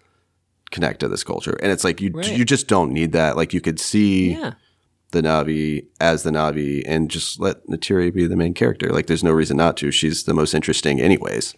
connect 0.70 1.00
to 1.00 1.08
this 1.08 1.24
culture, 1.24 1.56
and 1.62 1.72
it's 1.72 1.82
like 1.84 2.00
you 2.00 2.10
Right. 2.12 2.36
you 2.36 2.44
just 2.44 2.68
don't 2.68 2.92
need 2.92 3.12
that. 3.12 3.36
Like 3.36 3.52
you 3.52 3.60
could 3.60 3.80
see 3.80 4.32
Yeah. 4.32 4.52
the 5.10 5.22
Na'vi 5.22 5.86
as 6.00 6.22
the 6.22 6.30
Na'vi 6.30 6.82
and 6.86 7.10
just 7.10 7.40
let 7.40 7.66
Neytiri 7.66 8.12
be 8.14 8.26
the 8.28 8.36
main 8.36 8.54
character. 8.54 8.90
Like 8.90 9.06
there's 9.06 9.24
no 9.24 9.32
reason 9.32 9.56
not 9.56 9.76
to. 9.78 9.90
She's 9.90 10.24
the 10.24 10.34
most 10.34 10.54
interesting, 10.54 11.00
anyways. 11.00 11.54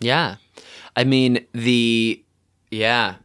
Yeah. 0.00 0.36
I 0.94 1.04
mean, 1.04 1.44
the 1.52 2.22
yeah, 2.70 3.16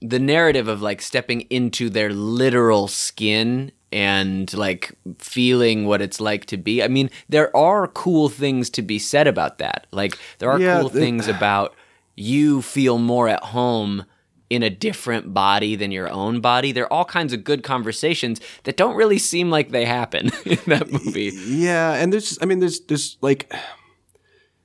the 0.00 0.18
narrative 0.18 0.68
of 0.68 0.80
like 0.82 1.02
stepping 1.02 1.42
into 1.42 1.90
their 1.90 2.12
literal 2.12 2.88
skin 2.88 3.72
and 3.92 4.52
like 4.54 4.92
feeling 5.18 5.84
what 5.86 6.00
it's 6.00 6.20
like 6.20 6.46
to 6.46 6.56
be. 6.56 6.82
I 6.82 6.88
mean, 6.88 7.10
there 7.28 7.54
are 7.56 7.86
cool 7.88 8.28
things 8.28 8.70
to 8.70 8.82
be 8.82 8.98
said 8.98 9.26
about 9.26 9.58
that. 9.58 9.86
Like 9.90 10.16
there 10.38 10.50
are 10.50 10.60
Yeah, 10.60 10.80
cool 10.80 10.88
things 10.88 11.28
about 11.28 11.74
you 12.16 12.62
feel 12.62 12.98
more 12.98 13.28
at 13.28 13.42
home 13.44 14.04
in 14.48 14.62
a 14.64 14.70
different 14.70 15.32
body 15.32 15.76
than 15.76 15.92
your 15.92 16.10
own 16.10 16.40
body. 16.40 16.72
There 16.72 16.84
are 16.84 16.92
all 16.92 17.04
kinds 17.04 17.32
of 17.32 17.44
good 17.44 17.62
conversations 17.62 18.40
that 18.64 18.76
don't 18.76 18.96
really 18.96 19.18
seem 19.18 19.48
like 19.50 19.70
they 19.70 19.84
happen 19.84 20.30
in 20.44 20.58
that 20.66 20.90
movie. 20.90 21.32
Yeah, 21.46 21.94
and 21.94 22.12
there's 22.12 22.38
I 22.42 22.46
mean 22.46 22.60
there's 22.60 22.80
there's 22.80 23.16
like 23.20 23.52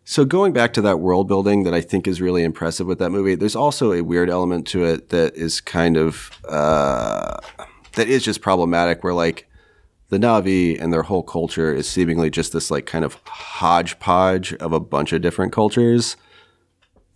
so 0.06 0.24
going 0.24 0.54
back 0.54 0.72
to 0.74 0.82
that 0.82 1.00
world 1.00 1.28
building 1.28 1.64
that 1.64 1.74
I 1.74 1.82
think 1.82 2.08
is 2.08 2.22
really 2.22 2.44
impressive 2.44 2.86
with 2.86 3.00
that 3.00 3.10
movie, 3.10 3.34
there's 3.34 3.56
also 3.56 3.92
a 3.92 4.02
weird 4.02 4.30
element 4.30 4.68
to 4.68 4.86
it 4.86 5.10
that 5.10 5.36
is 5.36 5.60
kind 5.60 5.98
of 5.98 6.32
uh 6.48 7.38
that 7.94 8.08
is 8.08 8.24
just 8.24 8.42
problematic 8.42 9.04
where 9.04 9.14
like 9.14 9.50
the 10.10 10.18
Na'vi 10.18 10.80
and 10.80 10.94
their 10.94 11.02
whole 11.02 11.24
culture 11.24 11.74
is 11.74 11.90
seemingly 11.90 12.30
just 12.30 12.54
this 12.54 12.70
like 12.70 12.86
kind 12.86 13.04
of 13.04 13.20
hodgepodge 13.26 14.54
of 14.56 14.72
a 14.72 14.80
bunch 14.80 15.12
of 15.12 15.22
different 15.22 15.52
cultures. 15.52 16.16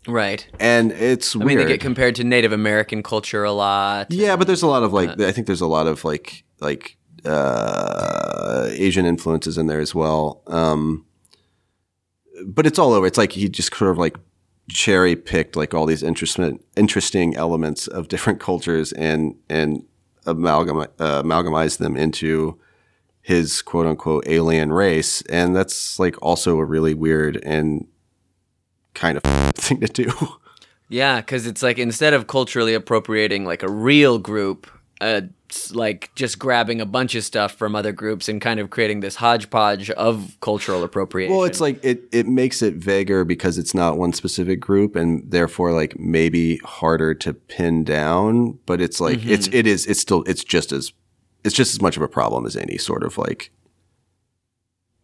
Right. 0.07 0.47
And 0.59 0.91
it's 0.93 1.35
I 1.35 1.39
weird. 1.39 1.47
mean, 1.47 1.57
they 1.59 1.73
get 1.73 1.81
compared 1.81 2.15
to 2.15 2.23
Native 2.23 2.51
American 2.51 3.03
culture 3.03 3.43
a 3.43 3.51
lot. 3.51 4.11
Yeah, 4.11 4.35
but 4.35 4.47
there's 4.47 4.63
a 4.63 4.67
lot 4.67 4.81
of 4.81 4.93
like 4.93 5.19
I 5.19 5.31
think 5.31 5.45
there's 5.45 5.61
a 5.61 5.67
lot 5.67 5.85
of 5.85 6.03
like 6.03 6.43
like 6.59 6.97
uh 7.23 8.69
Asian 8.71 9.05
influences 9.05 9.59
in 9.59 9.67
there 9.67 9.79
as 9.79 9.93
well. 9.93 10.41
Um 10.47 11.05
but 12.45 12.65
it's 12.65 12.79
all 12.79 12.93
over. 12.93 13.05
It's 13.05 13.17
like 13.17 13.33
he 13.33 13.49
just 13.49 13.75
sort 13.75 13.91
of 13.91 13.97
like 13.97 14.17
cherry 14.69 15.15
picked 15.15 15.55
like 15.55 15.73
all 15.73 15.87
these 15.87 16.03
interesting 16.03 16.59
interesting 16.75 17.35
elements 17.35 17.87
of 17.87 18.07
different 18.07 18.39
cultures 18.39 18.91
and 18.93 19.35
and 19.49 19.83
amalgam 20.27 20.77
uh, 20.77 20.85
amalgamized 20.99 21.79
them 21.79 21.97
into 21.97 22.55
his 23.23 23.63
quote 23.63 23.87
unquote 23.87 24.23
alien 24.27 24.71
race 24.71 25.23
and 25.23 25.55
that's 25.55 25.97
like 25.97 26.15
also 26.21 26.59
a 26.59 26.65
really 26.65 26.93
weird 26.93 27.37
and 27.43 27.87
kind 28.93 29.17
of 29.17 29.23
thing 29.55 29.79
to 29.79 29.87
do. 29.87 30.11
Yeah, 30.89 31.17
because 31.17 31.45
it's 31.45 31.61
like 31.61 31.77
instead 31.77 32.13
of 32.13 32.27
culturally 32.27 32.73
appropriating 32.73 33.45
like 33.45 33.61
a 33.61 33.69
real 33.69 34.17
group, 34.17 34.67
it's 34.99 35.33
like 35.73 36.11
just 36.15 36.39
grabbing 36.39 36.81
a 36.81 36.85
bunch 36.85 37.15
of 37.15 37.23
stuff 37.23 37.53
from 37.53 37.75
other 37.75 37.91
groups 37.91 38.29
and 38.29 38.41
kind 38.41 38.59
of 38.59 38.69
creating 38.69 38.99
this 38.99 39.15
hodgepodge 39.15 39.89
of 39.91 40.37
cultural 40.41 40.83
appropriation. 40.83 41.35
Well, 41.35 41.45
it's 41.45 41.61
like 41.61 41.83
it 41.83 42.03
it 42.11 42.27
makes 42.27 42.61
it 42.61 42.75
vaguer 42.75 43.23
because 43.23 43.57
it's 43.57 43.73
not 43.73 43.97
one 43.97 44.13
specific 44.13 44.59
group 44.59 44.95
and 44.95 45.29
therefore 45.29 45.71
like 45.71 45.99
maybe 45.99 46.57
harder 46.57 47.13
to 47.15 47.33
pin 47.33 47.83
down, 47.83 48.59
but 48.65 48.81
it's 48.81 48.99
like 49.01 49.25
it's 49.25 49.47
mm-hmm. 49.47 49.57
it 49.57 49.67
is 49.67 49.85
it's 49.85 49.99
still 49.99 50.23
it's 50.23 50.43
just 50.43 50.71
as 50.71 50.93
it's 51.43 51.55
just 51.55 51.73
as 51.73 51.81
much 51.81 51.97
of 51.97 52.03
a 52.03 52.07
problem 52.07 52.45
as 52.45 52.55
any 52.55 52.77
sort 52.77 53.03
of 53.03 53.17
like 53.17 53.51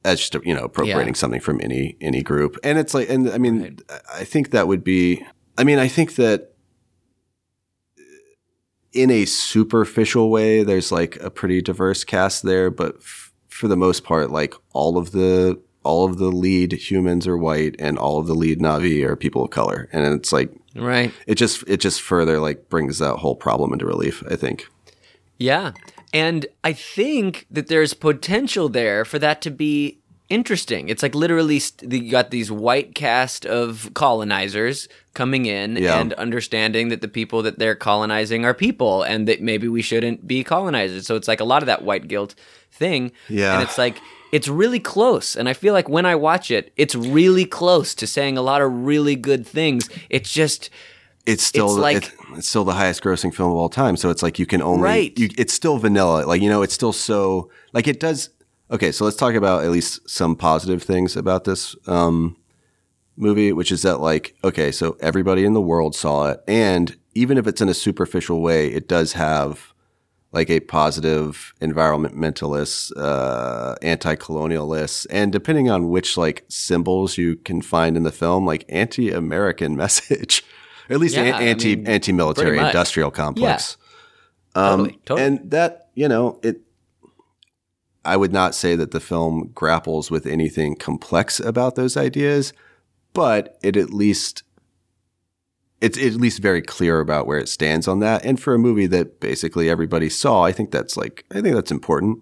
as 0.03 0.19
just 0.19 0.45
you 0.45 0.53
know 0.53 0.65
appropriating 0.65 1.13
Yeah. 1.13 1.19
something 1.19 1.41
from 1.41 1.59
any 1.61 1.97
any 2.01 2.21
group. 2.21 2.57
And 2.63 2.77
it's 2.77 2.93
like 2.93 3.09
and 3.09 3.29
I 3.29 3.37
mean 3.37 3.79
I 4.13 4.23
think 4.23 4.51
that 4.51 4.67
would 4.67 4.83
be 4.83 5.25
I 5.57 5.63
mean 5.63 5.79
I 5.79 5.87
think 5.87 6.15
that 6.15 6.54
in 8.95 9.11
a 9.11 9.25
superficial 9.25 10.31
way, 10.31 10.63
there's 10.63 10.91
like 10.91 11.17
a 11.17 11.29
pretty 11.29 11.61
diverse 11.61 12.03
cast 12.03 12.43
there, 12.43 12.71
but 12.71 12.95
f- 12.95 13.33
for 13.49 13.67
the 13.67 13.77
most 13.77 14.03
part, 14.03 14.31
like 14.31 14.55
all 14.73 14.97
of 14.97 15.11
the 15.11 15.61
all 15.83 16.05
of 16.05 16.17
the 16.17 16.31
lead 16.31 16.71
humans 16.71 17.27
are 17.27 17.37
white, 17.37 17.75
and 17.77 17.97
all 17.99 18.17
of 18.17 18.25
the 18.25 18.33
lead 18.33 18.59
Na'vi 18.59 19.03
are 19.03 19.15
people 19.15 19.43
of 19.43 19.51
color, 19.51 19.87
and 19.91 20.05
it's 20.15 20.31
like 20.31 20.49
right. 20.75 21.13
it 21.27 21.35
just 21.35 21.63
it 21.67 21.77
just 21.77 22.01
further 22.01 22.39
like 22.39 22.69
brings 22.69 22.97
that 22.99 23.17
whole 23.17 23.35
problem 23.35 23.73
into 23.73 23.85
relief. 23.85 24.23
I 24.29 24.35
think. 24.35 24.67
Yeah. 25.37 25.73
And 26.13 26.45
I 26.63 26.71
think 26.71 27.45
that 27.51 27.67
there's 27.67 27.93
potential 27.93 28.69
there 28.69 29.03
for 29.03 29.19
that 29.19 29.41
to 29.41 29.51
be 29.51 29.99
interesting. 30.29 30.89
It's 30.89 31.03
like 31.03 31.13
literally 31.15 31.59
st- 31.59 31.91
you 31.91 32.09
got 32.11 32.31
these 32.31 32.51
white 32.51 32.95
cast 32.95 33.45
of 33.45 33.89
colonizers 33.93 34.87
coming 35.13 35.45
in 35.45 35.75
Yeah. 35.77 35.99
and 35.99 36.13
understanding 36.13 36.89
that 36.89 37.01
the 37.01 37.07
people 37.07 37.41
that 37.43 37.59
they're 37.59 37.75
colonizing 37.75 38.43
are 38.45 38.53
people 38.53 39.03
and 39.03 39.27
that 39.27 39.41
maybe 39.41 39.67
we 39.67 39.81
shouldn't 39.81 40.27
be 40.27 40.43
colonizers. 40.43 41.05
So 41.05 41.15
it's 41.15 41.27
like 41.27 41.39
a 41.39 41.45
lot 41.45 41.61
of 41.63 41.67
that 41.67 41.83
white 41.83 42.07
guilt 42.07 42.35
thing. 42.71 43.11
Yeah. 43.29 43.53
And 43.53 43.63
it's 43.63 43.77
like 43.77 43.97
it's 44.31 44.47
really 44.47 44.79
close. 44.79 45.35
And 45.35 45.47
I 45.47 45.53
feel 45.53 45.73
like 45.73 45.87
when 45.87 46.05
I 46.05 46.15
watch 46.15 46.51
it, 46.51 46.73
it's 46.75 46.95
really 46.95 47.45
close 47.45 47.93
to 47.95 48.05
saying 48.07 48.37
a 48.37 48.41
lot 48.41 48.61
of 48.61 48.71
really 48.71 49.15
good 49.15 49.45
things. 49.47 49.89
It's 50.09 50.31
just 50.31 50.69
It's 51.25 51.43
still 51.43 51.65
It's 51.65 51.75
the- 51.75 51.81
like- 51.81 52.03
it- 52.05 52.11
it's 52.37 52.47
still 52.47 52.65
the 52.65 52.73
highest 52.73 53.01
grossing 53.03 53.33
film 53.33 53.49
of 53.51 53.57
all 53.57 53.69
time. 53.69 53.97
So 53.97 54.09
it's 54.11 54.21
like 54.21 54.37
you 54.37 54.45
can 54.45 54.61
only 54.61 54.83
Right. 54.83 55.17
you, 55.17 55.29
it's 55.39 55.53
still 55.53 55.77
vanilla. 55.79 56.23
Like 56.25 56.39
you 56.41 56.49
know, 56.49 56.61
it's 56.61 56.73
still 56.73 56.93
so 56.93 57.49
like 57.73 57.87
it 57.87 57.99
does. 57.99 58.29
Okay, 58.71 58.91
so 58.91 59.05
let's 59.05 59.17
talk 59.17 59.35
about 59.35 59.63
at 59.63 59.69
least 59.71 60.09
some 60.09 60.35
positive 60.35 60.81
things 60.81 61.15
about 61.15 61.43
this 61.43 61.75
um, 61.87 62.35
movie, 63.15 63.51
which 63.53 63.71
is 63.71 63.83
that 63.83 63.99
like 63.99 64.35
okay, 64.43 64.71
so 64.71 64.97
everybody 65.01 65.45
in 65.45 65.53
the 65.53 65.61
world 65.61 65.95
saw 65.95 66.29
it, 66.31 66.41
and 66.47 66.97
even 67.13 67.37
if 67.37 67.45
it's 67.47 67.61
in 67.61 67.69
a 67.69 67.73
superficial 67.73 68.41
way, 68.41 68.67
it 68.67 68.87
does 68.87 69.13
have 69.13 69.73
like 70.31 70.49
a 70.49 70.59
positive 70.59 71.53
environmentalist, 71.61 72.91
uh, 72.97 73.75
anti-colonialist, 73.81 75.07
and 75.09 75.31
depending 75.31 75.69
on 75.69 75.89
which 75.89 76.17
like 76.17 76.43
symbols 76.49 77.17
you 77.17 77.35
can 77.37 77.61
find 77.61 77.95
in 77.95 78.03
the 78.03 78.11
film, 78.11 78.45
like 78.45 78.65
anti-American 78.67 79.75
message, 79.83 80.43
at 80.89 80.99
least 80.99 81.15
Yeah, 81.15 81.23
an- 81.23 81.33
I 81.35 81.41
anti 81.43 81.75
mean, 81.75 81.87
anti-military 81.87 82.57
industrial 82.57 83.11
complex. 83.11 83.77
totally, 84.55 84.99
totally. 85.05 85.23
Um, 85.27 85.31
And 85.39 85.51
that 85.51 85.89
you 85.93 86.07
know 86.07 86.39
it. 86.41 86.61
I 88.05 88.17
would 88.17 88.31
not 88.33 88.55
say 88.55 88.75
that 88.75 88.91
the 88.91 88.99
film 88.99 89.51
grapples 89.53 90.11
with 90.11 90.25
anything 90.25 90.75
complex 90.75 91.39
about 91.39 91.75
those 91.75 91.97
ideas, 91.97 92.53
but 93.13 93.57
it 93.63 93.75
at 93.75 93.91
least 93.93 94.43
it's 95.81 95.97
at 95.97 96.13
least 96.13 96.41
very 96.41 96.61
clear 96.61 96.99
about 96.99 97.27
where 97.27 97.37
it 97.37 97.49
stands 97.49 97.87
on 97.87 97.99
that. 97.99 98.23
And 98.23 98.39
for 98.39 98.53
a 98.53 98.59
movie 98.59 98.87
that 98.87 99.19
basically 99.19 99.69
everybody 99.69 100.09
saw, 100.09 100.43
I 100.43 100.51
think 100.51 100.71
that's 100.71 100.95
like 100.95 101.25
I 101.31 101.41
think 101.41 101.55
that's 101.55 101.71
important. 101.71 102.19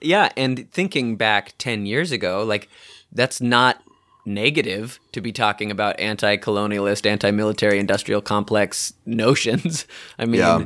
Yeah, 0.00 0.30
and 0.36 0.70
thinking 0.72 1.16
back 1.16 1.54
10 1.58 1.86
years 1.86 2.10
ago, 2.12 2.42
like 2.44 2.68
that's 3.12 3.40
not 3.40 3.82
negative 4.24 4.98
to 5.12 5.20
be 5.20 5.32
talking 5.32 5.70
about 5.70 5.98
anti-colonialist, 5.98 7.06
anti-military 7.06 7.78
industrial 7.78 8.20
complex 8.20 8.92
notions. 9.06 9.86
I 10.18 10.26
mean, 10.26 10.40
Yeah. 10.40 10.64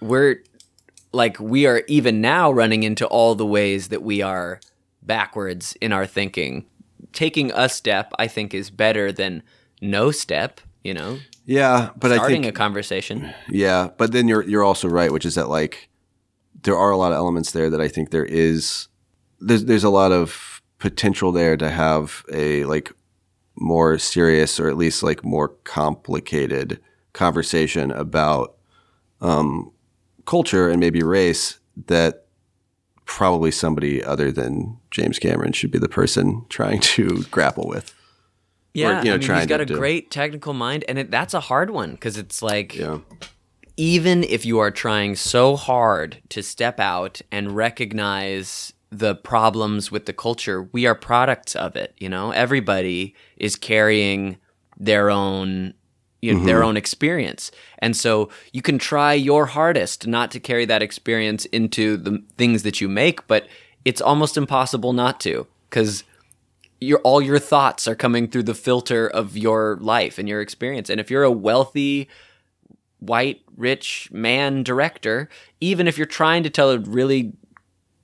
we're 0.00 0.42
like 1.12 1.38
we 1.40 1.66
are 1.66 1.82
even 1.88 2.20
now 2.20 2.50
running 2.50 2.82
into 2.82 3.06
all 3.06 3.34
the 3.34 3.46
ways 3.46 3.88
that 3.88 4.02
we 4.02 4.22
are 4.22 4.60
backwards 5.02 5.76
in 5.80 5.92
our 5.92 6.06
thinking. 6.06 6.66
Taking 7.12 7.50
a 7.52 7.68
step, 7.68 8.12
I 8.18 8.28
think 8.28 8.54
is 8.54 8.70
better 8.70 9.10
than 9.10 9.42
no 9.80 10.10
step, 10.10 10.60
you 10.84 10.94
know. 10.94 11.18
Yeah, 11.44 11.90
but 11.96 12.12
I 12.12 12.26
think 12.28 12.46
a 12.46 12.52
conversation. 12.52 13.32
Yeah, 13.48 13.88
but 13.96 14.12
then 14.12 14.28
you're 14.28 14.42
you're 14.42 14.62
also 14.62 14.88
right, 14.88 15.12
which 15.12 15.26
is 15.26 15.34
that 15.34 15.48
like 15.48 15.88
there 16.62 16.76
are 16.76 16.90
a 16.90 16.96
lot 16.96 17.12
of 17.12 17.18
elements 17.18 17.52
there 17.52 17.70
that 17.70 17.80
I 17.80 17.88
think 17.88 18.10
there 18.10 18.24
is 18.24 18.88
there's 19.40 19.64
there's 19.64 19.84
a 19.84 19.90
lot 19.90 20.12
of 20.12 20.62
potential 20.78 21.32
there 21.32 21.56
to 21.56 21.70
have 21.70 22.24
a 22.32 22.64
like 22.64 22.92
more 23.56 23.98
serious 23.98 24.60
or 24.60 24.68
at 24.68 24.76
least 24.76 25.02
like 25.02 25.24
more 25.24 25.48
complicated 25.64 26.80
conversation 27.12 27.90
about 27.90 28.56
um, 29.20 29.72
culture 30.30 30.68
and 30.70 30.78
maybe 30.78 31.02
race 31.02 31.58
that 31.86 32.26
probably 33.04 33.50
somebody 33.50 34.02
other 34.04 34.30
than 34.30 34.78
James 34.92 35.18
Cameron 35.18 35.52
should 35.52 35.72
be 35.72 35.78
the 35.80 35.88
person 35.88 36.46
trying 36.48 36.80
to 36.80 37.24
grapple 37.32 37.66
with. 37.66 37.92
Yeah, 38.72 39.00
you 39.02 39.06
know, 39.10 39.14
I 39.14 39.18
mean, 39.18 39.36
he's 39.38 39.46
got 39.46 39.60
a 39.60 39.66
do- 39.66 39.76
great 39.76 40.12
technical 40.12 40.52
mind, 40.54 40.84
and 40.88 40.96
it, 40.96 41.10
that's 41.10 41.34
a 41.34 41.40
hard 41.40 41.70
one 41.70 41.92
because 41.92 42.16
it's 42.16 42.40
like 42.40 42.76
Yeah. 42.76 42.98
even 43.76 44.22
if 44.22 44.46
you 44.46 44.60
are 44.60 44.70
trying 44.70 45.16
so 45.16 45.56
hard 45.56 46.22
to 46.28 46.40
step 46.40 46.78
out 46.78 47.20
and 47.32 47.56
recognize 47.56 48.72
the 48.92 49.16
problems 49.16 49.90
with 49.90 50.06
the 50.06 50.12
culture, 50.12 50.68
we 50.70 50.86
are 50.86 50.94
products 50.94 51.56
of 51.56 51.74
it. 51.74 51.94
You 51.98 52.08
know, 52.08 52.30
everybody 52.30 53.16
is 53.36 53.56
carrying 53.56 54.36
their 54.78 55.10
own. 55.10 55.74
You 56.22 56.34
know, 56.34 56.44
their 56.44 56.58
mm-hmm. 56.58 56.68
own 56.68 56.76
experience. 56.76 57.50
And 57.78 57.96
so 57.96 58.28
you 58.52 58.60
can 58.60 58.78
try 58.78 59.14
your 59.14 59.46
hardest 59.46 60.06
not 60.06 60.30
to 60.32 60.40
carry 60.40 60.66
that 60.66 60.82
experience 60.82 61.46
into 61.46 61.96
the 61.96 62.22
things 62.36 62.62
that 62.62 62.80
you 62.80 62.88
make, 62.88 63.26
but 63.26 63.48
it's 63.86 64.02
almost 64.02 64.36
impossible 64.36 64.92
not 64.92 65.18
to 65.20 65.46
because 65.68 66.04
your 66.80 66.98
all 67.00 67.20
your 67.20 67.38
thoughts 67.38 67.86
are 67.86 67.94
coming 67.94 68.28
through 68.28 68.42
the 68.42 68.54
filter 68.54 69.08
of 69.08 69.36
your 69.36 69.78
life 69.80 70.18
and 70.18 70.28
your 70.28 70.40
experience. 70.40 70.90
And 70.90 71.00
if 71.00 71.10
you're 71.10 71.22
a 71.22 71.30
wealthy 71.30 72.08
white 72.98 73.40
rich 73.56 74.08
man 74.12 74.62
director, 74.62 75.28
even 75.60 75.88
if 75.88 75.96
you're 75.96 76.06
trying 76.06 76.42
to 76.42 76.50
tell 76.50 76.70
a 76.70 76.78
really 76.78 77.32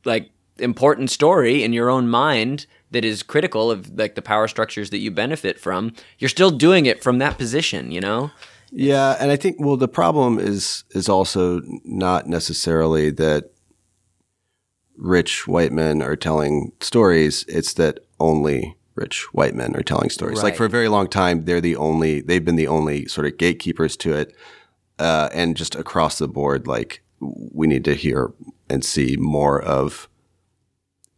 like 0.04 0.30
important 0.58 1.10
story 1.10 1.62
in 1.62 1.72
your 1.72 1.90
own 1.90 2.08
mind 2.08 2.66
that 2.90 3.04
is 3.04 3.22
critical 3.22 3.70
of 3.70 3.98
like 3.98 4.14
the 4.14 4.22
power 4.22 4.48
structures 4.48 4.90
that 4.90 4.98
you 4.98 5.10
benefit 5.10 5.58
from, 5.58 5.92
you're 6.18 6.28
still 6.28 6.50
doing 6.50 6.86
it 6.86 7.02
from 7.02 7.18
that 7.18 7.38
position, 7.38 7.90
you 7.90 8.00
know? 8.00 8.30
Yeah, 8.70 9.16
and 9.20 9.30
I 9.30 9.36
think 9.36 9.56
well 9.58 9.76
the 9.76 9.88
problem 9.88 10.38
is 10.38 10.84
is 10.90 11.08
also 11.08 11.62
not 11.84 12.26
necessarily 12.26 13.10
that 13.10 13.50
rich 14.96 15.46
white 15.46 15.72
men 15.72 16.02
are 16.02 16.16
telling 16.16 16.72
stories, 16.80 17.44
it's 17.48 17.74
that 17.74 18.00
only 18.18 18.76
rich 18.94 19.32
white 19.32 19.54
men 19.54 19.76
are 19.76 19.82
telling 19.82 20.10
stories. 20.10 20.42
Like 20.42 20.56
for 20.56 20.64
a 20.64 20.70
very 20.70 20.88
long 20.88 21.08
time 21.08 21.44
they're 21.44 21.60
the 21.60 21.76
only 21.76 22.20
they've 22.20 22.44
been 22.44 22.56
the 22.56 22.68
only 22.68 23.06
sort 23.06 23.26
of 23.26 23.38
gatekeepers 23.38 23.96
to 23.98 24.14
it. 24.14 24.34
Uh, 24.98 25.28
and 25.34 25.58
just 25.58 25.74
across 25.74 26.18
the 26.18 26.26
board 26.26 26.66
like 26.66 27.02
we 27.20 27.66
need 27.66 27.84
to 27.84 27.94
hear 27.94 28.32
and 28.70 28.82
see 28.84 29.16
more 29.18 29.60
of 29.60 30.08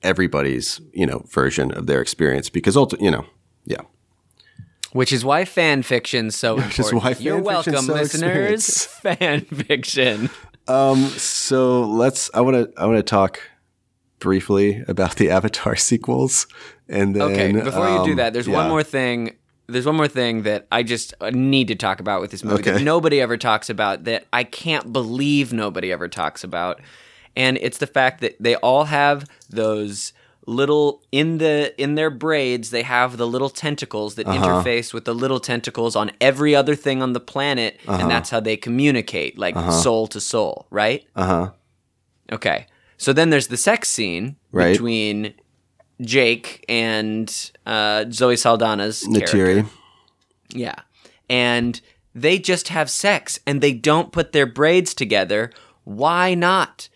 everybody's, 0.02 0.80
you 0.92 1.06
know, 1.06 1.24
version 1.28 1.72
of 1.72 1.86
their 1.86 2.00
experience 2.00 2.48
because 2.50 2.76
ultimately, 2.76 3.06
you 3.06 3.10
know, 3.10 3.26
yeah. 3.64 3.82
Which 4.92 5.12
is 5.12 5.24
why 5.24 5.44
fan 5.44 5.82
fiction's 5.82 6.34
so 6.34 6.56
important. 6.56 6.78
is 6.78 6.94
why 6.94 7.16
You're 7.18 7.40
welcome, 7.40 7.76
so 7.76 7.92
listeners. 7.92 8.86
Fan 9.02 9.42
fiction. 9.42 10.30
Um, 10.66 11.04
so 11.08 11.82
let's. 11.82 12.30
I 12.34 12.40
want 12.40 12.56
to. 12.56 12.80
I 12.80 12.86
want 12.86 12.98
to 12.98 13.02
talk 13.02 13.40
briefly 14.18 14.84
about 14.88 15.16
the 15.16 15.30
Avatar 15.30 15.76
sequels, 15.76 16.46
and 16.88 17.14
then 17.14 17.22
Okay, 17.22 17.52
before 17.52 17.88
you 17.88 18.04
do 18.04 18.10
um, 18.12 18.16
that, 18.16 18.32
there's 18.32 18.48
yeah. 18.48 18.56
one 18.56 18.68
more 18.68 18.82
thing. 18.82 19.36
There's 19.66 19.84
one 19.84 19.96
more 19.96 20.08
thing 20.08 20.42
that 20.42 20.66
I 20.72 20.82
just 20.82 21.12
uh, 21.20 21.30
need 21.30 21.68
to 21.68 21.74
talk 21.74 22.00
about 22.00 22.22
with 22.22 22.30
this 22.30 22.42
movie 22.42 22.62
that 22.62 22.82
nobody 22.82 23.20
ever 23.20 23.36
talks 23.36 23.68
about. 23.68 24.04
That 24.04 24.26
I 24.32 24.44
can't 24.44 24.92
believe 24.92 25.52
nobody 25.52 25.92
ever 25.92 26.08
talks 26.08 26.42
about, 26.44 26.80
and 27.38 27.56
it's 27.66 27.78
the 27.78 27.86
fact 27.98 28.20
that 28.20 28.34
they 28.40 28.54
all 28.56 28.84
have 28.84 29.24
those 29.48 30.12
little 30.46 31.02
in 31.12 31.38
the 31.38 31.74
in 31.82 31.94
their 31.94 32.10
braids. 32.10 32.70
They 32.70 32.82
have 32.82 33.16
the 33.18 33.26
little 33.26 33.50
tentacles 33.50 34.14
that 34.16 34.26
Uh-huh. 34.26 34.38
interface 34.46 34.92
with 34.94 35.04
the 35.04 35.14
little 35.14 35.40
tentacles 35.40 35.94
on 35.94 36.10
every 36.20 36.54
other 36.60 36.74
thing 36.74 37.02
on 37.02 37.12
the 37.12 37.20
planet, 37.20 37.72
Uh-huh. 37.86 38.00
and 38.02 38.10
that's 38.10 38.30
how 38.30 38.40
they 38.40 38.56
communicate, 38.56 39.38
like 39.38 39.54
soul 39.84 40.06
to 40.08 40.20
soul, 40.20 40.66
right? 40.70 41.04
Uh 41.14 41.26
huh. 41.26 41.50
Okay. 42.32 42.66
So 42.96 43.12
then 43.12 43.30
there's 43.30 43.48
the 43.48 43.56
sex 43.56 43.88
scene 43.88 44.36
Right. 44.52 44.72
between 44.72 45.34
Jake 46.00 46.64
and 46.68 47.28
uh, 47.66 48.04
Zoe 48.10 48.36
Saldana's 48.36 49.02
character. 49.02 49.36
Neytiri. 49.36 49.66
Yeah. 50.54 50.74
And 51.28 51.80
they 52.14 52.38
just 52.38 52.68
have 52.68 52.88
sex 52.90 53.38
and 53.46 53.60
they 53.60 53.72
don't 53.72 54.12
put 54.12 54.32
their 54.32 54.46
braids 54.46 54.94
together. 54.94 55.50
Why 55.84 56.34
not? 56.34 56.88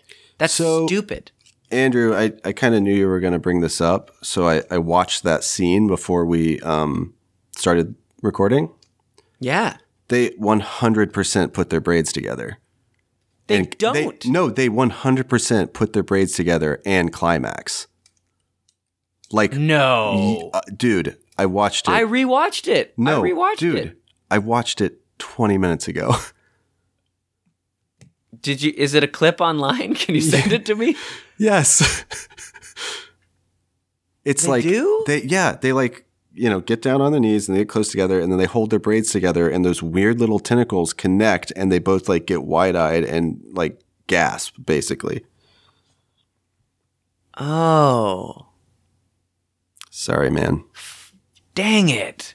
That's 0.43 0.55
So- 0.55 0.87
stupid. 0.89 1.31
Andrew, 1.71 2.15
I, 2.15 2.33
I 2.45 2.53
kind 2.53 2.75
of 2.75 2.83
knew 2.83 2.93
you 2.93 3.07
were 3.07 3.21
going 3.21 3.33
to 3.33 3.39
bring 3.39 3.61
this 3.61 3.81
up, 3.81 4.11
so 4.23 4.47
I, 4.47 4.63
I 4.71 4.77
watched 4.79 5.23
that 5.23 5.43
scene 5.45 5.87
before 5.87 6.27
we 6.27 6.61
um, 6.61 7.15
started 7.57 7.95
recording. 8.23 8.69
Yeah. 9.41 9.77
They 10.09 10.31
100% 10.31 11.53
put 11.55 11.71
their 11.71 11.81
braids 11.81 12.13
together. 12.13 12.59
They 13.47 13.57
And 13.57 13.79
don't. 13.79 14.27
no, 14.27 14.51
they 14.51 14.69
100% 14.69 15.73
put 15.73 15.93
their 15.95 16.03
braids 16.03 16.33
together 16.33 16.83
and 16.85 17.11
climax. 17.13 17.87
Like, 19.31 19.55
no. 19.55 20.51
uh, 20.53 20.61
dude, 20.77 21.17
I 21.39 21.47
watched 21.47 21.89
it. 21.89 21.93
I 21.93 22.03
rewatched 22.03 22.69
it. 22.69 22.93
No, 22.99 23.25
I 23.25 23.31
rewatched 23.31 23.59
dude, 23.59 23.77
it. 23.79 23.99
I 24.31 24.39
watched 24.39 24.81
it 24.83 25.01
20 25.19 25.57
minutes 25.57 25.87
ago. 25.89 26.17
Did 28.43 28.61
you 28.63 28.73
is 28.77 28.95
it 28.95 29.03
a 29.05 29.09
clip 29.09 29.41
online? 29.41 29.95
Can 30.03 30.15
you 30.15 30.21
send 30.21 30.53
it 30.53 30.67
to 30.67 30.75
me? 30.75 30.97
yes. 31.39 32.05
it's 34.25 34.43
They 34.45 34.49
like 34.49 34.63
do? 34.65 35.05
they 35.07 35.23
yeah, 35.23 35.57
they 35.61 35.73
like, 35.73 36.05
you 36.35 36.51
know, 36.51 36.61
get 36.61 36.83
down 36.83 37.01
on 37.01 37.13
their 37.13 37.21
knees 37.21 37.49
and 37.49 37.57
they 37.57 37.61
get 37.63 37.69
close 37.69 37.91
together 37.91 38.21
and 38.21 38.31
then 38.33 38.39
they 38.39 38.47
hold 38.47 38.71
their 38.71 38.79
braids 38.79 39.11
together 39.13 39.49
and 39.49 39.65
those 39.65 39.83
weird 39.83 40.19
little 40.21 40.39
tentacles 40.39 40.93
connect 40.93 41.53
and 41.57 41.71
they 41.71 41.79
both 41.79 42.09
like 42.09 42.27
get 42.27 42.43
wide-eyed 42.45 43.05
and 43.05 43.41
like 43.53 43.81
gasp 44.07 44.57
basically. 44.65 45.25
Oh. 47.39 48.49
Sorry, 49.91 50.31
man. 50.31 50.65
Dang 51.55 51.89
it. 51.89 52.35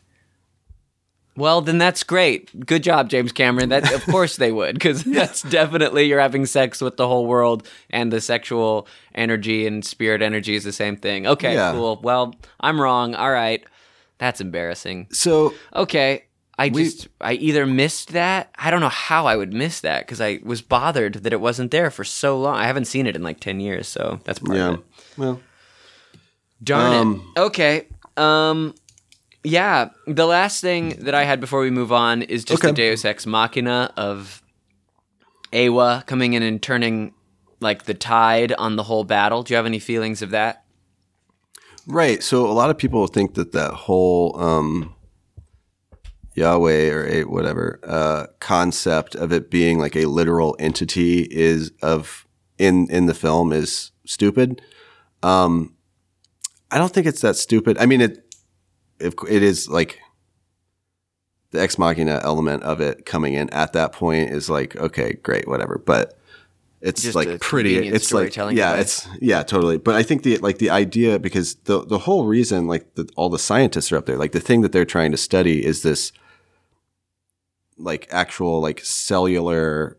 Well, 1.37 1.61
then 1.61 1.77
that's 1.77 2.03
great. 2.03 2.65
Good 2.65 2.83
job, 2.83 3.09
James 3.09 3.31
Cameron. 3.31 3.69
That 3.69 3.93
of 3.93 4.03
course 4.07 4.35
they 4.37 4.51
would, 4.51 4.73
because 4.73 5.03
that's 5.19 5.43
definitely 5.43 6.05
you're 6.05 6.19
having 6.19 6.45
sex 6.47 6.81
with 6.81 6.97
the 6.97 7.07
whole 7.07 7.27
world, 7.27 7.65
and 7.91 8.11
the 8.11 8.19
sexual 8.19 8.87
energy 9.15 9.65
and 9.67 9.85
spirit 9.85 10.21
energy 10.21 10.55
is 10.55 10.63
the 10.63 10.71
same 10.73 10.97
thing. 10.97 11.27
Okay, 11.27 11.53
Yeah. 11.53 11.71
cool. 11.73 11.99
Well, 12.03 12.33
I'm 12.59 12.81
wrong. 12.81 13.13
All 13.15 13.31
right, 13.31 13.63
that's 14.17 14.41
embarrassing. 14.41 15.07
So, 15.11 15.53
Okay, 15.75 16.23
I 16.57 16.69
We- 16.69 16.85
just 16.85 17.07
I 17.21 17.33
either 17.33 17.67
missed 17.67 18.13
that. 18.13 18.49
I 18.57 18.71
don't 18.71 18.81
know 18.81 18.89
how 18.89 19.27
I 19.27 19.35
would 19.35 19.53
miss 19.53 19.81
that 19.81 20.05
because 20.07 20.19
I 20.19 20.39
was 20.43 20.63
bothered 20.63 21.13
that 21.23 21.31
it 21.33 21.39
wasn't 21.39 21.69
there 21.69 21.91
for 21.91 22.03
so 22.03 22.39
long. 22.39 22.55
I 22.57 22.65
haven't 22.65 22.85
seen 22.85 23.05
it 23.05 23.15
in 23.15 23.21
like 23.21 23.39
ten 23.39 23.59
years, 23.59 23.87
so 23.87 24.19
that's 24.23 24.39
part 24.39 24.57
yeah. 24.57 24.67
of 24.69 24.73
it. 24.79 24.85
Well, 25.17 25.39
Darn 26.63 26.93
Um, 26.93 27.33
it. 27.35 27.39
Okay. 27.39 27.85
Um 28.17 28.73
yeah, 29.43 29.89
the 30.05 30.25
last 30.25 30.61
thing 30.61 30.89
that 30.99 31.15
I 31.15 31.23
had 31.23 31.39
before 31.39 31.61
we 31.61 31.69
move 31.69 31.91
on 31.91 32.21
is 32.21 32.43
just 32.43 32.61
the 32.61 32.71
Deus 32.71 33.05
Ex 33.05 33.25
Machina 33.25 33.93
of 33.95 34.41
Eywa 35.53 36.05
coming 36.05 36.33
in 36.33 36.43
and 36.43 36.61
turning 36.61 37.13
like 37.59 37.83
the 37.83 37.93
tide 37.93 38.53
on 38.53 38.75
the 38.75 38.83
whole 38.83 39.03
battle. 39.03 39.43
Do 39.43 39.53
you 39.53 39.55
have 39.55 39.65
any 39.65 39.79
feelings 39.79 40.21
of 40.21 40.31
that? 40.31 40.63
Right. 41.85 42.21
So 42.21 42.45
a 42.45 42.51
lot 42.51 42.69
of 42.69 42.77
people 42.77 43.07
think 43.07 43.35
that 43.35 43.53
that 43.53 43.71
whole 43.71 44.37
um, 44.39 44.93
Yahweh 46.35 46.89
or 46.89 47.21
whatever 47.27 47.79
uh, 47.83 48.27
concept 48.39 49.15
of 49.15 49.31
it 49.31 49.49
being 49.49 49.79
like 49.79 49.95
a 49.95 50.05
literal 50.05 50.55
entity 50.59 51.21
is 51.21 51.71
of 51.81 52.27
in 52.57 52.89
in 52.89 53.05
the 53.05 53.13
film 53.13 53.53
is 53.53 53.91
stupid. 54.05 54.61
Um, 55.23 55.75
I 56.69 56.77
don't 56.77 56.93
think 56.93 57.07
it's 57.07 57.21
that 57.21 57.37
stupid. 57.37 57.77
I 57.77 57.85
mean, 57.85 58.01
it 58.01 58.26
if 58.99 59.13
it 59.29 59.43
is 59.43 59.69
like 59.69 59.99
the 61.51 61.61
ex 61.61 61.77
machina 61.77 62.19
element 62.23 62.63
of 62.63 62.81
it 62.81 63.05
coming 63.05 63.33
in 63.33 63.49
at 63.51 63.73
that 63.73 63.93
point 63.93 64.31
is 64.31 64.49
like 64.49 64.75
okay, 64.75 65.13
great, 65.13 65.47
whatever. 65.47 65.81
But 65.83 66.17
it's 66.79 67.01
Just 67.01 67.15
like 67.15 67.39
pretty. 67.39 67.87
It's 67.87 68.13
like 68.13 68.35
yeah, 68.35 68.75
it's 68.75 69.07
yeah, 69.19 69.41
totally. 69.41 69.77
But 69.77 69.95
I 69.95 70.03
think 70.03 70.21
the 70.21 70.37
like 70.37 70.59
the 70.59 70.69
idea 70.69 71.17
because 71.17 71.55
the 71.63 71.83
the 71.83 71.97
whole 71.97 72.25
reason 72.25 72.67
like 72.67 72.93
the, 72.93 73.09
all 73.15 73.29
the 73.29 73.39
scientists 73.39 73.91
are 73.91 73.97
up 73.97 74.05
there, 74.05 74.17
like 74.17 74.31
the 74.31 74.39
thing 74.39 74.61
that 74.61 74.71
they're 74.71 74.85
trying 74.85 75.11
to 75.11 75.17
study 75.17 75.65
is 75.65 75.81
this 75.81 76.11
like 77.79 78.07
actual 78.11 78.61
like 78.61 78.79
cellular 78.81 79.97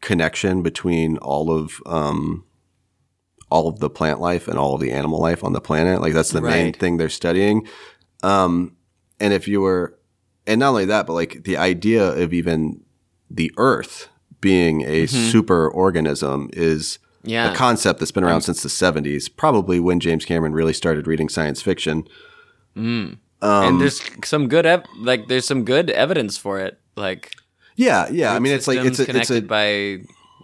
connection 0.00 0.62
between 0.62 1.16
all 1.18 1.50
of 1.50 1.80
um 1.86 2.44
all 3.50 3.66
of 3.66 3.78
the 3.78 3.88
plant 3.88 4.20
life 4.20 4.48
and 4.48 4.58
all 4.58 4.74
of 4.74 4.82
the 4.82 4.92
animal 4.92 5.20
life 5.20 5.42
on 5.42 5.54
the 5.54 5.62
planet. 5.62 6.02
Like 6.02 6.12
that's 6.12 6.30
the 6.32 6.42
main 6.42 6.74
thing 6.74 6.98
they're 6.98 7.08
studying. 7.08 7.66
Um 8.22 8.76
and 9.20 9.32
if 9.32 9.46
you 9.48 9.60
were 9.60 9.98
and 10.46 10.60
not 10.60 10.70
only 10.70 10.84
that, 10.86 11.06
but 11.06 11.12
like 11.12 11.44
the 11.44 11.56
idea 11.56 12.06
of 12.08 12.32
even 12.32 12.80
the 13.30 13.52
earth 13.58 14.08
being 14.40 14.82
a 14.82 15.06
super 15.06 15.68
organism 15.68 16.48
is 16.52 16.98
Yeah. 17.24 17.52
a 17.52 17.54
concept 17.54 17.98
that's 17.98 18.12
been 18.12 18.24
around 18.24 18.42
since 18.42 18.62
the 18.62 18.68
70s, 18.68 19.28
probably 19.28 19.80
when 19.80 20.00
James 20.00 20.24
Cameron 20.24 20.52
really 20.54 20.72
started 20.72 21.06
reading 21.06 21.28
science 21.28 21.60
fiction. 21.60 22.06
and 22.76 23.18
there's 23.80 24.00
some 24.24 24.48
good 24.48 24.64
ev- 24.66 24.84
like 24.98 25.28
there's 25.28 25.46
some 25.46 25.64
good 25.64 25.90
evidence 25.90 26.36
for 26.38 26.58
it. 26.60 26.78
Like 26.96 27.32
Yeah, 27.76 28.08
yeah. 28.10 28.32
I 28.32 28.38
mean, 28.38 28.52
it's 28.54 28.66
like 28.68 28.78
it's 28.78 28.98
a, 28.98 29.02
it's 29.02 29.10
connected 29.10 29.44
a 29.44 29.46
by 29.46 29.98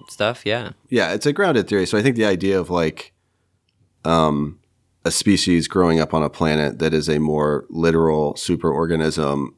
stuff. 0.09 0.43
Yeah. 0.45 0.73
yeah, 0.91 1.13
it's 1.15 1.27
a 1.27 1.33
grounded 1.33 1.69
theory. 1.69 1.87
So 1.87 1.97
I 1.97 2.03
think 2.03 2.17
the 2.17 2.25
idea 2.27 2.59
of 2.61 2.69
like 2.71 3.13
um, 4.05 4.59
a 5.05 5.11
species 5.11 5.69
growing 5.69 6.01
up 6.01 6.15
on 6.15 6.23
a 6.23 6.31
planet 6.31 6.79
that 6.79 6.95
is 6.95 7.09
a 7.09 7.19
more 7.19 7.67
literal 7.69 8.35
superorganism, 8.35 9.49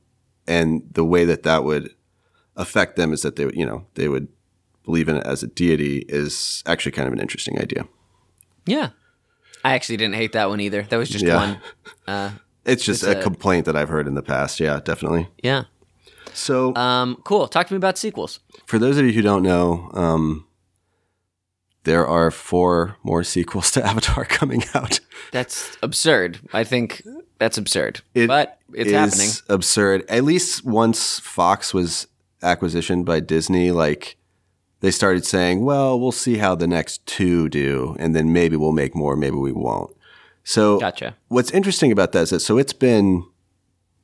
and 0.46 0.82
the 0.92 1.04
way 1.04 1.24
that 1.24 1.42
that 1.44 1.64
would 1.64 1.90
affect 2.56 2.96
them 2.96 3.12
is 3.12 3.22
that 3.22 3.36
they 3.36 3.44
would, 3.44 3.54
you 3.56 3.66
know, 3.66 3.86
they 3.94 4.08
would 4.08 4.28
believe 4.84 5.08
in 5.08 5.16
it 5.16 5.26
as 5.26 5.42
a 5.42 5.46
deity 5.46 6.04
is 6.08 6.62
actually 6.66 6.92
kind 6.92 7.06
of 7.06 7.12
an 7.12 7.20
interesting 7.20 7.60
idea. 7.60 7.86
Yeah. 8.66 8.90
I 9.64 9.74
actually 9.74 9.96
didn't 9.96 10.14
hate 10.14 10.32
that 10.32 10.48
one 10.48 10.60
either. 10.60 10.82
That 10.82 10.96
was 10.96 11.08
just 11.08 11.24
Yeah. 11.24 11.36
one. 11.36 11.60
Uh, 12.08 12.30
It's 12.64 12.84
just 12.84 13.02
a, 13.02 13.18
a- 13.18 13.22
complaint 13.22 13.66
that 13.66 13.74
I've 13.76 13.88
heard 13.88 14.06
in 14.06 14.14
the 14.14 14.22
past. 14.22 14.60
Yeah, 14.60 14.78
definitely. 14.84 15.28
yeah. 15.42 15.64
So 16.32 16.74
Um, 16.76 17.20
cool. 17.24 17.48
Talk 17.48 17.66
to 17.68 17.74
me 17.74 17.76
about 17.78 17.98
sequels. 17.98 18.38
for 18.66 18.78
those 18.78 18.96
of 18.96 19.04
you 19.06 19.12
who 19.12 19.22
don't 19.22 19.42
know, 19.42 19.90
um, 19.94 20.45
there 21.86 22.06
are 22.06 22.30
four 22.30 22.96
more 23.02 23.22
sequels 23.24 23.70
to 23.70 23.86
Avatar 23.90 24.24
coming 24.24 24.64
out. 24.74 25.00
That's 25.32 25.78
absurd. 25.82 26.40
I 26.52 26.64
think 26.64 27.02
that's 27.38 27.56
absurd. 27.56 28.02
It 28.12 28.26
but 28.26 28.58
it's 28.74 28.90
is 28.90 28.92
happening. 28.92 29.30
Absurd. 29.48 30.04
At 30.10 30.24
least 30.24 30.64
once 30.64 31.20
Fox 31.20 31.72
was 31.72 32.08
acquisitioned 32.42 33.04
by 33.04 33.20
Disney, 33.20 33.70
like 33.70 34.16
they 34.80 34.90
started 34.90 35.24
saying, 35.24 35.64
"Well, 35.64 35.98
we'll 35.98 36.12
see 36.12 36.38
how 36.38 36.54
the 36.56 36.66
next 36.66 37.06
two 37.06 37.48
do, 37.48 37.96
and 37.98 38.14
then 38.14 38.32
maybe 38.32 38.56
we'll 38.56 38.72
make 38.72 38.94
more, 38.94 39.16
maybe 39.16 39.36
we 39.36 39.52
won't." 39.52 39.96
So, 40.44 40.78
Gotcha. 40.78 41.16
what's 41.28 41.50
interesting 41.52 41.90
about 41.92 42.12
that 42.12 42.22
is 42.22 42.30
that 42.30 42.40
so 42.40 42.58
it's 42.58 42.72
been, 42.72 43.24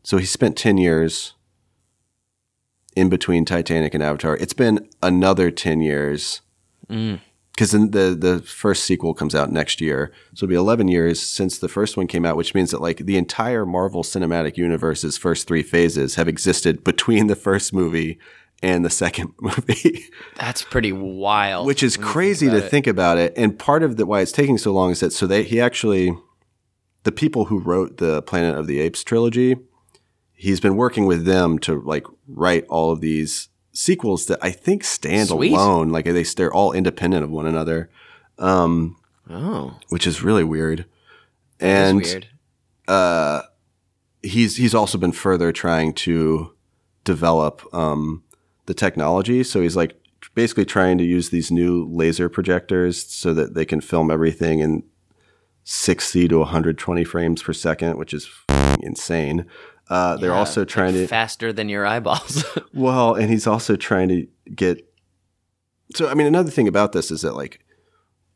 so 0.05 0.17
he 0.19 0.25
spent 0.25 0.57
ten 0.57 0.79
years 0.79 1.35
in 2.95 3.09
between 3.09 3.45
Titanic 3.45 3.93
and 3.93 4.03
Avatar. 4.03 4.37
It's 4.37 4.55
been 4.55 4.89
another 5.03 5.51
ten 5.51 5.81
years 5.81 6.43
Mm. 6.89 7.21
Because 7.55 7.73
the 7.73 8.17
the 8.19 8.43
first 8.47 8.85
sequel 8.85 9.15
comes 9.15 9.35
out 9.35 9.51
next 9.53 9.81
year, 9.81 10.11
so 10.35 10.45
it'll 10.45 10.51
be 10.51 10.55
eleven 10.57 10.89
years 10.89 11.21
since 11.21 11.59
the 11.59 11.69
first 11.69 11.97
one 11.97 12.07
came 12.07 12.25
out, 12.25 12.37
which 12.37 12.55
means 12.55 12.71
that 12.71 12.81
like 12.81 12.99
the 12.99 13.17
entire 13.17 13.67
Marvel 13.67 14.03
Cinematic 14.03 14.57
Universe's 14.57 15.19
first 15.19 15.47
three 15.47 15.63
phases 15.63 16.15
have 16.15 16.29
existed 16.29 16.83
between 16.85 17.27
the 17.27 17.37
first 17.37 17.73
movie 17.75 18.19
and 18.63 18.85
the 18.85 18.91
second 18.91 19.33
movie, 19.41 20.05
That's 20.37 20.63
pretty 20.63 20.93
wild. 20.93 21.67
which 21.67 21.83
is 21.83 21.97
crazy 21.97 22.49
to 22.49 22.59
it. 22.59 22.71
think 22.71 22.87
about 22.87 23.19
it. 23.19 23.33
And 23.37 23.59
part 23.59 23.83
of 23.83 23.97
the 23.97 24.07
why 24.07 24.21
it's 24.21 24.31
taking 24.33 24.57
so 24.57 24.73
long 24.73 24.93
is 24.93 25.01
that 25.01 25.13
so 25.13 25.27
they 25.27 25.43
he 25.43 25.61
actually 25.61 26.17
the 27.03 27.13
people 27.13 27.47
who 27.47 27.59
wrote 27.59 27.97
the 27.99 28.23
Planet 28.23 28.57
of 28.57 28.69
the 28.69 28.79
Apes 28.79 29.03
trilogy, 29.03 29.57
he's 30.33 30.61
been 30.61 30.77
working 30.77 31.05
with 31.07 31.25
them 31.25 31.59
to 31.61 31.81
like 31.83 32.07
write 32.29 32.65
all 32.69 32.93
of 32.93 33.01
these 33.01 33.49
sequels 33.73 34.27
that 34.27 34.39
I 34.43 34.51
think 34.51 34.85
stand 34.85 35.29
Sweet. 35.29 35.53
alone. 35.53 35.89
Like 35.91 36.05
they 36.05 36.23
they're 36.23 36.53
all 36.53 36.73
independent 36.73 37.25
of 37.25 37.31
one 37.31 37.47
another 37.47 37.91
um, 38.39 38.97
Oh, 39.31 39.79
which 39.89 40.07
is 40.07 40.23
really 40.23 40.45
weird. 40.45 40.85
that's 41.59 41.91
And 41.91 42.03
weird. 42.03 42.27
uh, 42.89 43.43
he's 44.23 44.57
he's 44.57 44.75
also 44.75 44.99
been 44.99 45.13
further 45.13 45.53
trying 45.53 45.95
to 45.95 46.53
develop 47.05 47.63
um, 47.75 48.23
the 48.67 48.75
technology. 48.75 49.43
So 49.45 49.61
he's 49.61 49.77
like 49.77 49.95
basically 50.35 50.65
trying 50.65 50.99
to 50.99 51.05
use 51.05 51.31
these 51.31 51.51
new 51.51 51.85
laser 51.91 52.29
projectors 52.29 53.05
so 53.07 53.35
that 53.35 53.55
they 53.55 53.65
can 53.65 53.81
film 53.81 54.11
everything 54.11 54.61
in 54.61 54.83
60 55.65 56.29
to 56.29 56.39
120 56.39 57.05
frames 57.05 57.43
per 57.43 57.53
second, 57.53 57.97
which 57.99 58.13
is 58.15 58.29
insane. 58.81 59.47
Uh, 59.93 60.17
they're 60.17 60.31
Yeah, 60.31 60.39
also 60.39 60.63
like 60.63 60.69
trying 60.69 60.95
to 60.95 61.07
faster 61.07 61.53
than 61.53 61.69
your 61.69 61.87
eyeballs. 61.87 62.45
well, 62.75 63.15
and 63.15 63.29
he's 63.31 63.47
also 63.47 63.77
trying 63.77 64.09
to 64.09 64.27
get. 64.55 64.89
So, 65.95 66.09
I 66.09 66.15
mean, 66.15 66.27
another 66.27 66.51
thing 66.51 66.67
about 66.67 66.93
this 66.93 67.11
is 67.11 67.21
that, 67.21 67.35
like, 67.37 67.61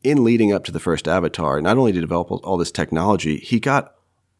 in 0.03 0.23
leading 0.23 0.53
up 0.53 0.63
to 0.65 0.71
the 0.71 0.79
first 0.79 1.07
Avatar, 1.07 1.59
not 1.61 1.77
only 1.77 1.91
to 1.91 1.99
develop 1.99 2.29
all- 2.31 2.41
all 2.43 2.57
this 2.57 2.71
technology, 2.71 3.37
he 3.37 3.59
got 3.59 3.93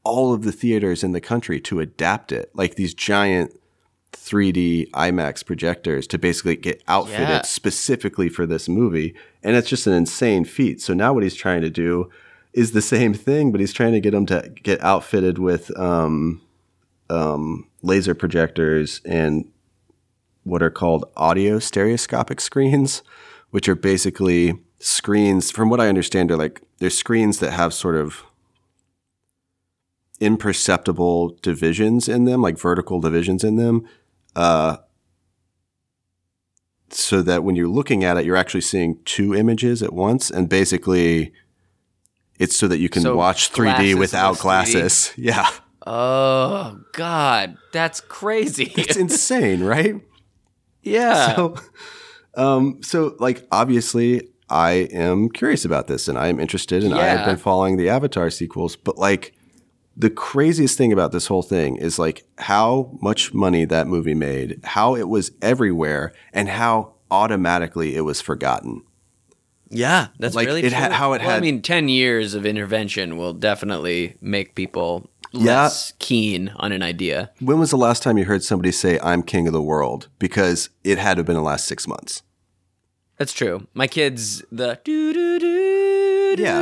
all 0.04 0.32
of 0.34 0.44
the 0.44 0.52
theaters 0.52 1.04
in 1.04 1.12
the 1.14 1.20
country 1.20 1.60
to 1.62 1.80
adapt 1.80 2.32
it, 2.32 2.52
like 2.54 2.76
these 2.76 2.94
giant 2.94 3.52
3D 4.14 4.90
IMAX 4.92 5.44
projectors 5.46 6.06
to 6.08 6.18
basically 6.18 6.56
get 6.56 6.82
outfitted 6.88 7.30
Yeah. 7.30 7.42
specifically 7.42 8.30
for 8.30 8.46
this 8.46 8.70
movie. 8.70 9.16
And 9.44 9.56
it's 9.56 9.68
just 9.70 9.88
an 9.88 9.94
insane 9.94 10.46
feat. 10.46 10.82
So 10.82 10.94
now 10.94 11.14
what 11.14 11.24
he's 11.24 11.36
trying 11.36 11.62
to 11.62 11.70
do 11.70 12.10
is 12.54 12.72
the 12.72 12.82
same 12.82 13.14
thing, 13.14 13.52
but 13.52 13.60
he's 13.60 13.74
trying 13.74 13.94
to 13.94 14.00
get 14.00 14.12
them 14.12 14.26
to 14.28 14.50
get 14.64 14.82
outfitted 14.84 15.40
with 15.40 15.78
um, 15.78 16.42
um, 17.10 17.68
laser 17.82 18.14
projectors 18.14 19.02
and 19.06 19.50
what 20.44 20.64
are 20.64 20.70
called 20.70 21.06
autostereoscopic 21.16 22.40
screens, 22.40 23.04
which 23.52 23.68
are 23.68 23.76
basically 23.76 24.58
screens, 24.80 25.52
from 25.52 25.70
what 25.70 25.80
I 25.82 25.88
understand, 25.90 26.32
are 26.32 26.38
like 26.38 26.62
they're 26.80 26.90
screens 26.90 27.40
that 27.40 27.52
have 27.52 27.74
sort 27.74 27.96
of 27.96 28.24
imperceptible 30.20 31.38
divisions 31.42 32.08
in 32.08 32.26
them, 32.26 32.42
like 32.42 32.58
vertical 32.58 33.00
divisions 33.00 33.44
in 33.44 33.56
them. 33.58 33.88
Uh, 34.36 34.78
so 36.90 37.22
that 37.22 37.44
when 37.44 37.56
you're 37.56 37.68
looking 37.68 38.04
at 38.04 38.18
it, 38.18 38.26
you're 38.26 38.38
actually 38.38 38.62
seeing 38.62 39.00
two 39.04 39.36
images 39.36 39.84
at 39.84 39.92
once. 39.94 40.30
And 40.32 40.48
basically, 40.48 41.34
it's 42.40 42.56
so 42.56 42.68
that 42.68 42.78
you 42.78 42.88
can 42.90 43.02
So 43.02 43.16
watch 43.16 43.52
3D 43.52 43.64
glasses 43.64 43.96
without 43.96 44.30
with 44.32 44.40
3D. 44.40 44.42
glasses. 44.42 45.14
Yeah. 45.18 45.50
Oh 45.88 46.80
God, 46.94 47.58
that's 47.72 48.02
crazy. 48.02 48.72
It's 48.76 48.96
insane, 48.98 49.64
right? 49.64 50.02
yeah. 50.88 51.36
so 51.36 51.56
um 52.36 52.82
so 52.82 53.16
like 53.20 53.46
obviously 53.52 54.30
i 54.50 54.72
am 54.72 55.30
curious 55.30 55.66
about 55.66 55.88
this 55.88 56.08
and 56.08 56.18
i 56.18 56.28
am 56.28 56.40
interested 56.40 56.84
and 56.84 56.94
i 56.94 57.06
have 57.06 57.26
been 57.26 57.38
following 57.38 57.78
the 57.78 57.90
avatar 57.90 58.30
sequels 58.30 58.76
but 58.76 58.98
like 58.98 59.34
the 59.96 60.10
craziest 60.10 60.78
thing 60.78 60.94
about 60.94 61.12
this 61.12 61.28
whole 61.28 61.42
thing 61.42 61.76
is 61.76 61.98
like 61.98 62.24
how 62.38 62.98
much 63.02 63.34
money 63.34 63.66
that 63.66 63.88
movie 63.88 64.14
made 64.14 64.60
how 64.64 64.96
it 64.96 65.10
was 65.10 65.32
everywhere 65.42 66.14
and 66.32 66.48
how 66.48 66.94
automatically 67.12 67.96
it 67.96 68.02
was 68.02 68.22
forgotten 68.22 68.82
yeah, 69.70 70.08
that's 70.18 70.36
like, 70.36 70.48
really 70.48 70.64
it 70.64 70.72
ha- 70.72 70.92
how 70.92 71.14
it 71.14 71.22
Well, 71.22 71.36
I 71.36 71.40
mean, 71.40 71.62
ten 71.62 71.90
years 71.90 72.34
of 72.34 72.46
intervention 72.46 73.18
will 73.18 73.34
definitely 73.34 74.16
make 74.22 74.56
people 74.56 75.10
Yeah. 75.32 75.64
less 75.64 75.94
keen 76.00 76.52
on 76.58 76.72
an 76.72 76.82
idea. 76.82 77.32
when 77.40 77.60
was 77.60 77.72
the 77.72 77.78
last 77.78 78.02
time 78.04 78.18
you 78.18 78.26
heard 78.26 78.44
somebody 78.44 78.72
say 78.72 79.00
i'm 79.04 79.22
king 79.24 79.46
of 79.48 79.54
the 79.54 79.62
world 79.62 80.08
because 80.20 80.70
it 80.84 80.98
had 80.98 81.16
to 81.16 81.20
have 81.20 81.26
been 81.26 81.36
the 81.36 81.42
last 81.42 81.68
six 81.68 81.88
months 81.88 82.24
That's 83.18 83.34
true. 83.34 83.66
My 83.74 83.88
kids, 83.88 84.44
the 84.52 84.78
Yeah, 86.38 86.62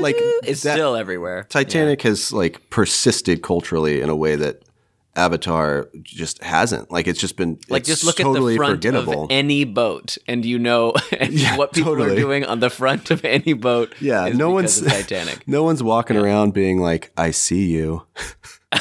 like 0.00 0.16
is 0.44 0.60
still 0.60 0.96
everywhere. 0.96 1.44
Titanic 1.50 2.00
has 2.02 2.32
like 2.32 2.70
persisted 2.70 3.42
culturally 3.42 4.00
in 4.00 4.08
a 4.08 4.16
way 4.16 4.34
that 4.36 4.62
Avatar 5.16 5.88
just 6.02 6.42
hasn't. 6.42 6.90
Like 6.90 7.06
it's 7.08 7.18
just 7.20 7.36
been 7.36 7.58
Like 7.68 7.84
just 7.84 8.04
look 8.04 8.16
totally 8.16 8.54
at 8.54 8.54
the 8.54 8.58
front 8.58 8.72
forgettable. 8.74 9.24
of 9.24 9.30
any 9.30 9.64
boat, 9.64 10.16
and 10.28 10.44
you 10.44 10.58
know 10.58 10.94
Yeah, 11.28 11.56
what 11.56 11.72
people 11.72 11.94
totally. 11.96 12.12
are 12.12 12.16
doing 12.20 12.44
on 12.44 12.60
the 12.60 12.70
front 12.70 13.10
of 13.10 13.24
any 13.24 13.52
boat. 13.54 13.92
yeah, 14.00 14.28
no 14.28 14.50
one's 14.50 14.80
Titanic. 14.82 15.46
no 15.48 15.64
one's 15.64 15.82
walking 15.82 16.16
around 16.16 16.54
being 16.54 16.80
like, 16.80 17.10
"I 17.16 17.32
see 17.32 17.66
you." 17.66 18.06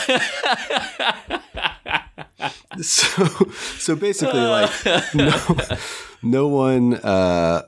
so, 2.81 3.25
so 3.77 3.95
basically, 3.95 4.39
like 4.41 4.71
no, 5.15 5.57
no 6.21 6.47
one, 6.47 6.95
uh, 6.95 7.63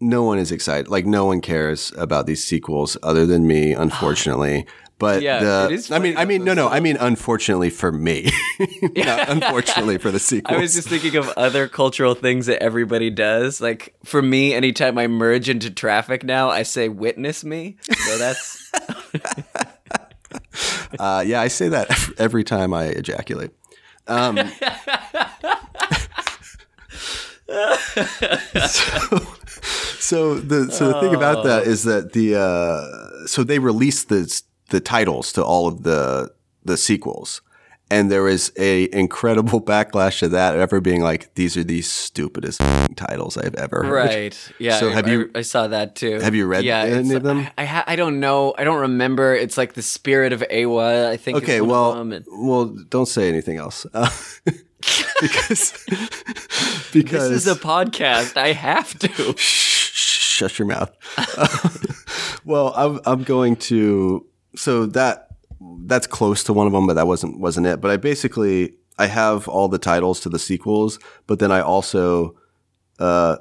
no 0.00 0.22
one 0.22 0.38
is 0.38 0.52
excited. 0.52 0.88
Like 0.88 1.06
no 1.06 1.26
one 1.26 1.40
cares 1.40 1.92
about 1.96 2.26
these 2.26 2.42
sequels 2.42 2.96
other 3.02 3.26
than 3.26 3.46
me, 3.46 3.72
unfortunately. 3.72 4.66
But 5.00 5.22
Yeah, 5.22 5.40
the, 5.40 5.68
it 5.70 5.72
is 5.72 5.90
I 5.90 5.98
mean, 5.98 6.18
I 6.18 6.26
mean, 6.26 6.44
no, 6.44 6.52
no, 6.52 6.68
I 6.68 6.78
mean, 6.78 6.98
unfortunately 7.00 7.70
for 7.70 7.90
me, 7.90 8.30
unfortunately 8.94 9.96
for 9.96 10.10
the 10.10 10.18
sequel. 10.18 10.58
I 10.58 10.60
was 10.60 10.74
just 10.74 10.88
thinking 10.88 11.16
of 11.16 11.26
other 11.38 11.68
cultural 11.68 12.14
things 12.14 12.44
that 12.46 12.62
everybody 12.62 13.08
does. 13.08 13.62
Like 13.62 13.94
for 14.04 14.20
me, 14.20 14.52
anytime 14.52 14.98
I 14.98 15.06
merge 15.06 15.48
into 15.48 15.70
traffic 15.70 16.22
now, 16.22 16.50
I 16.50 16.64
say 16.64 16.90
"witness 16.90 17.42
me." 17.42 17.78
So 17.80 18.18
that's 18.18 18.70
Uh, 20.98 21.24
yeah, 21.26 21.40
I 21.40 21.48
say 21.48 21.68
that 21.68 21.88
every 22.18 22.44
time 22.44 22.74
I 22.74 22.84
ejaculate. 22.84 23.50
Um, 24.06 24.38
so, 28.66 29.18
so 29.98 30.34
the 30.34 30.70
so 30.70 30.88
the 30.88 31.00
thing 31.00 31.14
about 31.14 31.44
that 31.44 31.64
is 31.64 31.84
that 31.84 32.12
the 32.12 32.36
uh, 32.36 33.26
so 33.26 33.44
they 33.44 33.58
released 33.58 34.08
the 34.08 34.42
the 34.70 34.80
titles 34.80 35.32
to 35.34 35.44
all 35.44 35.66
of 35.68 35.82
the 35.82 36.32
the 36.64 36.76
sequels, 36.76 37.40
and 37.90 38.10
there 38.10 38.22
was 38.22 38.52
a 38.58 38.88
incredible 38.92 39.60
backlash 39.72 40.18
to 40.20 40.28
that, 40.28 40.56
ever 40.56 40.80
being 40.80 41.02
like, 41.02 41.34
"These 41.34 41.56
are 41.56 41.64
the 41.64 41.82
stupidest 41.82 42.60
titles 42.96 43.36
I've 43.36 43.54
ever 43.56 43.82
heard." 43.84 43.92
Right. 43.92 44.52
Yeah. 44.58 44.78
So 44.78 44.88
I- 44.90 44.92
have 44.92 45.08
you- 45.08 45.30
I, 45.34 45.38
I 45.38 45.42
saw 45.42 45.68
that 45.68 45.94
too. 45.96 46.20
have 46.20 46.34
you 46.34 46.46
read 46.46 46.64
yeah, 46.64 46.82
any 46.84 47.14
of 47.14 47.22
them? 47.22 47.38
I, 47.38 47.52
I, 47.58 47.64
ha- 47.64 47.84
I 47.86 47.96
don't 47.96 48.20
know. 48.20 48.54
I 48.58 48.64
don't 48.64 48.80
remember. 48.80 49.34
It's 49.34 49.56
like 49.56 49.72
the 49.72 49.82
spirit 49.82 50.32
of 50.32 50.40
Eywa. 50.50 51.06
I 51.08 51.16
think. 51.16 51.38
Okay, 51.38 51.60
well, 51.62 51.98
and- 51.98 52.24
well, 52.30 52.66
don't 52.66 53.06
say 53.08 53.28
anything 53.28 53.56
else 53.56 53.86
uh, 53.94 54.10
because 55.20 55.72
because 56.92 57.30
this 57.30 57.46
is 57.46 57.48
a 57.48 57.54
podcast. 57.56 58.36
I 58.36 58.52
have 58.52 58.98
to. 58.98 59.08
Shh, 59.36 59.90
shut 60.40 60.58
your 60.58 60.68
mouth. 60.68 60.90
well, 62.44 62.72
I'm 62.76 63.00
I'm 63.06 63.22
going 63.24 63.56
to 63.72 64.26
so 64.56 64.86
that 64.86 65.28
that's 65.84 66.06
close 66.06 66.42
to 66.44 66.52
one 66.52 66.66
of 66.66 66.72
them, 66.72 66.86
but 66.86 66.94
that 66.94 67.06
wasn't 67.06 67.38
wasn't 67.38 67.66
it. 67.66 67.80
But 67.80 67.90
I 67.90 67.96
basically 67.96 68.74
I 68.98 69.06
have 69.06 69.48
all 69.48 69.68
the 69.68 69.78
titles 69.78 70.20
to 70.20 70.28
the 70.28 70.38
sequels, 70.38 70.98
but 71.26 71.38
then 71.38 71.52
I 71.52 71.60
also 71.60 72.36
uh, 72.98 73.36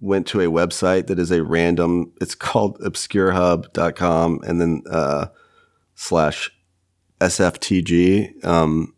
went 0.00 0.26
to 0.28 0.40
a 0.40 0.46
website 0.46 1.06
that 1.08 1.18
is 1.18 1.30
a 1.30 1.42
random. 1.42 2.12
It's 2.20 2.34
called 2.34 2.78
obscurehub.com, 2.80 4.40
and 4.46 4.60
then 4.60 4.82
uh, 4.90 5.26
slash 5.94 6.50
SFTG. 7.20 8.44
Um, 8.44 8.94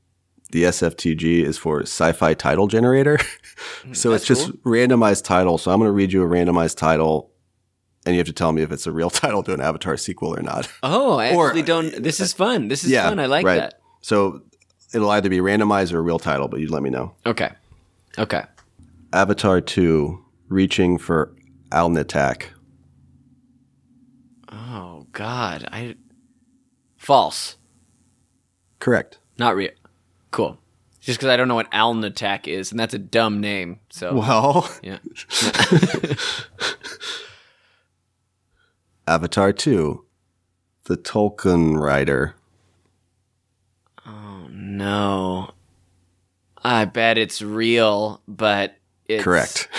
the 0.51 0.65
SFTG 0.65 1.45
is 1.45 1.59
for 1.59 1.83
Sci-Fi 1.83 2.35
Title 2.35 2.69
Generator. 2.69 3.19
so 3.93 4.13
it's 4.13 4.27
that's 4.27 4.27
just 4.27 4.51
randomized 4.63 5.25
title. 5.25 5.59
So 5.59 5.71
I'm 5.71 5.79
going 5.79 5.89
to 5.89 5.93
read 5.93 6.13
you 6.13 6.23
a 6.23 6.27
randomized 6.27 6.77
title, 6.77 7.31
and 8.09 8.15
you 8.15 8.21
have 8.21 8.27
to 8.27 8.33
tell 8.33 8.53
me 8.53 8.63
if 8.63 8.73
it's 8.73 8.87
a 8.87 8.93
real 8.93 9.11
title 9.23 9.43
to 9.43 9.53
an 9.53 9.61
Avatar 9.61 9.99
sequel 9.99 10.35
or 10.35 10.41
not. 10.41 10.67
Oh, 10.83 11.19
I 11.19 11.35
Or- 11.35 11.49
actually 11.49 11.61
don't. 11.63 12.03
This 12.03 12.21
is 12.21 12.33
fun. 12.33 12.69
This 12.69 12.85
is 12.85 12.91
yeah, 12.91 13.07
fun. 13.07 13.21
I 13.21 13.27
like 13.27 13.45
right. 13.45 13.59
that. 13.59 13.81
So 14.01 14.41
it'll 14.95 15.11
either 15.11 15.29
be 15.29 15.41
randomized 15.41 15.93
or 15.93 15.99
a 15.99 16.01
real 16.01 16.19
title, 16.19 16.49
but 16.49 16.61
you 16.61 16.69
let 16.71 16.83
me 16.83 16.89
know. 16.89 17.13
Okay. 17.27 17.51
Okay. 18.17 18.45
Avatar 19.13 19.61
2, 19.61 20.25
Reaching 20.49 20.97
for 20.97 21.35
Alnitak. 21.71 22.45
Oh 24.51 25.07
God. 25.13 25.69
I. 25.71 25.97
False. 26.97 27.57
Correct. 28.81 29.19
Not 29.39 29.55
real. 29.55 29.71
Cool. 30.31 30.59
Just 31.01 31.19
because 31.19 31.29
I 31.31 31.37
don't 31.37 31.49
know 31.49 31.55
what 31.55 31.71
Alnatak 31.73 32.49
is, 32.49 32.71
and 32.71 32.81
that's 32.81 32.95
a 32.95 32.99
dumb 32.99 33.41
name. 33.41 33.81
So 33.91 34.15
Well, 34.15 34.71
yeah. 34.83 34.99
Avatar 39.09 39.53
2, 39.55 40.05
The 40.85 40.97
Tulkun 40.99 41.81
Rider. 41.81 42.35
Oh, 44.07 44.47
no. 44.51 45.51
I 46.63 46.85
bet 46.85 47.17
it's 47.17 47.41
real, 47.41 48.21
but 48.29 48.77
it's 49.07 49.25
Correct. 49.25 49.69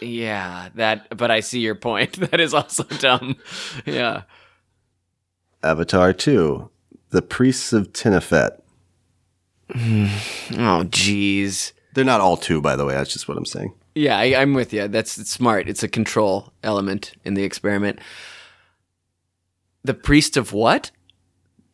Yeah, 0.00 0.70
that. 0.74 1.16
But 1.16 1.30
I 1.30 1.38
see 1.38 1.60
your 1.60 1.76
point. 1.76 2.16
That 2.30 2.40
is 2.40 2.52
also 2.54 2.82
dumb. 2.82 3.36
Yeah. 3.86 4.22
Avatar 5.62 6.12
2, 6.12 6.68
The 7.10 7.22
Priests 7.22 7.72
of 7.72 7.92
Tinefet. 7.92 8.58
Oh, 9.74 10.84
jeez. 10.88 11.72
They're 11.94 12.04
not 12.04 12.20
all 12.20 12.36
two, 12.36 12.60
by 12.60 12.74
the 12.74 12.84
way. 12.84 12.94
That's 12.94 13.12
just 13.12 13.28
what 13.28 13.36
I'm 13.36 13.46
saying. 13.46 13.74
Yeah, 13.94 14.18
I, 14.18 14.34
I'm 14.40 14.54
with 14.54 14.72
you. 14.72 14.88
That's 14.88 15.18
it's 15.18 15.30
smart. 15.30 15.68
It's 15.68 15.82
a 15.82 15.88
control 15.88 16.52
element 16.62 17.12
in 17.24 17.34
the 17.34 17.44
experiment. 17.44 18.00
The 19.84 19.94
priest 19.94 20.36
of 20.36 20.52
what? 20.52 20.90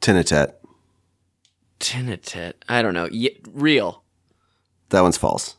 Tinitet. 0.01 0.61
Tinitet. 1.79 2.65
I 2.69 2.83
don't 2.83 2.95
know. 2.95 3.09
Ye- 3.11 3.41
real. 3.53 4.03
That 4.91 5.03
one's 5.03 5.19
false. 5.19 5.57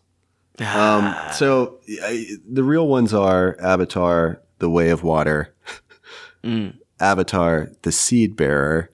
Ah. 0.60 1.28
Um, 1.28 1.34
so 1.34 1.80
I, 2.04 2.26
the 2.50 2.64
real 2.64 2.88
ones 2.88 3.14
are 3.14 3.56
Avatar, 3.62 4.42
The 4.58 4.70
Way 4.70 4.90
of 4.90 5.04
Water, 5.04 5.54
mm. 6.44 6.76
Avatar, 7.00 7.72
The 7.84 7.92
Seed 7.92 8.36
Bearer, 8.36 8.90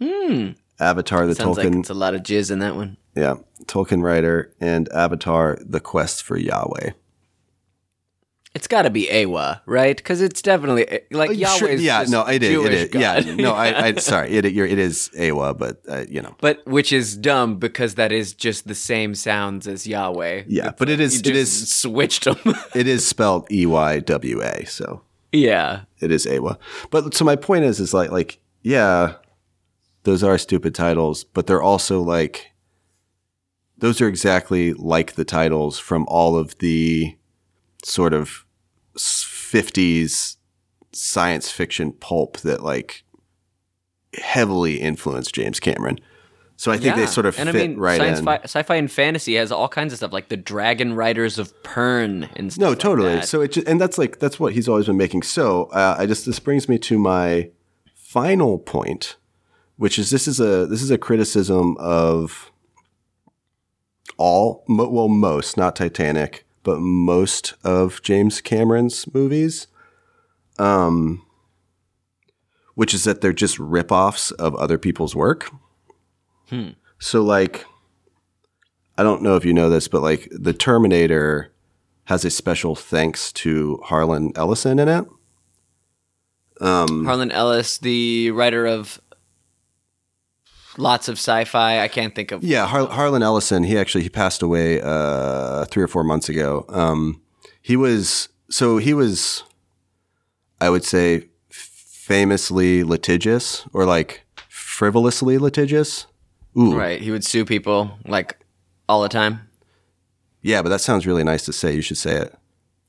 hmm. 0.00 0.50
Avatar, 0.78 1.26
The 1.26 1.34
Sounds 1.34 1.56
like 1.56 1.68
Tolkien, 1.68 1.80
it's 1.80 1.90
a 1.90 1.94
lot 1.94 2.14
of 2.14 2.22
jizz 2.22 2.50
in 2.50 2.58
that 2.58 2.74
one. 2.74 2.98
yeah, 3.14 3.36
Tulkun 3.64 4.02
Rider, 4.02 4.52
and 4.60 4.88
Avatar, 4.92 5.58
The 5.64 5.80
Quest 5.80 6.22
for 6.22 6.36
Yahweh. 6.36 6.90
It's 8.54 8.68
got 8.68 8.82
to 8.82 8.90
be 8.90 9.06
Eywa, 9.08 9.60
right? 9.66 9.96
Because 9.96 10.20
it's 10.20 10.40
definitely 10.40 11.00
like 11.10 11.30
Uh, 11.30 11.32
Yahweh. 11.32 11.58
sure, 11.58 11.72
yeah, 11.72 12.04
no, 12.08 12.24
it 12.26 12.40
is. 12.42 12.50
Jewish 12.50 12.66
it 12.72 12.94
is. 12.94 13.00
Yeah, 13.00 13.20
God. 13.20 13.36
no, 13.36 13.52
I, 13.52 13.86
I 13.86 13.94
sorry, 13.96 14.30
it, 14.30 14.44
it 14.44 14.78
is 14.78 15.10
Eywa, 15.18 15.58
but 15.58 15.80
uh, 15.88 16.04
you 16.08 16.22
know, 16.22 16.36
but 16.40 16.64
which 16.64 16.92
is 16.92 17.16
dumb 17.16 17.56
because 17.58 17.96
that 17.96 18.12
is 18.12 18.32
just 18.32 18.68
the 18.68 18.74
same 18.76 19.16
sounds 19.16 19.66
as 19.66 19.86
Yahweh. 19.88 20.44
yeah, 20.46 20.70
but 20.78 20.88
it 20.88 21.00
is, 21.00 21.14
You 21.26 21.30
it 21.32 21.36
is, 21.36 21.68
switched 21.74 22.24
them. 22.26 22.38
it 22.76 22.86
is 22.86 23.04
spelled 23.04 23.50
E 23.50 23.66
Y 23.66 23.98
W 23.98 24.40
A. 24.42 24.64
So 24.66 25.02
yeah. 25.32 25.82
it 25.98 26.12
is 26.12 26.24
Eywa. 26.26 26.56
But 26.90 27.12
so 27.14 27.24
my 27.24 27.34
point 27.34 27.64
is, 27.64 27.80
is 27.80 27.92
like, 27.92 28.12
like, 28.12 28.38
yeah, 28.62 29.14
those 30.04 30.22
are 30.22 30.38
stupid 30.38 30.76
titles, 30.76 31.24
but 31.24 31.48
they're 31.48 31.62
also 31.62 32.00
like, 32.00 32.52
those 33.78 34.00
are 34.00 34.06
exactly 34.06 34.72
like 34.74 35.14
the 35.14 35.24
titles 35.24 35.80
from 35.80 36.04
all 36.08 36.36
of 36.36 36.56
the 36.58 37.16
sort 37.84 38.14
of 38.14 38.43
50s 38.96 40.36
science 40.92 41.50
fiction 41.50 41.92
pulp 41.92 42.38
that 42.40 42.62
like 42.62 43.04
heavily 44.20 44.80
influenced 44.80 45.34
James 45.34 45.58
Cameron. 45.60 45.98
So 46.56 46.70
I 46.70 46.78
think 46.78 46.94
they 46.94 47.02
Yeah. 47.02 47.06
sort 47.08 47.26
of 47.26 47.36
and 47.38 47.50
fit 47.50 47.56
I 47.64 47.66
mean, 47.66 47.76
right 47.78 48.00
in. 48.00 48.24
Fi- 48.24 48.40
sci-fi 48.44 48.76
and 48.76 48.90
fantasy 48.90 49.34
has 49.34 49.50
all 49.50 49.68
kinds 49.68 49.92
of 49.92 49.96
stuff 49.96 50.12
like 50.12 50.28
the 50.28 50.36
Dragon 50.36 50.94
Riders 50.94 51.36
of 51.38 51.52
Pern 51.64 52.28
and 52.36 52.52
stuff 52.52 52.60
No, 52.60 52.68
like 52.70 52.78
totally. 52.78 53.08
that. 53.16 53.26
So 53.28 53.40
it 53.40 53.50
just, 53.52 53.66
and 53.66 53.80
that's 53.80 53.98
like 53.98 54.20
that's 54.20 54.38
what 54.38 54.52
he's 54.52 54.68
always 54.68 54.86
been 54.86 54.96
making. 54.96 55.22
So 55.22 55.64
uh, 55.72 55.96
I 55.98 56.06
just 56.06 56.26
this 56.26 56.38
brings 56.38 56.68
me 56.68 56.78
to 56.78 56.96
my 56.98 57.50
final 57.96 58.58
point, 58.60 59.16
which 59.76 59.98
is 59.98 60.10
this 60.10 60.28
is 60.28 60.38
a 60.38 60.64
this 60.66 60.80
is 60.80 60.92
a 60.92 60.98
criticism 60.98 61.76
of 61.80 62.52
all 64.16 64.64
mo- 64.68 64.88
well 64.88 65.08
most 65.08 65.56
not 65.56 65.74
Titanic 65.74 66.43
but 66.64 66.80
most 66.80 67.54
of 67.62 68.02
James 68.02 68.40
Cameron's 68.40 69.06
movies, 69.14 69.68
um, 70.58 71.24
which 72.74 72.92
is 72.92 73.04
that 73.04 73.20
they're 73.20 73.32
just 73.32 73.58
ripoffs 73.58 74.32
of 74.32 74.56
other 74.56 74.78
people's 74.78 75.14
work. 75.14 75.50
So 76.98 77.22
like. 77.22 77.64
I 78.96 79.02
don't 79.02 79.22
know 79.22 79.34
if 79.34 79.44
you 79.44 79.52
know 79.52 79.70
this, 79.70 79.88
but 79.88 80.02
like 80.02 80.28
the 80.30 80.52
Terminator 80.52 81.52
has 82.04 82.24
a 82.24 82.30
special 82.30 82.76
thanks 82.76 83.32
to 83.32 83.80
Harlan 83.82 84.30
Ellison 84.36 84.78
in 84.78 84.86
it. 84.88 85.04
Harlan 87.04 87.32
Ellis, 87.32 87.78
the 87.78 88.30
writer 88.30 88.66
of 88.66 89.00
lots 90.76 91.08
of 91.08 91.14
sci-fi. 91.18 91.80
I 91.80 91.88
can't 91.88 92.14
think 92.14 92.32
of. 92.32 92.42
Yeah, 92.44 92.66
Har- 92.66 92.88
Harlan 92.88 93.22
Ellison. 93.22 93.64
He 93.64 93.78
actually 93.78 94.02
he 94.02 94.08
passed 94.10 94.42
away 94.42 94.80
uh, 94.82 95.64
three 95.66 95.82
or 95.82 95.88
four 95.88 96.04
months 96.04 96.28
ago. 96.28 96.64
Um, 96.68 97.20
he 97.62 97.76
was 97.76 98.28
so 98.50 98.78
he 98.78 98.92
was, 98.94 99.42
I 100.60 100.70
would 100.70 100.84
say, 100.84 101.28
famously 101.50 102.84
litigious 102.84 103.66
or 103.72 103.84
like 103.86 104.24
frivolously 104.48 105.38
litigious. 105.38 106.06
Ooh, 106.56 106.76
Right, 106.76 107.00
he 107.00 107.10
would 107.10 107.24
sue 107.24 107.44
people 107.44 107.98
like 108.06 108.36
all 108.88 109.02
the 109.02 109.08
time. 109.08 109.48
yeah, 110.42 110.62
but 110.62 110.68
that 110.68 110.80
sounds 110.80 111.06
really 111.06 111.24
nice 111.24 111.44
to 111.46 111.52
say. 111.52 111.74
You 111.74 111.82
should 111.82 111.96
say 111.96 112.16
it. 112.16 112.34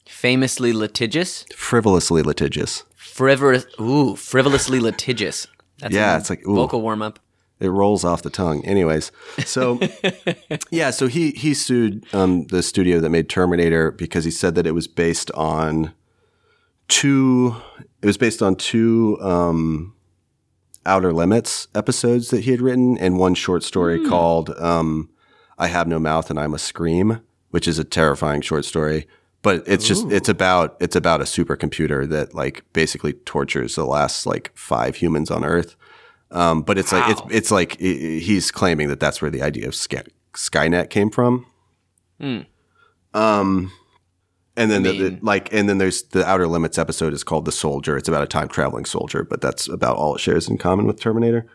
Famously 0.08 0.72
litigious, 0.72 1.46
Frivolously 1.56 2.22
litigious. 2.22 2.84
frivolous. 2.96 3.66
Ooh, 3.80 4.16
frivolously 4.16 4.80
litigious. 4.80 5.48
That's 5.80 5.96
Yeah, 5.96 6.18
it's 6.18 6.30
like, 6.30 6.46
ooh. 6.48 6.56
vocal 6.56 6.82
warm 6.82 7.02
up. 7.02 7.20
It 7.60 7.70
rolls 7.70 8.03
off 8.03 8.22
the 8.22 8.30
tongue. 8.30 8.64
Anyways, 8.66 9.12
so 9.45 9.80
yeah, 10.72 10.91
so 10.91 11.08
he 11.08 11.32
he 11.32 11.53
sued 11.53 12.06
um, 12.14 12.47
the 12.47 12.62
studio 12.62 12.99
that 12.99 13.10
made 13.10 13.30
Terminator 13.30 13.91
because 13.91 14.26
he 14.26 14.32
said 14.32 14.56
that 14.56 14.68
it 14.68 14.74
was 14.74 14.88
based 14.88 15.32
on 15.32 15.93
two. 16.88 17.56
It 18.01 18.06
was 18.06 18.18
based 18.18 18.41
on 18.41 18.56
two 18.56 19.18
um, 19.22 19.95
Outer 20.86 21.14
Limits 21.14 21.68
episodes 21.74 22.30
that 22.30 22.43
he 22.43 22.51
had 22.51 22.62
written, 22.62 22.97
and 22.97 23.18
one 23.18 23.36
short 23.36 23.64
story 23.64 24.06
called 24.06 24.49
um, 24.60 25.10
"I 25.58 25.68
Have 25.68 25.88
No 25.88 25.99
Mouth 25.99 26.30
and 26.30 26.39
I 26.39 26.47
Must 26.47 26.66
Scream," 26.66 27.22
which 27.51 27.68
is 27.68 27.80
a 27.80 27.84
terrifying 27.84 28.41
short 28.41 28.66
story. 28.66 29.08
But 29.41 29.64
it's 29.68 29.88
just 29.88 30.12
it's 30.12 30.28
about 30.28 30.76
it's 30.80 30.95
about 30.95 31.22
a 31.22 31.26
supercomputer 31.26 32.10
that 32.10 32.34
like 32.34 32.66
basically 32.74 33.14
tortures 33.14 33.76
the 33.76 33.86
last 33.86 34.26
like 34.26 34.51
five 34.56 34.95
humans 34.95 35.30
on 35.30 35.45
Earth. 35.45 35.76
Um, 36.32 36.63
but 36.63 36.78
it's 36.78 36.91
like 36.91 37.09
it's 37.09 37.21
it's 37.30 37.51
like 37.51 37.80
he's 37.80 38.51
claiming 38.51 38.88
that 38.89 38.99
that's 38.99 39.21
where 39.21 39.32
the 39.32 39.41
idea 39.41 39.67
of 39.67 39.76
Sky, 39.76 40.03
Skynet 40.34 40.89
came 40.89 41.09
from. 41.11 41.45
Um, 43.13 43.71
and 44.57 44.71
then 44.71 44.84
the, 44.84 44.91
the, 45.09 45.19
like 45.21 45.53
and 45.53 45.69
then 45.69 45.78
there's 45.78 46.03
the 46.03 46.26
Outer 46.28 46.47
Limits 46.47 46.78
episode 46.78 47.13
is 47.13 47.23
called 47.23 47.45
The 47.45 47.51
Soldier. 47.51 47.97
It's 47.97 48.09
about 48.09 48.23
a 48.23 48.28
time 48.28 48.47
traveling 48.47 48.86
soldier, 48.86 49.23
but 49.23 49.41
that's 49.41 49.67
about 49.69 49.97
all 49.97 50.15
it 50.15 50.19
shares 50.19 50.49
in 50.49 50.57
common 50.57 50.88
with 50.88 50.99
Terminator. 50.99 51.45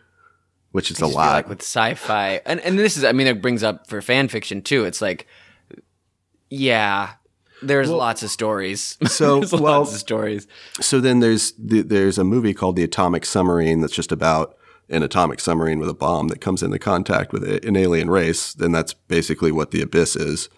which 0.71 0.89
is 0.91 1.01
I 1.01 1.05
a 1.05 1.09
lot. 1.09 1.33
like 1.33 1.49
with 1.49 1.61
sci-fi, 1.61 2.41
and 2.45 2.59
and 2.61 2.79
this 2.79 2.97
is, 2.97 3.03
I 3.03 3.11
mean, 3.11 3.27
it 3.27 3.41
brings 3.41 3.63
up 3.63 3.87
for 3.87 4.01
fan 4.01 4.27
fiction 4.27 4.61
too. 4.61 4.85
It's 4.85 5.01
like, 5.01 5.27
yeah, 6.49 7.11
there's 7.61 7.89
lots 7.89 8.23
of 8.23 8.29
stories. 8.31 8.97
So, 9.07 9.39
there's 9.39 9.51
well- 9.51 9.79
lots 9.81 9.93
of 9.93 9.99
stories. 9.99 10.47
so 10.79 10.99
then 10.99 11.19
there's 11.19 11.53
the, 11.53 11.81
there's 11.81 12.17
a 12.17 12.23
movie 12.23 12.53
called 12.53 12.75
The 12.75 12.83
Atomic 12.83 13.25
Submarine 13.25 13.81
that's 13.81 13.93
just 13.95 14.11
about 14.11 14.55
an 14.91 15.01
atomic 15.01 15.39
submarine 15.39 15.79
with 15.79 15.89
a 15.89 15.93
bomb 15.93 16.27
that 16.27 16.41
comes 16.41 16.61
into 16.61 16.77
contact 16.77 17.31
with 17.33 17.43
an 17.43 17.75
alien 17.75 18.09
race. 18.09 18.53
Then 18.53 18.71
that's 18.71 18.93
basically 18.93 19.51
what 19.51 19.71
the 19.71 19.81
abyss 19.81 20.15
is. 20.15 20.49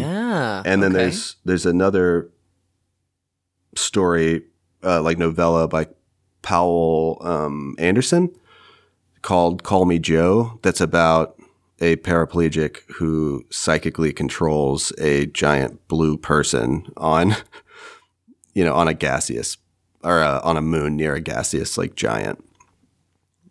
yeah, 0.00 0.62
And 0.66 0.82
then 0.82 0.92
okay. 0.92 1.04
there's 1.04 1.36
there's 1.44 1.64
another 1.64 2.30
story, 3.74 4.42
uh, 4.82 5.00
like 5.00 5.16
novella 5.16 5.68
by 5.68 5.86
Poul 6.42 7.18
um, 7.22 7.74
Anderson 7.78 8.34
called 9.22 9.62
"Call 9.62 9.86
Me 9.86 9.98
Joe." 9.98 10.58
That's 10.62 10.80
about 10.80 11.40
a 11.80 11.96
paraplegic 11.96 12.80
who 12.96 13.44
psychically 13.50 14.12
controls 14.12 14.92
a 14.98 15.26
giant 15.26 15.86
blue 15.88 16.16
person 16.16 16.86
on, 16.96 17.36
you 18.54 18.64
know, 18.64 18.74
on 18.74 18.88
a 18.88 18.94
gaseous 18.94 19.56
or 20.02 20.20
uh, 20.20 20.40
on 20.42 20.56
a 20.56 20.62
moon 20.62 20.96
near 20.96 21.14
a 21.14 21.20
gaseous 21.20 21.78
like 21.78 21.94
giant. 21.94 22.42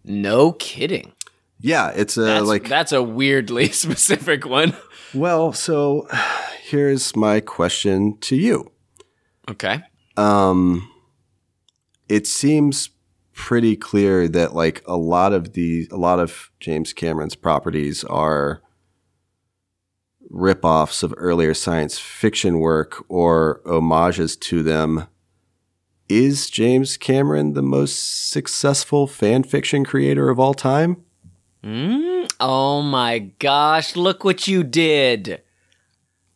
No 0.05 0.53
kidding. 0.53 1.11
Yeah, 1.59 1.89
it's 1.95 2.17
a 2.17 2.21
That's, 2.21 2.45
like 2.47 2.67
that's 2.67 2.91
a 2.91 3.01
weirdly 3.03 3.67
specific 3.71 4.45
one. 4.45 4.75
well. 5.13 5.51
So 5.53 6.07
here's 6.63 7.15
my 7.15 7.39
question 7.39 8.17
to 8.21 8.35
you. 8.35 8.71
Okay. 9.49 9.81
um 10.17 10.89
it 12.07 12.27
seems 12.27 12.89
pretty 13.33 13.75
clear 13.75 14.27
that 14.27 14.53
like 14.53 14.81
a 14.87 14.95
lot 14.95 15.33
of 15.33 15.53
the 15.53 15.87
a 15.91 15.97
lot 15.97 16.19
of 16.19 16.51
James 16.59 16.93
Cameron's 16.93 17.35
properties 17.35 18.03
are 18.03 18.61
rip-offs 20.29 21.03
of 21.03 21.13
earlier 21.17 21.53
science 21.53 21.99
fiction 21.99 22.59
work 22.59 23.03
or 23.09 23.61
homages 23.65 24.35
to 24.37 24.63
them. 24.63 25.07
Is 26.07 26.49
James 26.49 26.97
Cameron 26.97 27.53
the 27.53 27.63
most 27.63 28.29
successful 28.29 29.07
fan 29.07 29.43
fiction 29.43 29.83
creator 29.83 30.29
of 30.29 30.39
all 30.39 30.53
time? 30.53 31.03
Mm? 31.63 32.29
Oh 32.39 32.81
my 32.83 33.19
gosh, 33.39 33.95
look 33.95 34.23
what 34.23 34.47
you 34.47 34.63
did. 34.63 35.41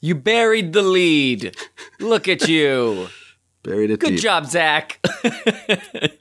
You 0.02 0.16
buried 0.16 0.74
the 0.74 0.82
lead. 0.82 1.56
Look 2.00 2.28
at 2.28 2.48
you. 2.48 3.10
Buried 3.64 3.92
it 3.92 4.00
Good 4.00 4.12
deep. 4.12 4.22
job, 4.22 4.46
Zach. 4.46 5.06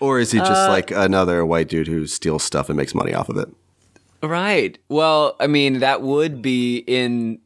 Or 0.00 0.18
is 0.18 0.32
he 0.32 0.38
just 0.40 0.68
Uh, 0.68 0.72
like 0.72 0.90
another 0.90 1.46
white 1.46 1.68
dude 1.68 1.86
who 1.86 2.08
steals 2.08 2.42
stuff 2.42 2.68
and 2.68 2.76
makes 2.76 2.92
money 2.92 3.14
off 3.14 3.28
of 3.28 3.36
it? 3.36 3.48
right. 4.20 4.76
Well, 4.88 5.36
I 5.38 5.46
mean, 5.46 5.78
that 5.78 6.02
would 6.02 6.42
be 6.42 6.78
in 6.78 7.38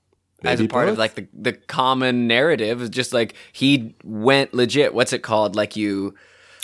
as 0.46 0.60
a 0.60 0.68
part 0.68 0.88
of 0.88 0.98
like 0.98 1.14
the 1.14 1.26
the 1.32 1.52
common 1.52 2.26
narrative. 2.26 2.80
It's 2.82 2.94
just 2.94 3.12
like 3.12 3.34
he 3.52 3.94
went 4.04 4.54
legit. 4.54 4.94
What's 4.94 5.12
it 5.12 5.22
called? 5.22 5.56
Like 5.56 5.76
you 5.76 6.14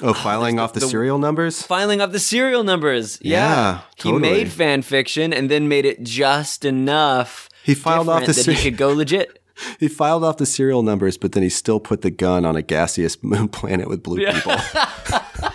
Oh, 0.04 0.14
filing 0.14 0.58
off 0.58 0.72
the, 0.72 0.80
the- 0.80 0.88
serial 0.88 1.18
numbers? 1.18 1.62
filing 1.62 2.00
off 2.00 2.10
the 2.12 2.18
serial 2.18 2.64
numbers. 2.64 3.18
Yeah. 3.22 3.82
Yeah, 4.04 4.12
He 4.12 4.12
made 4.18 4.50
fan 4.50 4.82
fiction 4.82 5.32
and 5.32 5.48
then 5.50 5.68
made 5.68 5.84
it 5.84 6.02
just 6.02 6.64
enough. 6.64 7.48
He 7.62 7.74
filed 7.74 8.08
off 8.08 8.26
the 8.26 8.32
that 8.32 8.46
he 8.48 8.70
could 8.70 8.76
go 8.78 8.92
legit. 8.92 9.38
He 9.78 9.86
filed 9.86 10.24
off 10.24 10.38
the 10.38 10.46
serial 10.46 10.82
numbers, 10.82 11.16
but 11.18 11.32
then 11.32 11.42
he 11.44 11.48
still 11.50 11.78
put 11.78 12.00
the 12.00 12.10
gun 12.10 12.44
on 12.44 12.56
a 12.56 12.62
gaseous 12.62 13.22
moon 13.22 13.46
planet 13.48 13.86
with 13.86 14.02
blue 14.02 14.16
people. 14.26 14.56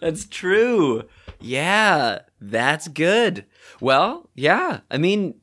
That's 0.00 0.26
true. 0.26 1.02
Yeah, 1.40 2.20
that's 2.40 2.88
good. 2.88 3.44
Well, 3.80 4.28
yeah. 4.34 4.80
I 4.90 4.98
mean, 4.98 5.39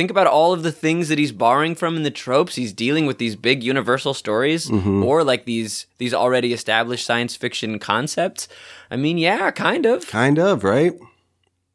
think 0.00 0.10
about 0.10 0.26
all 0.26 0.54
of 0.54 0.62
the 0.62 0.72
things 0.72 1.10
that 1.10 1.18
he's 1.18 1.30
borrowing 1.30 1.74
from 1.74 1.94
in 1.94 2.04
the 2.04 2.10
tropes. 2.10 2.54
He's 2.56 2.72
dealing 2.72 3.04
with 3.04 3.18
these 3.18 3.36
big 3.36 3.62
universal 3.62 4.14
stories 4.14 4.70
or 4.70 5.22
like 5.24 5.44
these 5.44 5.86
these 5.98 6.14
already 6.14 6.54
established 6.54 7.04
science 7.04 7.36
fiction 7.36 7.78
concepts. 7.78 8.48
I 8.90 8.96
mean, 8.96 9.18
yeah, 9.18 9.50
kind 9.50 9.84
of. 9.84 10.06
kind 10.06 10.38
of, 10.38 10.64
right? 10.64 10.94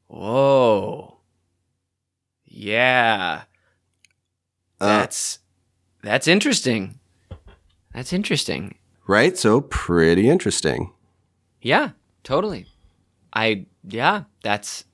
Whoa. 0.07 1.17
Yeah. 2.47 3.43
Uh, 4.81 4.85
That's 4.99 5.37
that's 6.01 6.27
interesting. 6.27 6.97
That's 7.93 8.11
interesting. 8.11 8.75
right? 9.07 9.37
So 9.37 9.61
pretty 9.61 10.29
interesting. 10.29 10.91
Yeah, 11.61 11.91
totally. 12.23 12.65
I 13.33 13.65
yeah, 13.87 14.23
that's 14.41 14.85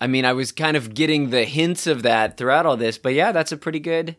I 0.00 0.06
mean, 0.06 0.24
I 0.24 0.32
was 0.32 0.52
kind 0.52 0.76
of 0.76 0.94
getting 0.94 1.30
the 1.30 1.44
hints 1.44 1.86
of 1.86 2.02
that 2.02 2.36
throughout 2.36 2.66
all 2.66 2.76
this, 2.76 2.98
but 2.98 3.14
yeah, 3.14 3.32
that's 3.32 3.52
a 3.52 3.56
pretty 3.56 3.80
good 3.80 4.16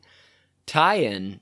tie-in 0.65 1.39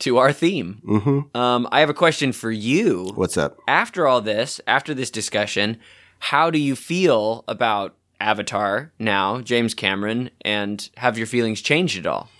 to 0.00 0.18
our 0.18 0.32
theme. 0.32 0.80
hmm 0.84 1.20
Um, 1.36 1.68
I 1.72 1.80
have 1.80 1.90
a 1.90 1.94
question 1.94 2.32
for 2.32 2.50
you. 2.50 3.10
What's 3.14 3.36
up? 3.36 3.58
After 3.68 4.06
all 4.06 4.20
this, 4.20 4.60
after 4.66 4.94
this 4.94 5.10
discussion, 5.10 5.78
how 6.18 6.50
do 6.50 6.58
you 6.58 6.76
feel 6.76 7.44
about 7.48 7.96
Avatar 8.20 8.92
now, 8.98 9.40
James 9.40 9.74
Cameron, 9.74 10.30
and 10.42 10.88
have 10.96 11.18
your 11.18 11.26
feelings 11.26 11.60
changed 11.60 11.98
at 11.98 12.06
all? 12.06 12.28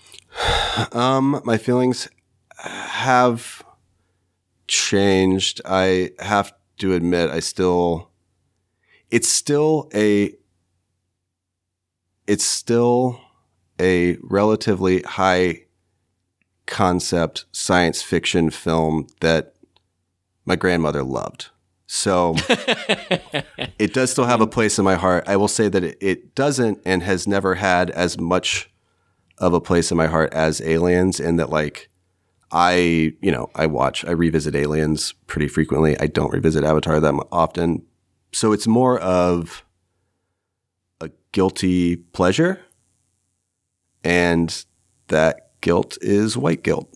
Um, 0.91 1.39
my 1.45 1.57
feelings 1.59 2.09
have 2.57 3.63
changed. 4.67 5.61
I 5.65 6.11
have 6.19 6.51
to 6.79 6.93
admit, 6.93 7.29
I 7.29 7.39
still, 7.41 8.09
it's 9.11 9.29
still 9.29 9.89
a, 9.93 10.33
it's 12.27 12.45
still 12.45 13.19
a 13.79 14.17
relatively 14.21 15.01
high 15.01 15.63
concept 16.65 17.45
science 17.51 18.01
fiction 18.01 18.49
film 18.49 19.07
that 19.19 19.55
my 20.45 20.55
grandmother 20.55 21.03
loved. 21.03 21.49
So 21.87 22.35
it 23.77 23.93
does 23.93 24.11
still 24.11 24.25
have 24.25 24.41
a 24.41 24.47
place 24.47 24.79
in 24.79 24.85
my 24.85 24.95
heart. 24.95 25.25
I 25.27 25.35
will 25.35 25.47
say 25.47 25.69
that 25.69 25.83
it, 25.83 25.97
it 26.01 26.35
doesn't 26.35 26.79
and 26.85 27.03
has 27.03 27.27
never 27.27 27.55
had 27.55 27.91
as 27.91 28.19
much 28.19 28.71
of 29.37 29.53
a 29.53 29.61
place 29.61 29.91
in 29.91 29.97
my 29.97 30.07
heart 30.07 30.33
as 30.33 30.61
Aliens, 30.61 31.19
and 31.19 31.39
that 31.39 31.49
like 31.49 31.89
I, 32.51 33.13
you 33.21 33.31
know, 33.31 33.49
I 33.55 33.65
watch, 33.65 34.05
I 34.05 34.11
revisit 34.11 34.55
Aliens 34.55 35.13
pretty 35.27 35.47
frequently. 35.47 35.99
I 35.99 36.07
don't 36.07 36.31
revisit 36.31 36.63
Avatar 36.63 36.99
that 36.99 37.25
often, 37.31 37.83
so 38.31 38.53
it's 38.53 38.67
more 38.67 38.99
of 38.99 39.63
guilty 41.33 41.97
pleasure, 41.97 42.61
and 44.03 44.63
that 45.09 45.49
guilt 45.59 45.97
is 46.01 46.37
white 46.37 46.63
guilt. 46.63 46.89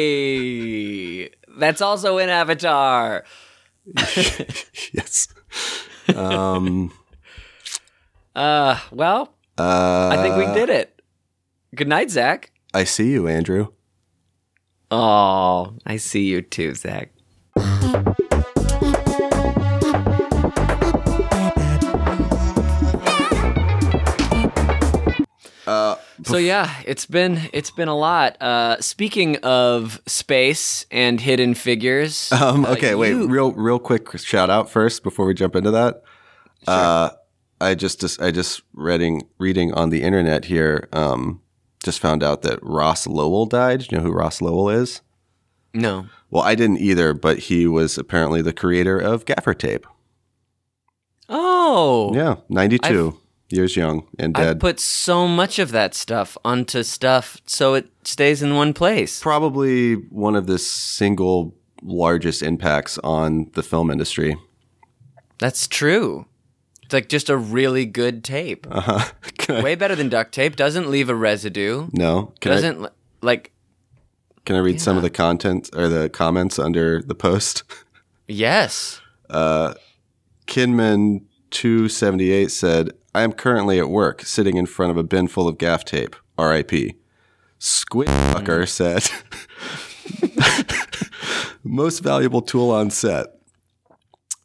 Hey, 0.00 1.30
that's 1.56 1.80
also 1.80 2.18
in 2.18 2.28
Avatar. 2.28 3.24
yes. 4.92 5.28
Um. 6.14 6.92
Uh, 8.36 8.78
well, 8.92 9.34
Uh, 9.58 10.08
I 10.12 10.16
think 10.22 10.36
we 10.36 10.46
did 10.54 10.70
it. 10.70 11.02
Good 11.74 11.88
night, 11.88 12.10
Zach. 12.12 12.52
I 12.72 12.84
see 12.84 13.10
you, 13.10 13.26
Andrew. 13.26 13.72
Oh, 14.92 15.74
I 15.84 15.96
see 15.96 16.22
you 16.26 16.40
too, 16.40 16.76
Zach. 16.76 17.10
So 26.24 26.36
yeah, 26.36 26.70
it's 26.86 27.06
been 27.06 27.40
it's 27.52 27.70
been 27.70 27.88
a 27.88 27.96
lot. 27.96 28.40
Uh, 28.42 28.80
speaking 28.80 29.36
of 29.38 30.00
space 30.06 30.84
and 30.90 31.20
hidden 31.20 31.54
figures, 31.54 32.30
Um, 32.32 32.64
uh, 32.64 32.70
okay, 32.72 32.94
wait, 32.94 33.10
you- 33.10 33.26
real, 33.28 33.52
real 33.52 33.78
quick 33.78 34.16
shout 34.18 34.50
out 34.50 34.68
first 34.70 35.02
before 35.02 35.26
we 35.26 35.34
jump 35.34 35.56
into 35.56 35.70
that. 35.70 36.02
Uh, 36.66 37.10
I 37.60 37.74
just, 37.74 38.00
just, 38.00 38.20
I 38.22 38.30
just 38.30 38.62
reading, 38.74 39.22
reading 39.38 39.72
on 39.74 39.90
the 39.90 40.02
internet 40.02 40.46
here. 40.46 40.88
Um, 40.92 41.40
just 41.82 41.98
found 42.00 42.22
out 42.22 42.42
that 42.42 42.58
Ross 42.62 43.06
Lowell 43.06 43.46
died. 43.46 43.80
Do 43.80 43.86
you 43.90 43.98
know 43.98 44.04
who 44.04 44.12
Ross 44.12 44.40
Lowell 44.42 44.68
is? 44.68 45.00
no, 45.72 46.06
Well, 46.30 46.42
I 46.42 46.54
didn't 46.54 46.78
either, 46.80 47.14
but 47.14 47.38
he 47.38 47.66
was 47.66 47.96
apparently 47.96 48.42
the 48.42 48.52
creator 48.52 48.98
of 48.98 49.24
Gaffer 49.24 49.54
Tape. 49.54 49.86
oh, 51.28 52.12
Yeah, 52.14 52.36
ninety-two 52.48 53.18
years 53.50 53.76
young 53.76 54.06
and 54.18 54.34
dead. 54.34 54.44
Dead. 54.44 54.60
put 54.60 54.80
so 54.80 55.26
much 55.28 55.58
of 55.58 55.72
that 55.72 55.94
stuff 55.94 56.36
onto 56.44 56.82
stuff 56.82 57.40
so 57.46 57.74
it 57.74 57.88
stays 58.04 58.42
in 58.42 58.54
one 58.54 58.72
place. 58.72 59.20
Probably 59.20 59.94
one 59.94 60.36
of 60.36 60.46
the 60.46 60.58
single 60.58 61.54
largest 61.82 62.42
impacts 62.42 62.98
on 62.98 63.50
the 63.54 63.62
film 63.62 63.90
industry. 63.90 64.36
That's 65.38 65.66
true. 65.66 66.26
It's 66.82 66.92
like 66.92 67.08
just 67.08 67.30
a 67.30 67.36
really 67.36 67.86
good 67.86 68.22
tape. 68.24 68.66
Uh-huh. 68.70 69.10
I- 69.48 69.62
Way 69.62 69.74
better 69.74 69.94
than 69.96 70.08
duct 70.08 70.32
tape. 70.32 70.54
Doesn't 70.56 70.90
leave 70.90 71.08
a 71.08 71.14
residue. 71.14 71.88
no, 71.92 72.32
can 72.40 72.52
Doesn't 72.52 72.82
li- 72.82 72.88
like 73.22 73.52
can 74.44 74.56
I 74.56 74.60
read 74.60 74.80
some 74.80 74.96
of 74.96 75.02
the 75.02 75.10
content 75.10 75.70
or 75.74 75.88
the 75.88 76.08
comments 76.08 76.58
under 76.58 77.02
the 77.02 77.14
post? 77.14 77.62
yes. 78.26 79.00
Uh, 79.28 79.74
Kinman 80.46 81.22
two 81.50 81.88
seventy 81.88 82.30
eight 82.32 82.50
said, 82.50 82.90
"I 83.14 83.22
am 83.22 83.32
currently 83.32 83.78
at 83.78 83.88
work, 83.88 84.22
sitting 84.22 84.56
in 84.56 84.66
front 84.66 84.90
of 84.90 84.96
a 84.96 85.02
bin 85.02 85.28
full 85.28 85.48
of 85.48 85.58
gaff 85.58 85.84
tape. 85.84 86.16
R.I.P." 86.38 86.94
Squid 87.58 88.08
fucker 88.08 88.66
said, 88.68 89.10
"Most 91.64 92.00
valuable 92.00 92.42
tool 92.42 92.70
on 92.70 92.90
set." 92.90 93.26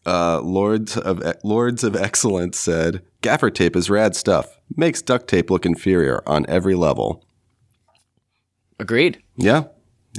Uh, 0.05 0.39
Lords 0.41 0.97
of 0.97 1.23
Lords 1.43 1.83
of 1.83 1.95
Excellence 1.95 2.59
said, 2.59 3.01
"Gaffer 3.21 3.49
tape 3.49 3.75
is 3.75 3.89
rad 3.89 4.15
stuff. 4.15 4.59
Makes 4.75 5.01
duct 5.01 5.27
tape 5.27 5.49
look 5.49 5.65
inferior 5.65 6.21
on 6.27 6.45
every 6.47 6.75
level." 6.75 7.25
Agreed. 8.79 9.19
Yeah, 9.37 9.63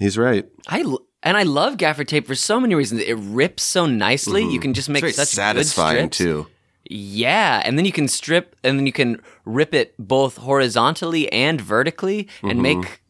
he's 0.00 0.16
right. 0.16 0.46
I 0.66 0.80
l- 0.80 1.02
and 1.22 1.36
I 1.36 1.42
love 1.42 1.76
gaffer 1.76 2.04
tape 2.04 2.26
for 2.26 2.34
so 2.34 2.58
many 2.58 2.74
reasons. 2.74 3.02
It 3.02 3.14
rips 3.14 3.62
so 3.62 3.84
nicely. 3.86 4.42
You 4.50 4.58
can 4.60 4.72
just 4.74 4.88
make 4.88 5.04
Mm-hmm. 5.04 5.12
Such 5.12 5.28
satisfying 5.28 6.06
good 6.06 6.14
strips. 6.14 6.18
too. 6.18 6.46
Yeah, 6.90 7.62
and 7.64 7.76
then 7.78 7.84
you 7.84 7.92
can 7.92 8.08
strip, 8.08 8.56
and 8.64 8.78
then 8.78 8.86
you 8.86 8.92
can 8.92 9.20
rip 9.44 9.74
it 9.74 9.94
both 9.98 10.36
horizontally 10.38 11.30
and 11.32 11.60
vertically, 11.60 12.24
Mm-hmm. 12.24 12.50
and 12.50 12.62
make 12.62 13.02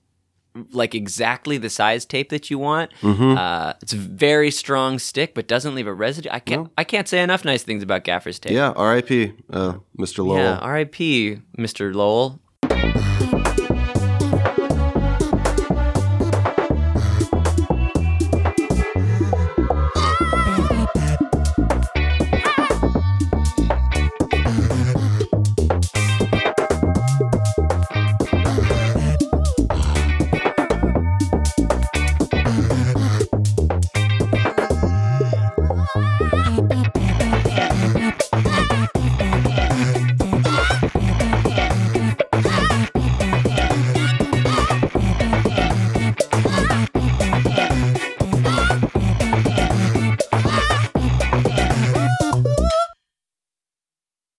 like 0.73 0.95
exactly 0.95 1.59
the 1.59 1.69
size 1.69 2.07
tape 2.07 2.31
that 2.31 2.51
you 2.51 2.59
want. 2.59 2.91
Mm-hmm. 3.03 3.37
Uh, 3.37 3.75
it's 3.83 3.93
a 3.93 3.97
very 3.99 4.51
strong 4.51 4.99
stick, 4.99 5.35
but 5.35 5.47
doesn't 5.47 5.75
leave 5.75 5.87
a 5.87 5.93
residue. 5.93 6.31
I 6.33 6.39
can't. 6.41 6.71
I 6.79 6.85
can't 6.85 7.07
say 7.07 7.23
enough 7.23 7.45
nice 7.45 7.63
things 7.63 7.83
about 7.83 8.05
Gaffer's 8.05 8.39
tape. 8.39 8.53
Yeah, 8.53 8.71
R.I.P. 8.71 9.35
Uh, 9.53 9.75
Mr. 9.99 10.19
Lowell. 10.25 10.39
Yeah, 10.39 10.57
R.I.P. 10.59 11.41
Mr. 11.59 11.95
Lowell. 11.95 12.41